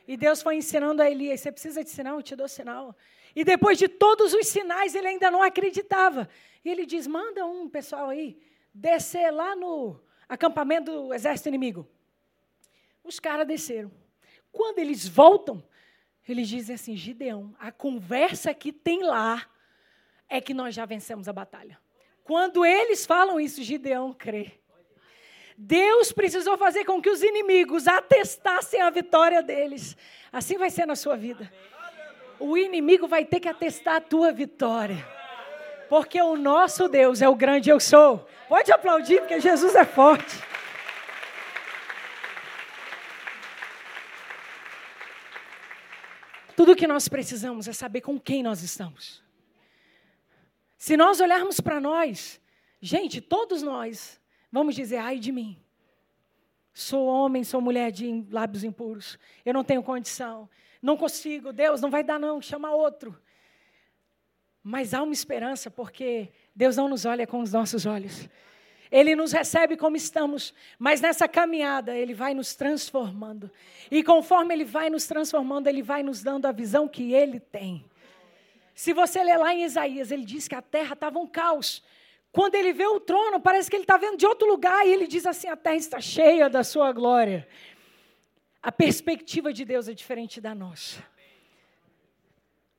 E 0.08 0.18
Deus 0.18 0.42
foi 0.42 0.56
ensinando 0.56 1.04
a 1.04 1.10
Elias: 1.10 1.42
você 1.42 1.52
precisa 1.52 1.84
de 1.84 1.92
sinal, 1.92 2.16
eu 2.18 2.24
te 2.24 2.36
dou 2.36 2.48
sinal. 2.48 2.98
E 3.36 3.44
depois 3.44 3.78
de 3.78 3.88
todos 3.88 4.34
os 4.34 4.48
sinais, 4.48 4.96
ele 4.96 5.08
ainda 5.08 5.30
não 5.30 5.44
acreditava. 5.44 6.28
E 6.66 6.70
ele 6.72 6.88
diz: 6.88 7.06
manda 7.06 7.46
um 7.46 7.70
pessoal 7.70 8.10
aí 8.10 8.42
descer 8.74 9.32
lá 9.32 9.56
no 9.56 10.02
acampamento 10.28 10.92
do 10.92 11.14
exército 11.14 11.50
inimigo. 11.50 11.88
Os 13.04 13.20
caras 13.20 13.48
desceram. 13.48 13.92
Quando 14.52 14.80
eles 14.80 15.08
voltam, 15.08 15.64
eles 16.28 16.48
dizem 16.48 16.76
assim: 16.76 16.96
Gideão, 16.96 17.56
a 17.60 17.72
conversa 17.72 18.54
que 18.54 18.72
tem 18.72 19.04
lá 19.04 19.46
é 20.30 20.40
que 20.40 20.54
nós 20.54 20.74
já 20.74 20.86
vencemos 20.86 21.28
a 21.28 21.34
batalha. 21.34 21.80
Quando 22.24 22.66
eles 22.66 23.06
falam 23.06 23.40
isso, 23.40 23.64
Gideão 23.64 24.14
crê. 24.14 24.54
Deus 25.58 26.12
precisou 26.12 26.58
fazer 26.58 26.86
com 26.86 27.02
que 27.02 27.10
os 27.10 27.22
inimigos 27.22 27.88
atestassem 27.88 28.82
a 28.82 28.90
vitória 28.90 29.44
deles. 29.44 29.96
Assim 30.32 30.58
vai 30.58 30.70
ser 30.70 30.86
na 30.86 30.96
sua 30.96 31.16
vida. 31.16 31.52
O 32.40 32.58
inimigo 32.58 33.08
vai 33.08 33.26
ter 33.26 33.40
que 33.40 33.48
atestar 33.48 33.98
a 33.98 34.02
tua 34.02 34.32
vitória. 34.32 35.06
Porque 35.90 36.22
o 36.22 36.36
nosso 36.36 36.88
Deus 36.88 37.22
é 37.22 37.30
o 37.30 37.36
grande 37.36 37.70
eu 37.70 37.80
sou. 37.80 38.26
Pode 38.48 38.72
aplaudir, 38.72 39.20
porque 39.20 39.40
Jesus 39.40 39.76
é 39.76 39.86
forte. 39.86 40.51
Tudo 46.56 46.76
que 46.76 46.88
nós 46.88 47.08
precisamos 47.08 47.68
é 47.68 47.74
saber 47.74 48.02
com 48.02 48.20
quem 48.20 48.44
nós 48.44 48.62
estamos. 48.62 49.24
Se 50.78 50.98
nós 50.98 51.20
olharmos 51.20 51.60
para 51.60 51.80
nós, 51.80 52.42
gente, 52.82 53.22
todos 53.22 53.62
nós, 53.62 54.20
vamos 54.52 54.76
dizer, 54.76 54.98
ai 54.98 55.20
de 55.20 55.32
mim. 55.32 55.62
Sou 56.74 57.06
homem, 57.06 57.44
sou 57.44 57.62
mulher 57.62 57.92
de 57.92 58.26
lábios 58.32 58.64
impuros. 58.64 59.20
Eu 59.46 59.54
não 59.54 59.64
tenho 59.64 59.84
condição. 59.84 60.50
Não 60.82 60.98
consigo. 60.98 61.52
Deus 61.52 61.82
não 61.82 61.90
vai 61.90 62.04
dar, 62.04 62.20
não. 62.20 62.42
Chama 62.42 62.72
outro. 62.72 63.16
Mas 64.64 64.94
há 64.94 65.02
uma 65.02 65.14
esperança, 65.14 65.70
porque 65.70 66.30
Deus 66.56 66.78
não 66.78 66.88
nos 66.88 67.06
olha 67.06 67.28
com 67.28 67.42
os 67.42 67.52
nossos 67.52 67.86
olhos. 67.86 68.30
Ele 68.92 69.16
nos 69.16 69.32
recebe 69.32 69.78
como 69.78 69.96
estamos, 69.96 70.54
mas 70.78 71.00
nessa 71.00 71.28
caminhada 71.28 71.96
Ele 71.96 72.14
vai 72.14 72.34
nos 72.34 72.54
transformando. 72.56 73.50
E 73.90 74.04
conforme 74.04 74.54
Ele 74.54 74.66
vai 74.66 74.90
nos 74.90 75.08
transformando, 75.08 75.68
Ele 75.68 75.82
vai 75.82 76.04
nos 76.04 76.22
dando 76.22 76.46
a 76.46 76.52
visão 76.52 76.88
que 76.88 77.14
Ele 77.14 77.40
tem. 77.40 77.86
Se 78.74 78.94
você 78.94 79.24
ler 79.24 79.38
lá 79.38 79.54
em 79.54 79.64
Isaías, 79.64 80.12
ele 80.12 80.26
diz 80.26 80.48
que 80.48 80.56
a 80.56 80.62
terra 80.62 80.94
estava 80.94 81.20
um 81.20 81.28
caos. 81.28 81.84
Quando 82.32 82.56
ele 82.56 82.74
vê 82.74 82.88
o 82.88 83.00
trono, 83.00 83.40
parece 83.40 83.70
que 83.70 83.76
ele 83.76 83.84
está 83.84 83.98
vendo 83.98 84.18
de 84.18 84.26
outro 84.26 84.48
lugar 84.48 84.88
e 84.88 84.92
ele 84.92 85.06
diz 85.06 85.26
assim: 85.26 85.48
a 85.48 85.56
terra 85.56 85.76
está 85.76 86.00
cheia 86.00 86.50
da 86.50 86.64
sua 86.64 86.92
glória. 86.92 87.48
A 88.64 88.72
perspectiva 88.72 89.52
de 89.52 89.66
Deus 89.66 89.88
é 89.88 89.94
diferente 89.94 90.40
da 90.40 90.56
nossa. 90.56 91.04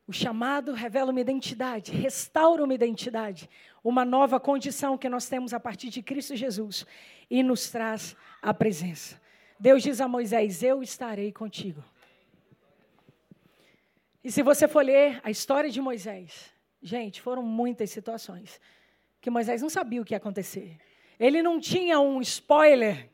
O 0.07 0.13
chamado 0.13 0.73
revela 0.73 1.11
uma 1.11 1.21
identidade, 1.21 1.93
restaura 1.93 2.65
uma 2.65 2.75
identidade, 2.75 3.49
uma 3.83 4.05
nova 4.05 4.39
condição 4.39 4.97
que 4.97 5.09
nós 5.09 5.28
temos 5.28 5.53
a 5.53 5.61
partir 5.61 5.89
de 5.89 6.03
Cristo 6.03 6.37
Jesus 6.37 6.87
e 7.30 7.43
nos 7.43 7.70
traz 7.70 8.16
a 8.41 8.55
presença. 8.55 9.20
Deus 9.59 9.83
diz 9.83 10.01
a 10.01 10.09
Moisés: 10.09 10.62
Eu 10.62 10.83
estarei 10.83 11.33
contigo. 11.33 11.83
E 14.24 14.30
se 14.30 14.43
você 14.43 14.68
for 14.68 14.85
ler 14.85 15.20
a 15.24 15.30
história 15.30 15.68
de 15.68 15.80
Moisés, 15.80 16.53
gente, 16.80 17.20
foram 17.20 17.43
muitas 17.43 17.91
situações 17.91 18.61
que 19.20 19.30
Moisés 19.30 19.62
não 19.62 19.70
sabia 19.70 20.01
o 20.01 20.05
que 20.05 20.14
ia 20.14 20.18
acontecer. 20.18 20.78
Ele 21.18 21.43
não 21.43 21.61
tinha 21.61 22.01
um 22.01 22.20
spoiler. 22.20 23.09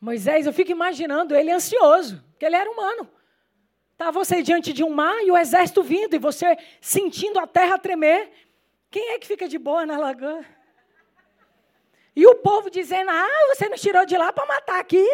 Moisés, 0.00 0.46
eu 0.46 0.52
fico 0.52 0.70
imaginando 0.70 1.34
ele 1.34 1.50
ansioso, 1.50 2.22
porque 2.30 2.44
ele 2.44 2.56
era 2.56 2.70
humano. 2.70 3.08
Está 3.92 4.10
você 4.10 4.42
diante 4.42 4.72
de 4.72 4.82
um 4.82 4.90
mar 4.90 5.22
e 5.22 5.30
o 5.30 5.36
exército 5.36 5.82
vindo, 5.82 6.16
e 6.16 6.18
você 6.18 6.56
sentindo 6.80 7.38
a 7.38 7.46
terra 7.46 7.78
tremer. 7.78 8.30
Quem 8.92 9.08
é 9.08 9.18
que 9.18 9.26
fica 9.26 9.48
de 9.48 9.58
boa 9.58 9.86
na 9.86 9.96
lagoa? 9.96 10.44
E 12.14 12.26
o 12.26 12.34
povo 12.34 12.68
dizendo: 12.68 13.10
Ah, 13.10 13.46
você 13.48 13.66
nos 13.66 13.80
tirou 13.80 14.04
de 14.04 14.18
lá 14.18 14.30
para 14.34 14.44
matar 14.44 14.78
aqui. 14.78 15.08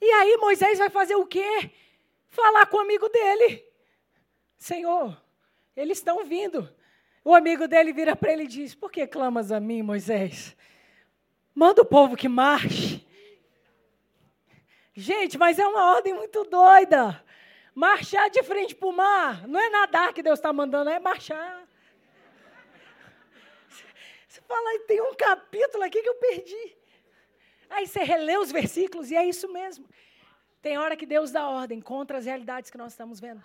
E 0.00 0.10
aí 0.10 0.38
Moisés 0.38 0.78
vai 0.78 0.88
fazer 0.88 1.16
o 1.16 1.26
quê? 1.26 1.70
Falar 2.30 2.64
com 2.64 2.78
o 2.78 2.80
amigo 2.80 3.10
dele. 3.10 3.62
Senhor, 4.56 5.22
eles 5.76 5.98
estão 5.98 6.24
vindo. 6.24 6.66
O 7.22 7.34
amigo 7.34 7.68
dele 7.68 7.92
vira 7.92 8.16
para 8.16 8.32
ele 8.32 8.44
e 8.44 8.48
diz: 8.48 8.74
Por 8.74 8.90
que 8.90 9.06
clamas 9.06 9.52
a 9.52 9.60
mim, 9.60 9.82
Moisés? 9.82 10.56
Manda 11.54 11.82
o 11.82 11.86
povo 11.86 12.16
que 12.16 12.26
marche. 12.26 13.06
Gente, 14.94 15.36
mas 15.36 15.58
é 15.58 15.66
uma 15.66 15.94
ordem 15.94 16.14
muito 16.14 16.42
doida. 16.44 17.22
Marchar 17.74 18.30
de 18.30 18.42
frente 18.42 18.74
para 18.74 18.88
o 18.88 18.92
mar. 18.92 19.46
Não 19.46 19.60
é 19.60 19.68
nadar 19.68 20.14
que 20.14 20.22
Deus 20.22 20.38
está 20.38 20.54
mandando, 20.54 20.88
é 20.88 20.98
marchar. 20.98 21.61
Você 24.52 24.56
fala, 24.56 24.78
tem 24.86 25.00
um 25.00 25.14
capítulo 25.14 25.82
aqui 25.82 26.02
que 26.02 26.08
eu 26.08 26.14
perdi. 26.16 26.76
Aí 27.70 27.86
você 27.86 28.02
relê 28.02 28.36
os 28.36 28.52
versículos 28.52 29.10
e 29.10 29.16
é 29.16 29.26
isso 29.26 29.50
mesmo. 29.50 29.86
Tem 30.60 30.76
hora 30.76 30.94
que 30.94 31.06
Deus 31.06 31.30
dá 31.30 31.48
ordem 31.48 31.80
contra 31.80 32.18
as 32.18 32.26
realidades 32.26 32.70
que 32.70 32.76
nós 32.76 32.92
estamos 32.92 33.18
vendo. 33.18 33.42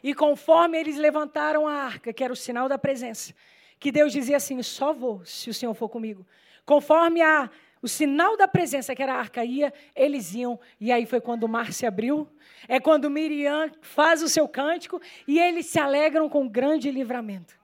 E 0.00 0.14
conforme 0.14 0.78
eles 0.78 0.96
levantaram 0.96 1.66
a 1.66 1.74
arca, 1.74 2.12
que 2.12 2.22
era 2.22 2.32
o 2.32 2.36
sinal 2.36 2.68
da 2.68 2.78
presença, 2.78 3.34
que 3.80 3.90
Deus 3.90 4.12
dizia 4.12 4.36
assim: 4.36 4.62
só 4.62 4.92
vou 4.92 5.24
se 5.24 5.50
o 5.50 5.54
Senhor 5.54 5.74
for 5.74 5.88
comigo. 5.88 6.24
Conforme 6.64 7.20
a, 7.20 7.50
o 7.82 7.88
sinal 7.88 8.36
da 8.36 8.46
presença, 8.46 8.94
que 8.94 9.02
era 9.02 9.14
a 9.14 9.18
arca, 9.18 9.44
ia, 9.44 9.74
eles 9.94 10.34
iam. 10.34 10.58
E 10.80 10.92
aí 10.92 11.04
foi 11.04 11.20
quando 11.20 11.44
o 11.44 11.48
mar 11.48 11.72
se 11.72 11.84
abriu. 11.84 12.28
É 12.68 12.78
quando 12.78 13.10
Miriam 13.10 13.72
faz 13.80 14.22
o 14.22 14.28
seu 14.28 14.46
cântico 14.46 15.00
e 15.26 15.40
eles 15.40 15.66
se 15.66 15.80
alegram 15.80 16.28
com 16.28 16.42
um 16.42 16.48
grande 16.48 16.92
livramento, 16.92 17.58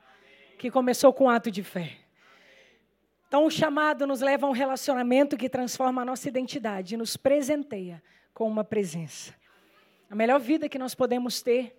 que 0.59 0.73
começou 0.73 1.13
com 1.13 1.27
um 1.27 1.31
ato 1.31 1.53
de 1.53 1.63
fé. 1.63 2.08
Então, 3.29 3.45
o 3.45 3.51
chamado 3.51 4.07
nos 4.07 4.23
leva 4.23 4.47
a 4.47 4.49
um 4.49 4.53
relacionamento 4.53 5.37
que 5.37 5.51
transforma 5.51 6.01
a 6.01 6.05
nossa 6.05 6.27
identidade 6.27 6.95
e 6.95 6.97
nos 6.97 7.15
presenteia 7.15 8.03
com 8.33 8.49
uma 8.49 8.65
presença. 8.65 9.35
A 10.09 10.15
melhor 10.15 10.41
vida 10.41 10.67
que 10.67 10.79
nós 10.79 10.95
podemos 10.95 11.43
ter 11.43 11.79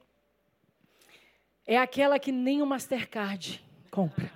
é 1.65 1.75
aquela 1.75 2.19
que 2.19 2.31
nem 2.31 2.61
o 2.61 2.67
Mastercard 2.67 3.65
compra. 3.89 4.31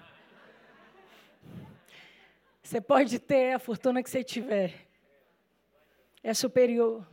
Você 2.63 2.81
pode 2.81 3.19
ter 3.19 3.53
a 3.53 3.59
fortuna 3.59 4.01
que 4.01 4.09
você 4.09 4.23
tiver, 4.23 4.73
é 6.23 6.33
superior. 6.33 7.07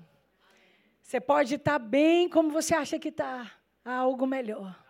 Você 1.02 1.20
pode 1.20 1.56
estar 1.56 1.78
bem 1.78 2.26
como 2.26 2.50
você 2.50 2.74
acha 2.74 2.98
que 2.98 3.08
está, 3.08 3.52
há 3.84 3.94
algo 3.96 4.26
melhor. 4.26 4.82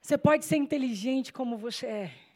Você 0.00 0.16
pode 0.16 0.44
ser 0.44 0.58
inteligente 0.58 1.32
como 1.32 1.56
você 1.56 1.86
é 1.86 2.27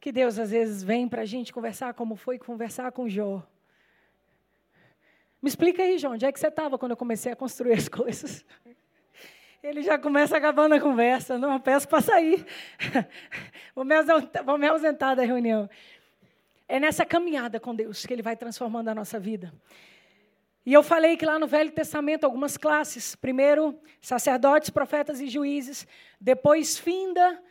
que 0.00 0.10
Deus 0.10 0.38
às 0.38 0.50
vezes 0.50 0.82
vem 0.82 1.06
para 1.06 1.22
a 1.22 1.26
gente 1.26 1.52
conversar 1.52 1.92
como 1.92 2.16
foi 2.16 2.38
conversar 2.38 2.90
com 2.90 3.08
Jó. 3.08 3.42
Me 5.42 5.48
explica 5.48 5.82
aí, 5.82 5.98
João, 5.98 6.14
onde 6.14 6.24
é 6.24 6.32
que 6.32 6.40
você 6.40 6.48
estava 6.48 6.78
quando 6.78 6.92
eu 6.92 6.96
comecei 6.96 7.30
a 7.30 7.36
construir 7.36 7.74
as 7.74 7.86
coisas? 7.88 8.44
Ele 9.62 9.82
já 9.82 9.98
começa 9.98 10.36
acabando 10.36 10.74
a 10.74 10.80
conversa, 10.80 11.36
não, 11.36 11.60
peço 11.60 11.86
para 11.86 12.00
sair. 12.00 12.46
vou, 13.74 13.84
me 13.84 13.94
ausentar, 13.94 14.44
vou 14.44 14.56
me 14.56 14.66
ausentar 14.66 15.14
da 15.14 15.22
reunião. 15.22 15.68
É 16.66 16.80
nessa 16.80 17.04
caminhada 17.04 17.60
com 17.60 17.74
Deus 17.74 18.06
que 18.06 18.12
Ele 18.14 18.22
vai 18.22 18.36
transformando 18.36 18.88
a 18.88 18.94
nossa 18.94 19.20
vida. 19.20 19.52
E 20.64 20.72
eu 20.72 20.82
falei 20.82 21.16
que 21.16 21.26
lá 21.26 21.38
no 21.38 21.46
Velho 21.46 21.70
Testamento, 21.72 22.24
algumas 22.24 22.56
classes. 22.56 23.14
Primeiro, 23.14 23.78
sacerdotes, 24.00 24.70
profetas 24.70 25.20
e 25.20 25.28
juízes. 25.28 25.86
Depois, 26.18 26.78
finda 26.78 27.42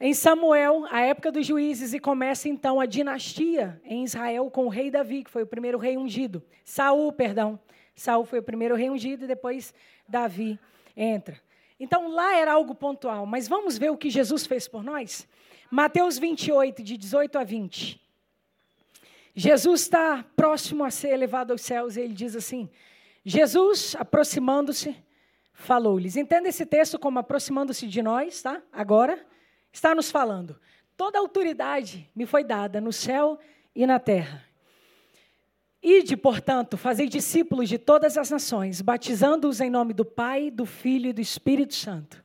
em 0.00 0.12
Samuel, 0.12 0.86
a 0.90 1.00
época 1.00 1.30
dos 1.30 1.46
juízes, 1.46 1.94
e 1.94 2.00
começa 2.00 2.48
então 2.48 2.80
a 2.80 2.86
dinastia 2.86 3.80
em 3.84 4.04
Israel 4.04 4.50
com 4.50 4.66
o 4.66 4.68
rei 4.68 4.90
Davi, 4.90 5.22
que 5.22 5.30
foi 5.30 5.44
o 5.44 5.46
primeiro 5.46 5.78
rei 5.78 5.96
ungido. 5.96 6.42
Saul, 6.64 7.12
perdão. 7.12 7.58
Saul 7.94 8.24
foi 8.24 8.40
o 8.40 8.42
primeiro 8.42 8.74
rei 8.74 8.90
ungido 8.90 9.24
e 9.24 9.28
depois 9.28 9.72
Davi 10.08 10.58
entra. 10.96 11.40
Então 11.78 12.08
lá 12.08 12.36
era 12.36 12.52
algo 12.52 12.74
pontual, 12.74 13.24
mas 13.24 13.46
vamos 13.46 13.78
ver 13.78 13.90
o 13.90 13.96
que 13.96 14.10
Jesus 14.10 14.46
fez 14.46 14.66
por 14.66 14.82
nós? 14.82 15.28
Mateus 15.70 16.18
28, 16.18 16.82
de 16.82 16.96
18 16.96 17.38
a 17.38 17.44
20. 17.44 18.00
Jesus 19.34 19.82
está 19.82 20.24
próximo 20.36 20.84
a 20.84 20.90
ser 20.90 21.08
elevado 21.08 21.52
aos 21.52 21.62
céus 21.62 21.96
e 21.96 22.00
ele 22.00 22.14
diz 22.14 22.36
assim: 22.36 22.68
Jesus, 23.24 23.96
aproximando-se, 23.98 24.96
falou-lhes. 25.52 26.16
Entenda 26.16 26.48
esse 26.48 26.66
texto 26.66 26.98
como 26.98 27.18
aproximando-se 27.18 27.86
de 27.86 28.02
nós, 28.02 28.42
tá? 28.42 28.60
Agora 28.72 29.24
está 29.74 29.94
nos 29.94 30.10
falando: 30.10 30.56
toda 30.96 31.18
autoridade 31.18 32.08
me 32.14 32.24
foi 32.24 32.44
dada 32.44 32.80
no 32.80 32.92
céu 32.92 33.38
e 33.74 33.86
na 33.86 33.98
terra. 33.98 34.42
Ide, 35.82 36.16
portanto, 36.16 36.78
fazei 36.78 37.08
discípulos 37.08 37.68
de 37.68 37.76
todas 37.76 38.16
as 38.16 38.30
nações, 38.30 38.80
batizando-os 38.80 39.60
em 39.60 39.68
nome 39.68 39.92
do 39.92 40.04
Pai, 40.04 40.50
do 40.50 40.64
Filho 40.64 41.10
e 41.10 41.12
do 41.12 41.20
Espírito 41.20 41.74
Santo, 41.74 42.24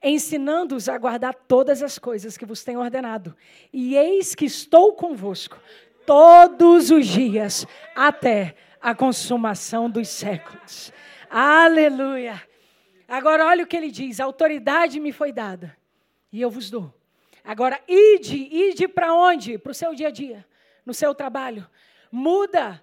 ensinando-os 0.00 0.88
a 0.88 0.96
guardar 0.98 1.34
todas 1.34 1.82
as 1.82 1.98
coisas 1.98 2.36
que 2.36 2.46
vos 2.46 2.62
tenho 2.62 2.78
ordenado. 2.78 3.34
E 3.72 3.96
eis 3.96 4.36
que 4.36 4.44
estou 4.44 4.92
convosco 4.92 5.58
todos 6.06 6.92
os 6.92 7.06
dias, 7.08 7.66
até 7.96 8.54
a 8.80 8.94
consumação 8.94 9.90
dos 9.90 10.08
séculos. 10.08 10.92
Aleluia! 11.28 12.40
Agora, 13.08 13.46
olha 13.46 13.64
o 13.64 13.66
que 13.66 13.76
ele 13.76 13.90
diz: 13.90 14.20
a 14.20 14.24
autoridade 14.24 15.00
me 15.00 15.10
foi 15.10 15.32
dada 15.32 15.76
e 16.32 16.40
eu 16.40 16.50
vos 16.50 16.70
dou. 16.70 16.92
Agora, 17.44 17.80
ide, 17.86 18.36
ide 18.36 18.88
para 18.88 19.14
onde? 19.14 19.58
Para 19.58 19.72
o 19.72 19.74
seu 19.74 19.94
dia 19.94 20.08
a 20.08 20.10
dia, 20.10 20.46
no 20.86 20.94
seu 20.94 21.14
trabalho. 21.14 21.68
Muda 22.10 22.82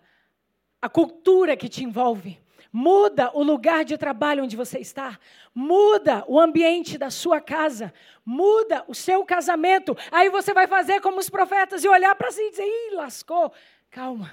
a 0.82 0.88
cultura 0.90 1.58
que 1.58 1.70
te 1.70 1.84
envolve. 1.84 2.40
Muda 2.72 3.32
o 3.34 3.42
lugar 3.42 3.84
de 3.84 3.98
trabalho 3.98 4.44
onde 4.44 4.56
você 4.56 4.78
está. 4.78 5.18
Muda 5.56 6.24
o 6.28 6.40
ambiente 6.40 6.98
da 6.98 7.10
sua 7.10 7.42
casa. 7.42 7.92
Muda 8.24 8.84
o 8.88 8.94
seu 8.94 9.26
casamento. 9.26 9.98
Aí 10.12 10.30
você 10.30 10.54
vai 10.54 10.68
fazer 10.68 11.02
como 11.02 11.20
os 11.20 11.30
profetas 11.30 11.84
e 11.84 11.88
olhar 11.88 12.16
para 12.16 12.32
si 12.32 12.42
e 12.42 12.52
dizer: 12.52 12.66
ih, 12.66 12.96
lascou. 12.96 13.52
Calma. 13.90 14.32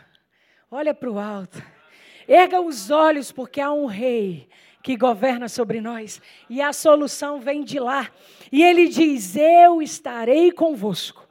Olha 0.71 0.93
para 0.93 1.11
o 1.11 1.19
alto. 1.19 1.63
Erga 2.29 2.61
os 2.61 2.91
olhos, 2.91 3.33
porque 3.33 3.61
há 3.61 3.73
um 3.73 3.87
rei 3.87 4.49
que 4.87 4.97
governa 4.97 5.49
sobre 5.49 5.81
nós. 5.81 6.23
E 6.49 6.63
a 6.63 6.73
solução 6.73 7.41
vem 7.41 7.65
de 7.65 7.81
lá. 7.81 8.09
E 8.53 8.63
ele 8.63 8.87
diz: 8.87 9.35
Eu 9.35 9.83
estarei 9.83 10.53
convosco 10.53 11.29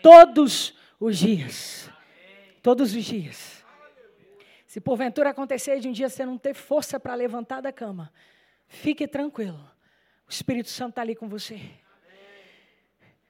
todos 0.00 0.72
os 1.00 1.18
dias. 1.18 1.90
Todos 2.62 2.94
os 2.94 3.04
dias. 3.04 3.64
Se 4.64 4.80
porventura 4.80 5.30
acontecer 5.30 5.80
de 5.80 5.88
um 5.88 5.92
dia 5.92 6.08
você 6.08 6.24
não 6.24 6.38
ter 6.38 6.54
força 6.54 7.00
para 7.00 7.16
levantar 7.16 7.60
da 7.60 7.72
cama, 7.72 8.12
fique 8.68 9.08
tranquilo. 9.08 9.58
O 10.28 10.30
Espírito 10.30 10.68
Santo 10.68 10.90
está 10.90 11.02
ali 11.02 11.16
com 11.16 11.28
você. 11.28 11.60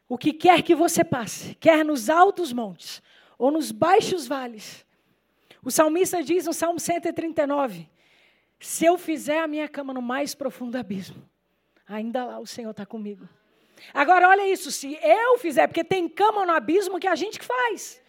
O 0.07 0.19
que 0.19 0.35
quer 0.35 0.61
que 0.61 0.75
você 0.75 1.03
passe, 1.03 1.55
quer 1.55 1.83
nos 1.83 2.11
altos 2.11 2.53
montes 2.53 3.03
ou 3.39 3.51
nos 3.51 3.73
baixos 3.73 4.27
vales. 4.27 4.85
O 5.63 5.71
salmista 5.71 6.23
diz 6.23 6.45
no 6.45 6.53
Salmo 6.53 6.79
139: 6.79 7.94
se 8.65 8.87
eu 8.87 8.97
fizer 8.97 9.41
a 9.41 9.47
minha 9.47 9.69
cama 9.69 9.93
no 9.93 10.01
mais 10.01 10.35
profundo 10.35 10.79
abismo, 10.79 11.23
ainda 11.87 12.25
lá 12.25 12.39
o 12.39 12.47
Senhor 12.47 12.71
está 12.71 12.87
comigo. 12.87 13.29
Agora, 13.93 14.31
olha 14.31 14.51
isso, 14.51 14.73
se 14.73 14.99
eu 15.03 15.39
fizer, 15.39 15.67
porque 15.67 15.85
tem 15.85 16.09
cama 16.09 16.47
no 16.47 16.53
abismo 16.53 16.99
que 16.99 17.07
a 17.07 17.15
gente 17.15 17.39
que 17.39 17.45
faz. 17.45 18.03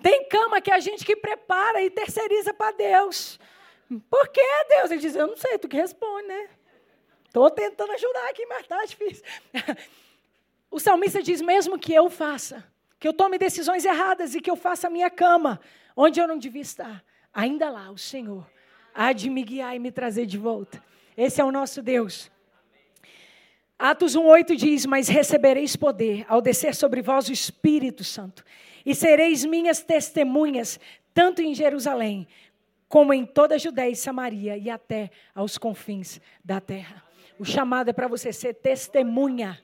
Tem 0.00 0.28
cama 0.28 0.60
que 0.60 0.70
a 0.70 0.78
gente 0.78 1.04
que 1.04 1.16
prepara 1.16 1.82
e 1.82 1.90
terceiriza 1.90 2.54
para 2.54 2.70
Deus. 2.76 3.40
Por 4.08 4.28
que 4.28 4.40
Deus? 4.68 4.92
Ele 4.92 5.00
diz, 5.00 5.16
eu 5.16 5.26
não 5.26 5.36
sei, 5.36 5.58
tu 5.58 5.66
que 5.66 5.76
responde, 5.76 6.28
né? 6.28 6.48
Estou 7.26 7.50
tentando 7.50 7.90
ajudar 7.90 8.28
aqui, 8.30 8.46
mas 8.46 8.60
está 8.60 8.84
difícil. 8.84 9.24
O 10.72 10.78
salmista 10.78 11.20
diz, 11.20 11.40
mesmo 11.40 11.76
que 11.76 11.92
eu 11.92 12.08
faça, 12.08 12.64
que 13.00 13.08
eu 13.08 13.12
tome 13.12 13.36
decisões 13.38 13.84
erradas 13.84 14.36
e 14.36 14.40
que 14.40 14.48
eu 14.48 14.54
faça 14.54 14.86
a 14.86 14.90
minha 14.90 15.10
cama, 15.10 15.60
onde 15.96 16.20
eu 16.20 16.28
não 16.28 16.38
devia 16.38 16.62
estar, 16.62 17.04
ainda 17.34 17.68
lá 17.68 17.90
o 17.90 17.98
Senhor 17.98 18.46
há 19.00 19.14
de 19.14 19.30
me 19.30 19.42
guiar 19.42 19.74
e 19.74 19.78
me 19.78 19.90
trazer 19.90 20.26
de 20.26 20.36
volta. 20.36 20.82
Esse 21.16 21.40
é 21.40 21.44
o 21.44 21.50
nosso 21.50 21.80
Deus. 21.80 22.30
Atos 23.78 24.14
1,8 24.14 24.54
diz: 24.54 24.84
Mas 24.84 25.08
recebereis 25.08 25.74
poder 25.74 26.26
ao 26.28 26.42
descer 26.42 26.74
sobre 26.74 27.00
vós 27.00 27.26
o 27.30 27.32
Espírito 27.32 28.04
Santo, 28.04 28.44
e 28.84 28.94
sereis 28.94 29.42
minhas 29.42 29.82
testemunhas, 29.82 30.78
tanto 31.14 31.40
em 31.40 31.54
Jerusalém, 31.54 32.28
como 32.90 33.14
em 33.14 33.24
toda 33.24 33.54
a 33.54 33.58
Judéia 33.58 33.90
e 33.90 33.96
Samaria, 33.96 34.58
e 34.58 34.68
até 34.68 35.10
aos 35.34 35.56
confins 35.56 36.20
da 36.44 36.60
terra. 36.60 37.02
O 37.38 37.44
chamado 37.44 37.88
é 37.88 37.94
para 37.94 38.06
você 38.06 38.34
ser 38.34 38.52
testemunha. 38.52 39.58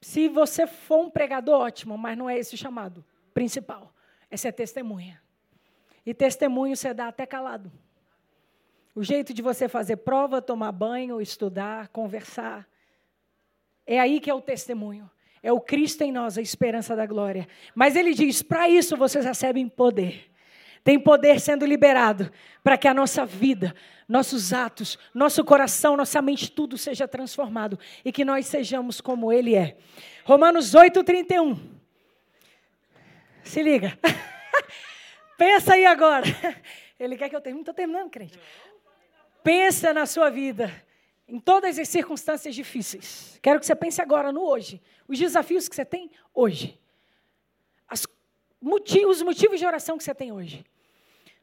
Se 0.00 0.28
você 0.28 0.66
for 0.66 1.04
um 1.04 1.10
pregador, 1.10 1.60
ótimo, 1.60 1.98
mas 1.98 2.16
não 2.16 2.28
é 2.28 2.38
esse 2.38 2.54
o 2.54 2.58
chamado 2.58 3.04
principal. 3.34 3.94
É 4.30 4.36
ser 4.36 4.52
testemunha. 4.52 5.21
E 6.04 6.12
testemunho 6.12 6.76
você 6.76 6.92
dá 6.92 7.08
até 7.08 7.24
calado. 7.24 7.70
O 8.94 9.02
jeito 9.02 9.32
de 9.32 9.40
você 9.40 9.68
fazer 9.68 9.96
prova, 9.96 10.42
tomar 10.42 10.72
banho, 10.72 11.20
estudar, 11.20 11.88
conversar. 11.88 12.68
É 13.86 13.98
aí 13.98 14.20
que 14.20 14.28
é 14.28 14.34
o 14.34 14.40
testemunho. 14.40 15.10
É 15.42 15.50
o 15.50 15.60
Cristo 15.60 16.02
em 16.02 16.12
nós, 16.12 16.38
a 16.38 16.42
esperança 16.42 16.94
da 16.94 17.06
glória. 17.06 17.48
Mas 17.74 17.96
ele 17.96 18.14
diz: 18.14 18.42
para 18.42 18.68
isso 18.68 18.96
vocês 18.96 19.24
recebem 19.24 19.68
poder. 19.68 20.30
Tem 20.84 20.98
poder 20.98 21.40
sendo 21.40 21.64
liberado 21.64 22.30
para 22.62 22.76
que 22.76 22.88
a 22.88 22.94
nossa 22.94 23.24
vida, 23.24 23.74
nossos 24.08 24.52
atos, 24.52 24.98
nosso 25.14 25.44
coração, 25.44 25.96
nossa 25.96 26.20
mente, 26.20 26.50
tudo 26.50 26.76
seja 26.76 27.06
transformado 27.06 27.78
e 28.04 28.10
que 28.10 28.24
nós 28.24 28.46
sejamos 28.46 29.00
como 29.00 29.32
Ele 29.32 29.54
é. 29.54 29.76
Romanos 30.24 30.74
8, 30.74 31.02
31. 31.04 31.58
Se 33.44 33.62
liga. 33.62 33.98
Pensa 35.42 35.74
aí 35.74 35.84
agora. 35.84 36.24
Ele 37.00 37.16
quer 37.16 37.28
que 37.28 37.34
eu 37.34 37.40
termine. 37.40 37.62
Estou 37.62 37.74
terminando, 37.74 38.08
crente. 38.08 38.38
Pensa 39.42 39.92
na 39.92 40.06
sua 40.06 40.30
vida, 40.30 40.72
em 41.26 41.40
todas 41.40 41.80
as 41.80 41.88
circunstâncias 41.88 42.54
difíceis. 42.54 43.40
Quero 43.42 43.58
que 43.58 43.66
você 43.66 43.74
pense 43.74 44.00
agora 44.00 44.30
no 44.30 44.40
hoje. 44.40 44.80
Os 45.08 45.18
desafios 45.18 45.68
que 45.68 45.74
você 45.74 45.84
tem 45.84 46.12
hoje. 46.32 46.78
As 47.88 48.06
motivos, 48.60 49.16
os 49.16 49.22
motivos 49.24 49.58
de 49.58 49.66
oração 49.66 49.98
que 49.98 50.04
você 50.04 50.14
tem 50.14 50.30
hoje. 50.30 50.64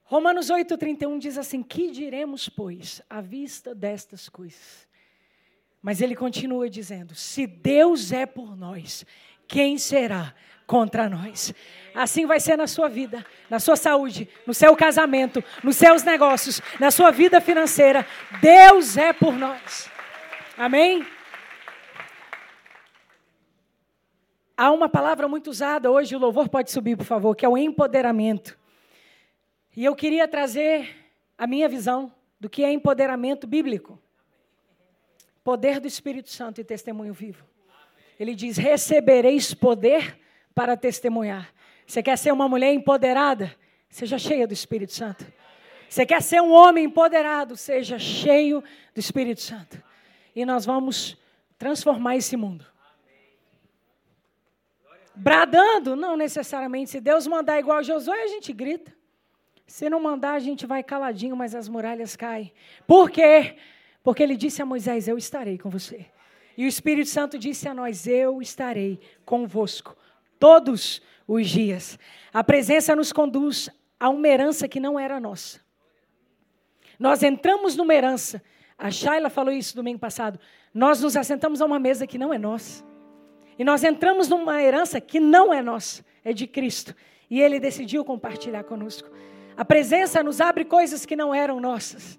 Romanos 0.04 0.50
8,31 0.50 1.20
diz 1.20 1.38
assim: 1.38 1.62
Que 1.62 1.91
diremos, 1.91 2.47
pois, 2.47 3.02
à 3.10 3.20
vista 3.20 3.76
destas 3.76 4.30
coisas? 4.30 4.88
Mas 5.82 6.00
ele 6.00 6.16
continua 6.16 6.70
dizendo: 6.70 7.14
Se 7.14 7.45
Deus 7.45 8.14
é 8.14 8.26
por 8.26 8.56
nós, 8.56 9.06
quem 9.45 9.78
será 9.78 10.34
contra 10.70 11.09
nós. 11.09 11.51
Assim 11.95 12.28
vai 12.28 12.39
ser 12.39 12.55
na 12.55 12.67
sua 12.67 12.88
vida, 12.88 13.26
na 13.49 13.59
sua 13.59 13.76
saúde, 13.76 14.30
no 14.45 14.53
seu 14.53 14.76
casamento, 14.76 15.43
nos 15.63 15.76
seus 15.76 16.03
negócios, 16.03 16.61
na 16.80 16.91
sua 16.91 17.09
vida 17.09 17.41
financeira. 17.41 18.05
Deus 18.39 18.95
é 18.95 19.11
por 19.11 19.34
nós. 19.34 19.89
Amém? 20.55 21.03
Há 24.55 24.70
uma 24.72 24.88
palavra 24.88 25.28
muito 25.28 25.49
usada 25.49 25.89
hoje, 25.89 26.15
o 26.15 26.20
louvor 26.20 26.47
pode 26.47 26.70
subir, 26.70 26.95
por 26.95 27.05
favor, 27.05 27.36
que 27.36 27.45
é 27.45 27.49
o 27.49 27.57
empoderamento. 27.57 28.55
E 29.76 29.84
eu 29.84 29.95
queria 29.95 30.28
trazer 30.28 30.95
a 31.36 31.47
minha 31.47 31.67
visão 31.67 32.13
do 32.39 32.47
que 32.47 32.63
é 32.63 32.72
empoderamento 32.72 33.47
bíblico. 33.47 33.99
Poder 35.43 35.80
do 35.80 35.88
Espírito 35.88 36.30
Santo 36.30 36.61
e 36.61 36.63
testemunho 36.63 37.13
vivo. 37.13 37.43
Ele 38.20 38.36
diz: 38.36 38.57
recebereis 38.57 39.53
poder 39.53 40.18
para 40.60 40.76
testemunhar. 40.76 41.53
Você 41.88 42.03
quer 42.03 42.18
ser 42.18 42.34
uma 42.34 42.49
mulher 42.49 42.74
empoderada? 42.74 43.55
Seja 43.89 44.18
cheia 44.18 44.45
do 44.45 44.53
Espírito 44.53 44.91
Santo. 44.91 45.26
Você 45.88 46.05
quer 46.05 46.22
ser 46.22 46.41
um 46.41 46.51
homem 46.51 46.84
empoderado? 46.84 47.55
Seja 47.55 47.97
cheio 47.97 48.62
do 48.93 48.99
Espírito 48.99 49.39
Santo. 49.39 49.82
E 50.36 50.43
nós 50.43 50.66
vamos 50.66 51.18
transformar 51.57 52.18
esse 52.18 52.36
mundo. 52.36 52.66
Bradando, 55.16 55.95
não 55.95 56.18
necessariamente. 56.18 56.89
Se 56.89 56.99
Deus 56.99 57.26
mandar 57.26 57.57
igual 57.57 57.82
Josué, 57.82 58.22
a 58.24 58.28
gente 58.28 58.51
grita. 58.51 58.93
Se 59.66 59.89
não 59.89 60.01
mandar, 60.01 60.34
a 60.34 60.39
gente 60.39 60.66
vai 60.66 60.84
caladinho, 60.84 61.38
mas 61.38 61.55
as 61.55 61.70
muralhas 61.70 62.18
caem. 62.18 62.51
Por 62.86 63.10
quê? 63.10 63.55
Porque 64.03 64.22
ele 64.22 64.36
disse 64.36 64.62
a 64.62 64.66
Moisés: 64.66 65.07
Eu 65.07 65.18
estarei 65.18 65.57
com 65.57 65.70
você. 65.70 66.07
E 66.57 66.66
o 66.66 66.68
Espírito 66.68 67.07
Santo 67.07 67.39
disse 67.39 67.66
a 67.66 67.74
nós: 67.74 68.05
Eu 68.05 68.41
estarei 68.41 68.99
convosco 69.24 69.95
todos 70.39 71.01
os 71.27 71.47
dias. 71.47 71.99
A 72.33 72.43
presença 72.43 72.95
nos 72.95 73.11
conduz 73.11 73.69
a 73.99 74.09
uma 74.09 74.27
herança 74.27 74.67
que 74.67 74.79
não 74.79 74.99
era 74.99 75.19
nossa. 75.19 75.59
Nós 76.97 77.21
entramos 77.21 77.75
numa 77.75 77.93
herança. 77.93 78.41
A 78.77 78.89
Shaila 78.89 79.29
falou 79.29 79.53
isso 79.53 79.75
domingo 79.75 79.99
passado. 79.99 80.39
Nós 80.73 81.01
nos 81.01 81.17
assentamos 81.17 81.61
a 81.61 81.65
uma 81.65 81.79
mesa 81.79 82.07
que 82.07 82.17
não 82.17 82.33
é 82.33 82.37
nossa. 82.37 82.83
E 83.57 83.63
nós 83.63 83.83
entramos 83.83 84.29
numa 84.29 84.61
herança 84.63 85.01
que 85.01 85.19
não 85.19 85.53
é 85.53 85.61
nossa, 85.61 86.05
é 86.23 86.31
de 86.31 86.47
Cristo. 86.47 86.95
E 87.29 87.41
Ele 87.41 87.59
decidiu 87.59 88.05
compartilhar 88.05 88.63
conosco. 88.63 89.09
A 89.57 89.65
presença 89.65 90.23
nos 90.23 90.39
abre 90.39 90.63
coisas 90.63 91.05
que 91.05 91.15
não 91.15 91.35
eram 91.35 91.59
nossas. 91.59 92.17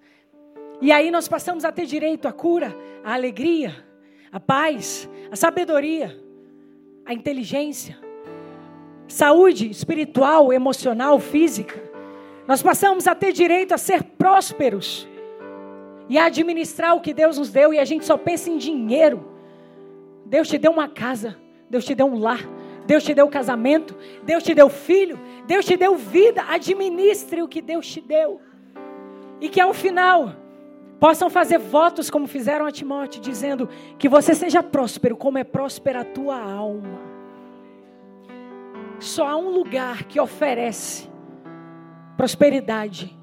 E 0.81 0.93
aí 0.93 1.11
nós 1.11 1.29
passamos 1.29 1.65
a 1.65 1.73
ter 1.73 1.87
direito 1.87 2.29
à 2.29 2.33
cura, 2.33 2.77
à 3.03 3.15
alegria, 3.15 3.85
à 4.31 4.39
paz, 4.39 5.09
à 5.31 5.37
sabedoria, 5.37 6.19
à 7.05 7.15
inteligência, 7.15 7.99
saúde 9.11 9.69
espiritual, 9.69 10.53
emocional, 10.53 11.19
física. 11.19 11.83
Nós 12.47 12.63
passamos 12.63 13.07
a 13.07 13.15
ter 13.15 13.33
direito 13.33 13.73
a 13.73 13.79
ser 13.79 14.03
prósperos 14.03 15.09
e 16.09 16.19
a 16.19 16.27
administrar 16.27 16.97
o 16.97 17.01
que 17.01 17.13
Deus 17.13 17.39
nos 17.39 17.51
deu 17.51 17.75
e 17.75 17.79
a 17.79 17.85
gente 17.85 18.05
só 18.05 18.17
pensa 18.17 18.49
em 18.51 18.57
dinheiro. 18.57 19.29
Deus 20.25 20.49
te 20.49 20.59
deu 20.59 20.73
uma 20.73 20.89
casa, 20.89 21.37
Deus 21.69 21.85
te 21.85 21.95
deu 21.95 22.07
um 22.07 22.19
lar, 22.19 22.41
Deus 22.87 23.05
te 23.05 23.15
deu 23.15 23.29
casamento, 23.29 23.97
Deus 24.23 24.43
te 24.43 24.55
deu 24.55 24.69
filho, 24.69 25.19
Deus 25.47 25.65
te 25.65 25.77
deu 25.77 25.97
vida. 25.97 26.45
Administre 26.49 27.43
o 27.43 27.49
que 27.49 27.61
Deus 27.61 27.87
te 27.87 28.01
deu. 28.01 28.41
E 29.41 29.49
que 29.49 29.61
ao 29.61 29.75
final 29.75 30.35
possam 31.01 31.31
fazer 31.31 31.59
votos 31.59 32.11
como 32.11 32.27
fizeram 32.27 32.67
a 32.67 32.71
Timóteo, 32.71 33.21
dizendo 33.21 33.69
que 33.99 34.09
você 34.09 34.35
seja 34.35 34.63
próspero, 34.63 35.17
como 35.17 35.39
é 35.39 35.45
próspera 35.45 36.03
a 36.03 36.05
tua 36.05 36.39
alma. 36.39 37.10
Só 39.01 39.27
há 39.27 39.37
um 39.37 39.49
lugar 39.49 40.05
que 40.05 40.21
oferece 40.21 41.11
prosperidade 42.19 43.19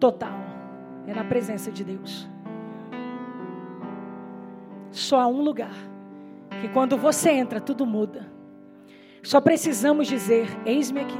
total. 0.00 0.36
É 1.06 1.14
na 1.14 1.22
presença 1.22 1.70
de 1.70 1.84
Deus. 1.84 2.28
Só 4.90 5.20
há 5.20 5.28
um 5.28 5.42
lugar 5.42 5.74
que 6.60 6.68
quando 6.68 6.96
você 6.96 7.30
entra, 7.30 7.60
tudo 7.60 7.86
muda. 7.86 8.26
Só 9.22 9.40
precisamos 9.40 10.08
dizer: 10.08 10.48
Eis-me 10.66 11.00
aqui, 11.00 11.18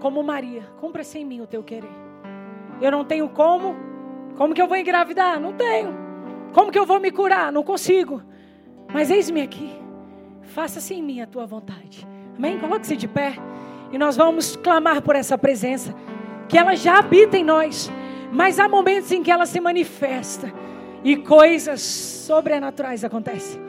como 0.00 0.22
Maria, 0.22 0.62
cumpra-se 0.80 1.18
em 1.18 1.24
mim 1.24 1.42
o 1.42 1.46
teu 1.46 1.62
querer. 1.62 1.90
Eu 2.80 2.90
não 2.90 3.04
tenho 3.04 3.28
como, 3.28 3.76
como 4.34 4.54
que 4.54 4.62
eu 4.62 4.66
vou 4.66 4.78
engravidar? 4.78 5.38
Não 5.38 5.52
tenho. 5.52 5.94
Como 6.54 6.72
que 6.72 6.78
eu 6.78 6.86
vou 6.86 6.98
me 6.98 7.10
curar? 7.10 7.52
Não 7.52 7.62
consigo. 7.62 8.22
Mas 8.90 9.10
eis-me 9.10 9.42
aqui, 9.42 9.70
faça-se 10.40 10.94
em 10.94 11.02
mim 11.02 11.20
a 11.20 11.26
tua 11.26 11.44
vontade. 11.44 12.08
Amém? 12.40 12.58
Coloque-se 12.58 12.96
de 12.96 13.06
pé. 13.06 13.34
E 13.92 13.98
nós 13.98 14.16
vamos 14.16 14.56
clamar 14.56 15.02
por 15.02 15.14
essa 15.14 15.36
presença. 15.36 15.94
Que 16.48 16.56
ela 16.56 16.74
já 16.74 16.98
habita 16.98 17.36
em 17.36 17.44
nós. 17.44 17.90
Mas 18.32 18.58
há 18.58 18.66
momentos 18.66 19.12
em 19.12 19.22
que 19.22 19.30
ela 19.30 19.44
se 19.44 19.60
manifesta. 19.60 20.50
E 21.04 21.18
coisas 21.18 21.82
sobrenaturais 21.82 23.04
acontecem. 23.04 23.60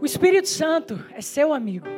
O 0.00 0.06
Espírito 0.06 0.48
Santo 0.48 1.04
é 1.12 1.20
seu 1.20 1.52
amigo. 1.52 1.88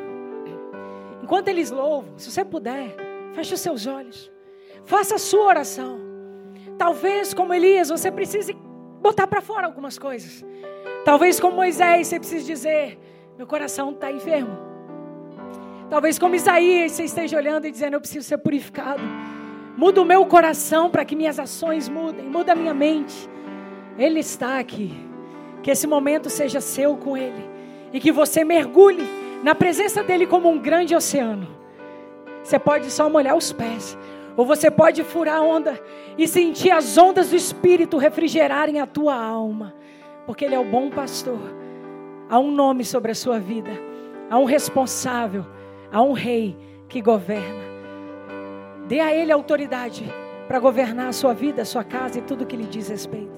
Enquanto 1.21 1.47
eles 1.49 1.69
louvam, 1.69 2.17
se 2.17 2.31
você 2.31 2.43
puder, 2.43 2.95
feche 3.33 3.53
os 3.53 3.61
seus 3.61 3.85
olhos. 3.85 4.31
Faça 4.83 5.13
a 5.13 5.19
sua 5.19 5.45
oração. 5.45 5.99
Talvez, 6.75 7.35
como 7.35 7.53
Elias, 7.53 7.89
você 7.89 8.11
precise 8.11 8.53
botar 8.99 9.27
para 9.27 9.41
fora 9.41 9.67
algumas 9.67 9.99
coisas. 9.99 10.43
Talvez, 11.03 11.39
como 11.39 11.55
Moisés, 11.55 12.07
você 12.07 12.17
precise 12.17 12.47
dizer: 12.47 12.97
Meu 13.37 13.45
coração 13.45 13.91
está 13.91 14.11
enfermo. 14.11 14.64
Talvez 15.89 16.17
como 16.17 16.35
Isaías 16.35 16.93
você 16.93 17.03
esteja 17.03 17.37
olhando 17.37 17.67
e 17.67 17.71
dizendo: 17.71 17.93
Eu 17.93 18.01
preciso 18.01 18.27
ser 18.27 18.37
purificado. 18.37 19.01
Muda 19.77 20.01
o 20.01 20.05
meu 20.05 20.25
coração 20.25 20.89
para 20.89 21.05
que 21.05 21.15
minhas 21.15 21.39
ações 21.39 21.87
mudem. 21.89 22.25
Muda 22.25 22.53
a 22.53 22.55
minha 22.55 22.73
mente. 22.73 23.29
Ele 23.97 24.19
está 24.19 24.59
aqui. 24.59 24.93
Que 25.61 25.71
esse 25.71 25.85
momento 25.85 26.29
seja 26.29 26.61
seu 26.61 26.95
com 26.95 27.15
Ele. 27.17 27.49
E 27.93 27.99
que 27.99 28.11
você 28.11 28.43
mergulhe 28.43 29.03
na 29.43 29.53
presença 29.53 30.03
dEle 30.03 30.25
como 30.25 30.49
um 30.49 30.57
grande 30.57 30.95
oceano. 30.95 31.47
Você 32.43 32.57
pode 32.57 32.89
só 32.89 33.09
molhar 33.09 33.35
os 33.35 33.51
pés. 33.51 33.97
Ou 34.37 34.45
você 34.45 34.71
pode 34.71 35.03
furar 35.03 35.37
a 35.37 35.41
onda 35.41 35.79
e 36.17 36.27
sentir 36.27 36.71
as 36.71 36.97
ondas 36.97 37.29
do 37.29 37.35
Espírito 37.35 37.97
refrigerarem 37.97 38.79
a 38.79 38.87
tua 38.87 39.15
alma. 39.15 39.73
Porque 40.25 40.45
Ele 40.45 40.55
é 40.55 40.59
o 40.59 40.65
bom 40.65 40.89
pastor. 40.89 41.39
Há 42.29 42.39
um 42.39 42.51
nome 42.51 42.83
sobre 42.83 43.11
a 43.11 43.15
sua 43.15 43.39
vida. 43.39 43.71
Há 44.29 44.37
um 44.37 44.45
responsável 44.45 45.45
Há 45.95 46.01
um 46.01 46.11
rei 46.11 46.57
que 46.89 47.01
governa. 47.01 47.63
Dê 48.85 48.99
a 48.99 49.15
ele 49.15 49.31
autoridade 49.31 50.03
para 50.45 50.59
governar 50.59 51.07
a 51.07 51.13
sua 51.13 51.33
vida, 51.33 51.61
a 51.61 51.65
sua 51.65 51.85
casa 51.85 52.19
e 52.19 52.21
tudo 52.21 52.45
que 52.45 52.57
lhe 52.57 52.65
diz 52.65 52.89
respeito. 52.89 53.31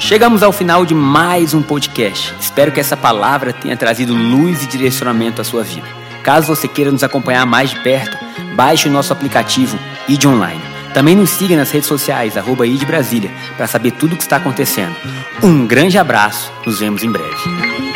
Chegamos 0.00 0.42
ao 0.42 0.50
final 0.50 0.84
de 0.84 0.96
mais 0.96 1.54
um 1.54 1.62
podcast. 1.62 2.34
Espero 2.40 2.72
que 2.72 2.80
essa 2.80 2.96
palavra 2.96 3.52
tenha 3.52 3.76
trazido 3.76 4.12
luz 4.12 4.64
e 4.64 4.66
direcionamento 4.66 5.40
à 5.40 5.44
sua 5.44 5.62
vida. 5.62 5.86
Caso 6.24 6.52
você 6.52 6.66
queira 6.66 6.90
nos 6.90 7.04
acompanhar 7.04 7.46
mais 7.46 7.70
de 7.70 7.78
perto, 7.78 8.18
baixe 8.56 8.88
o 8.88 8.92
nosso 8.92 9.12
aplicativo 9.12 9.78
ID 10.08 10.24
Online. 10.24 10.60
Também 10.92 11.14
nos 11.14 11.30
siga 11.30 11.56
nas 11.56 11.70
redes 11.70 11.86
sociais, 11.86 12.36
arroba 12.36 12.66
ID 12.66 12.82
Brasília, 12.82 13.30
para 13.56 13.68
saber 13.68 13.92
tudo 13.92 14.14
o 14.14 14.16
que 14.16 14.24
está 14.24 14.38
acontecendo. 14.38 14.96
Um 15.40 15.68
grande 15.68 15.98
abraço, 15.98 16.52
nos 16.66 16.80
vemos 16.80 17.04
em 17.04 17.12
breve. 17.12 17.87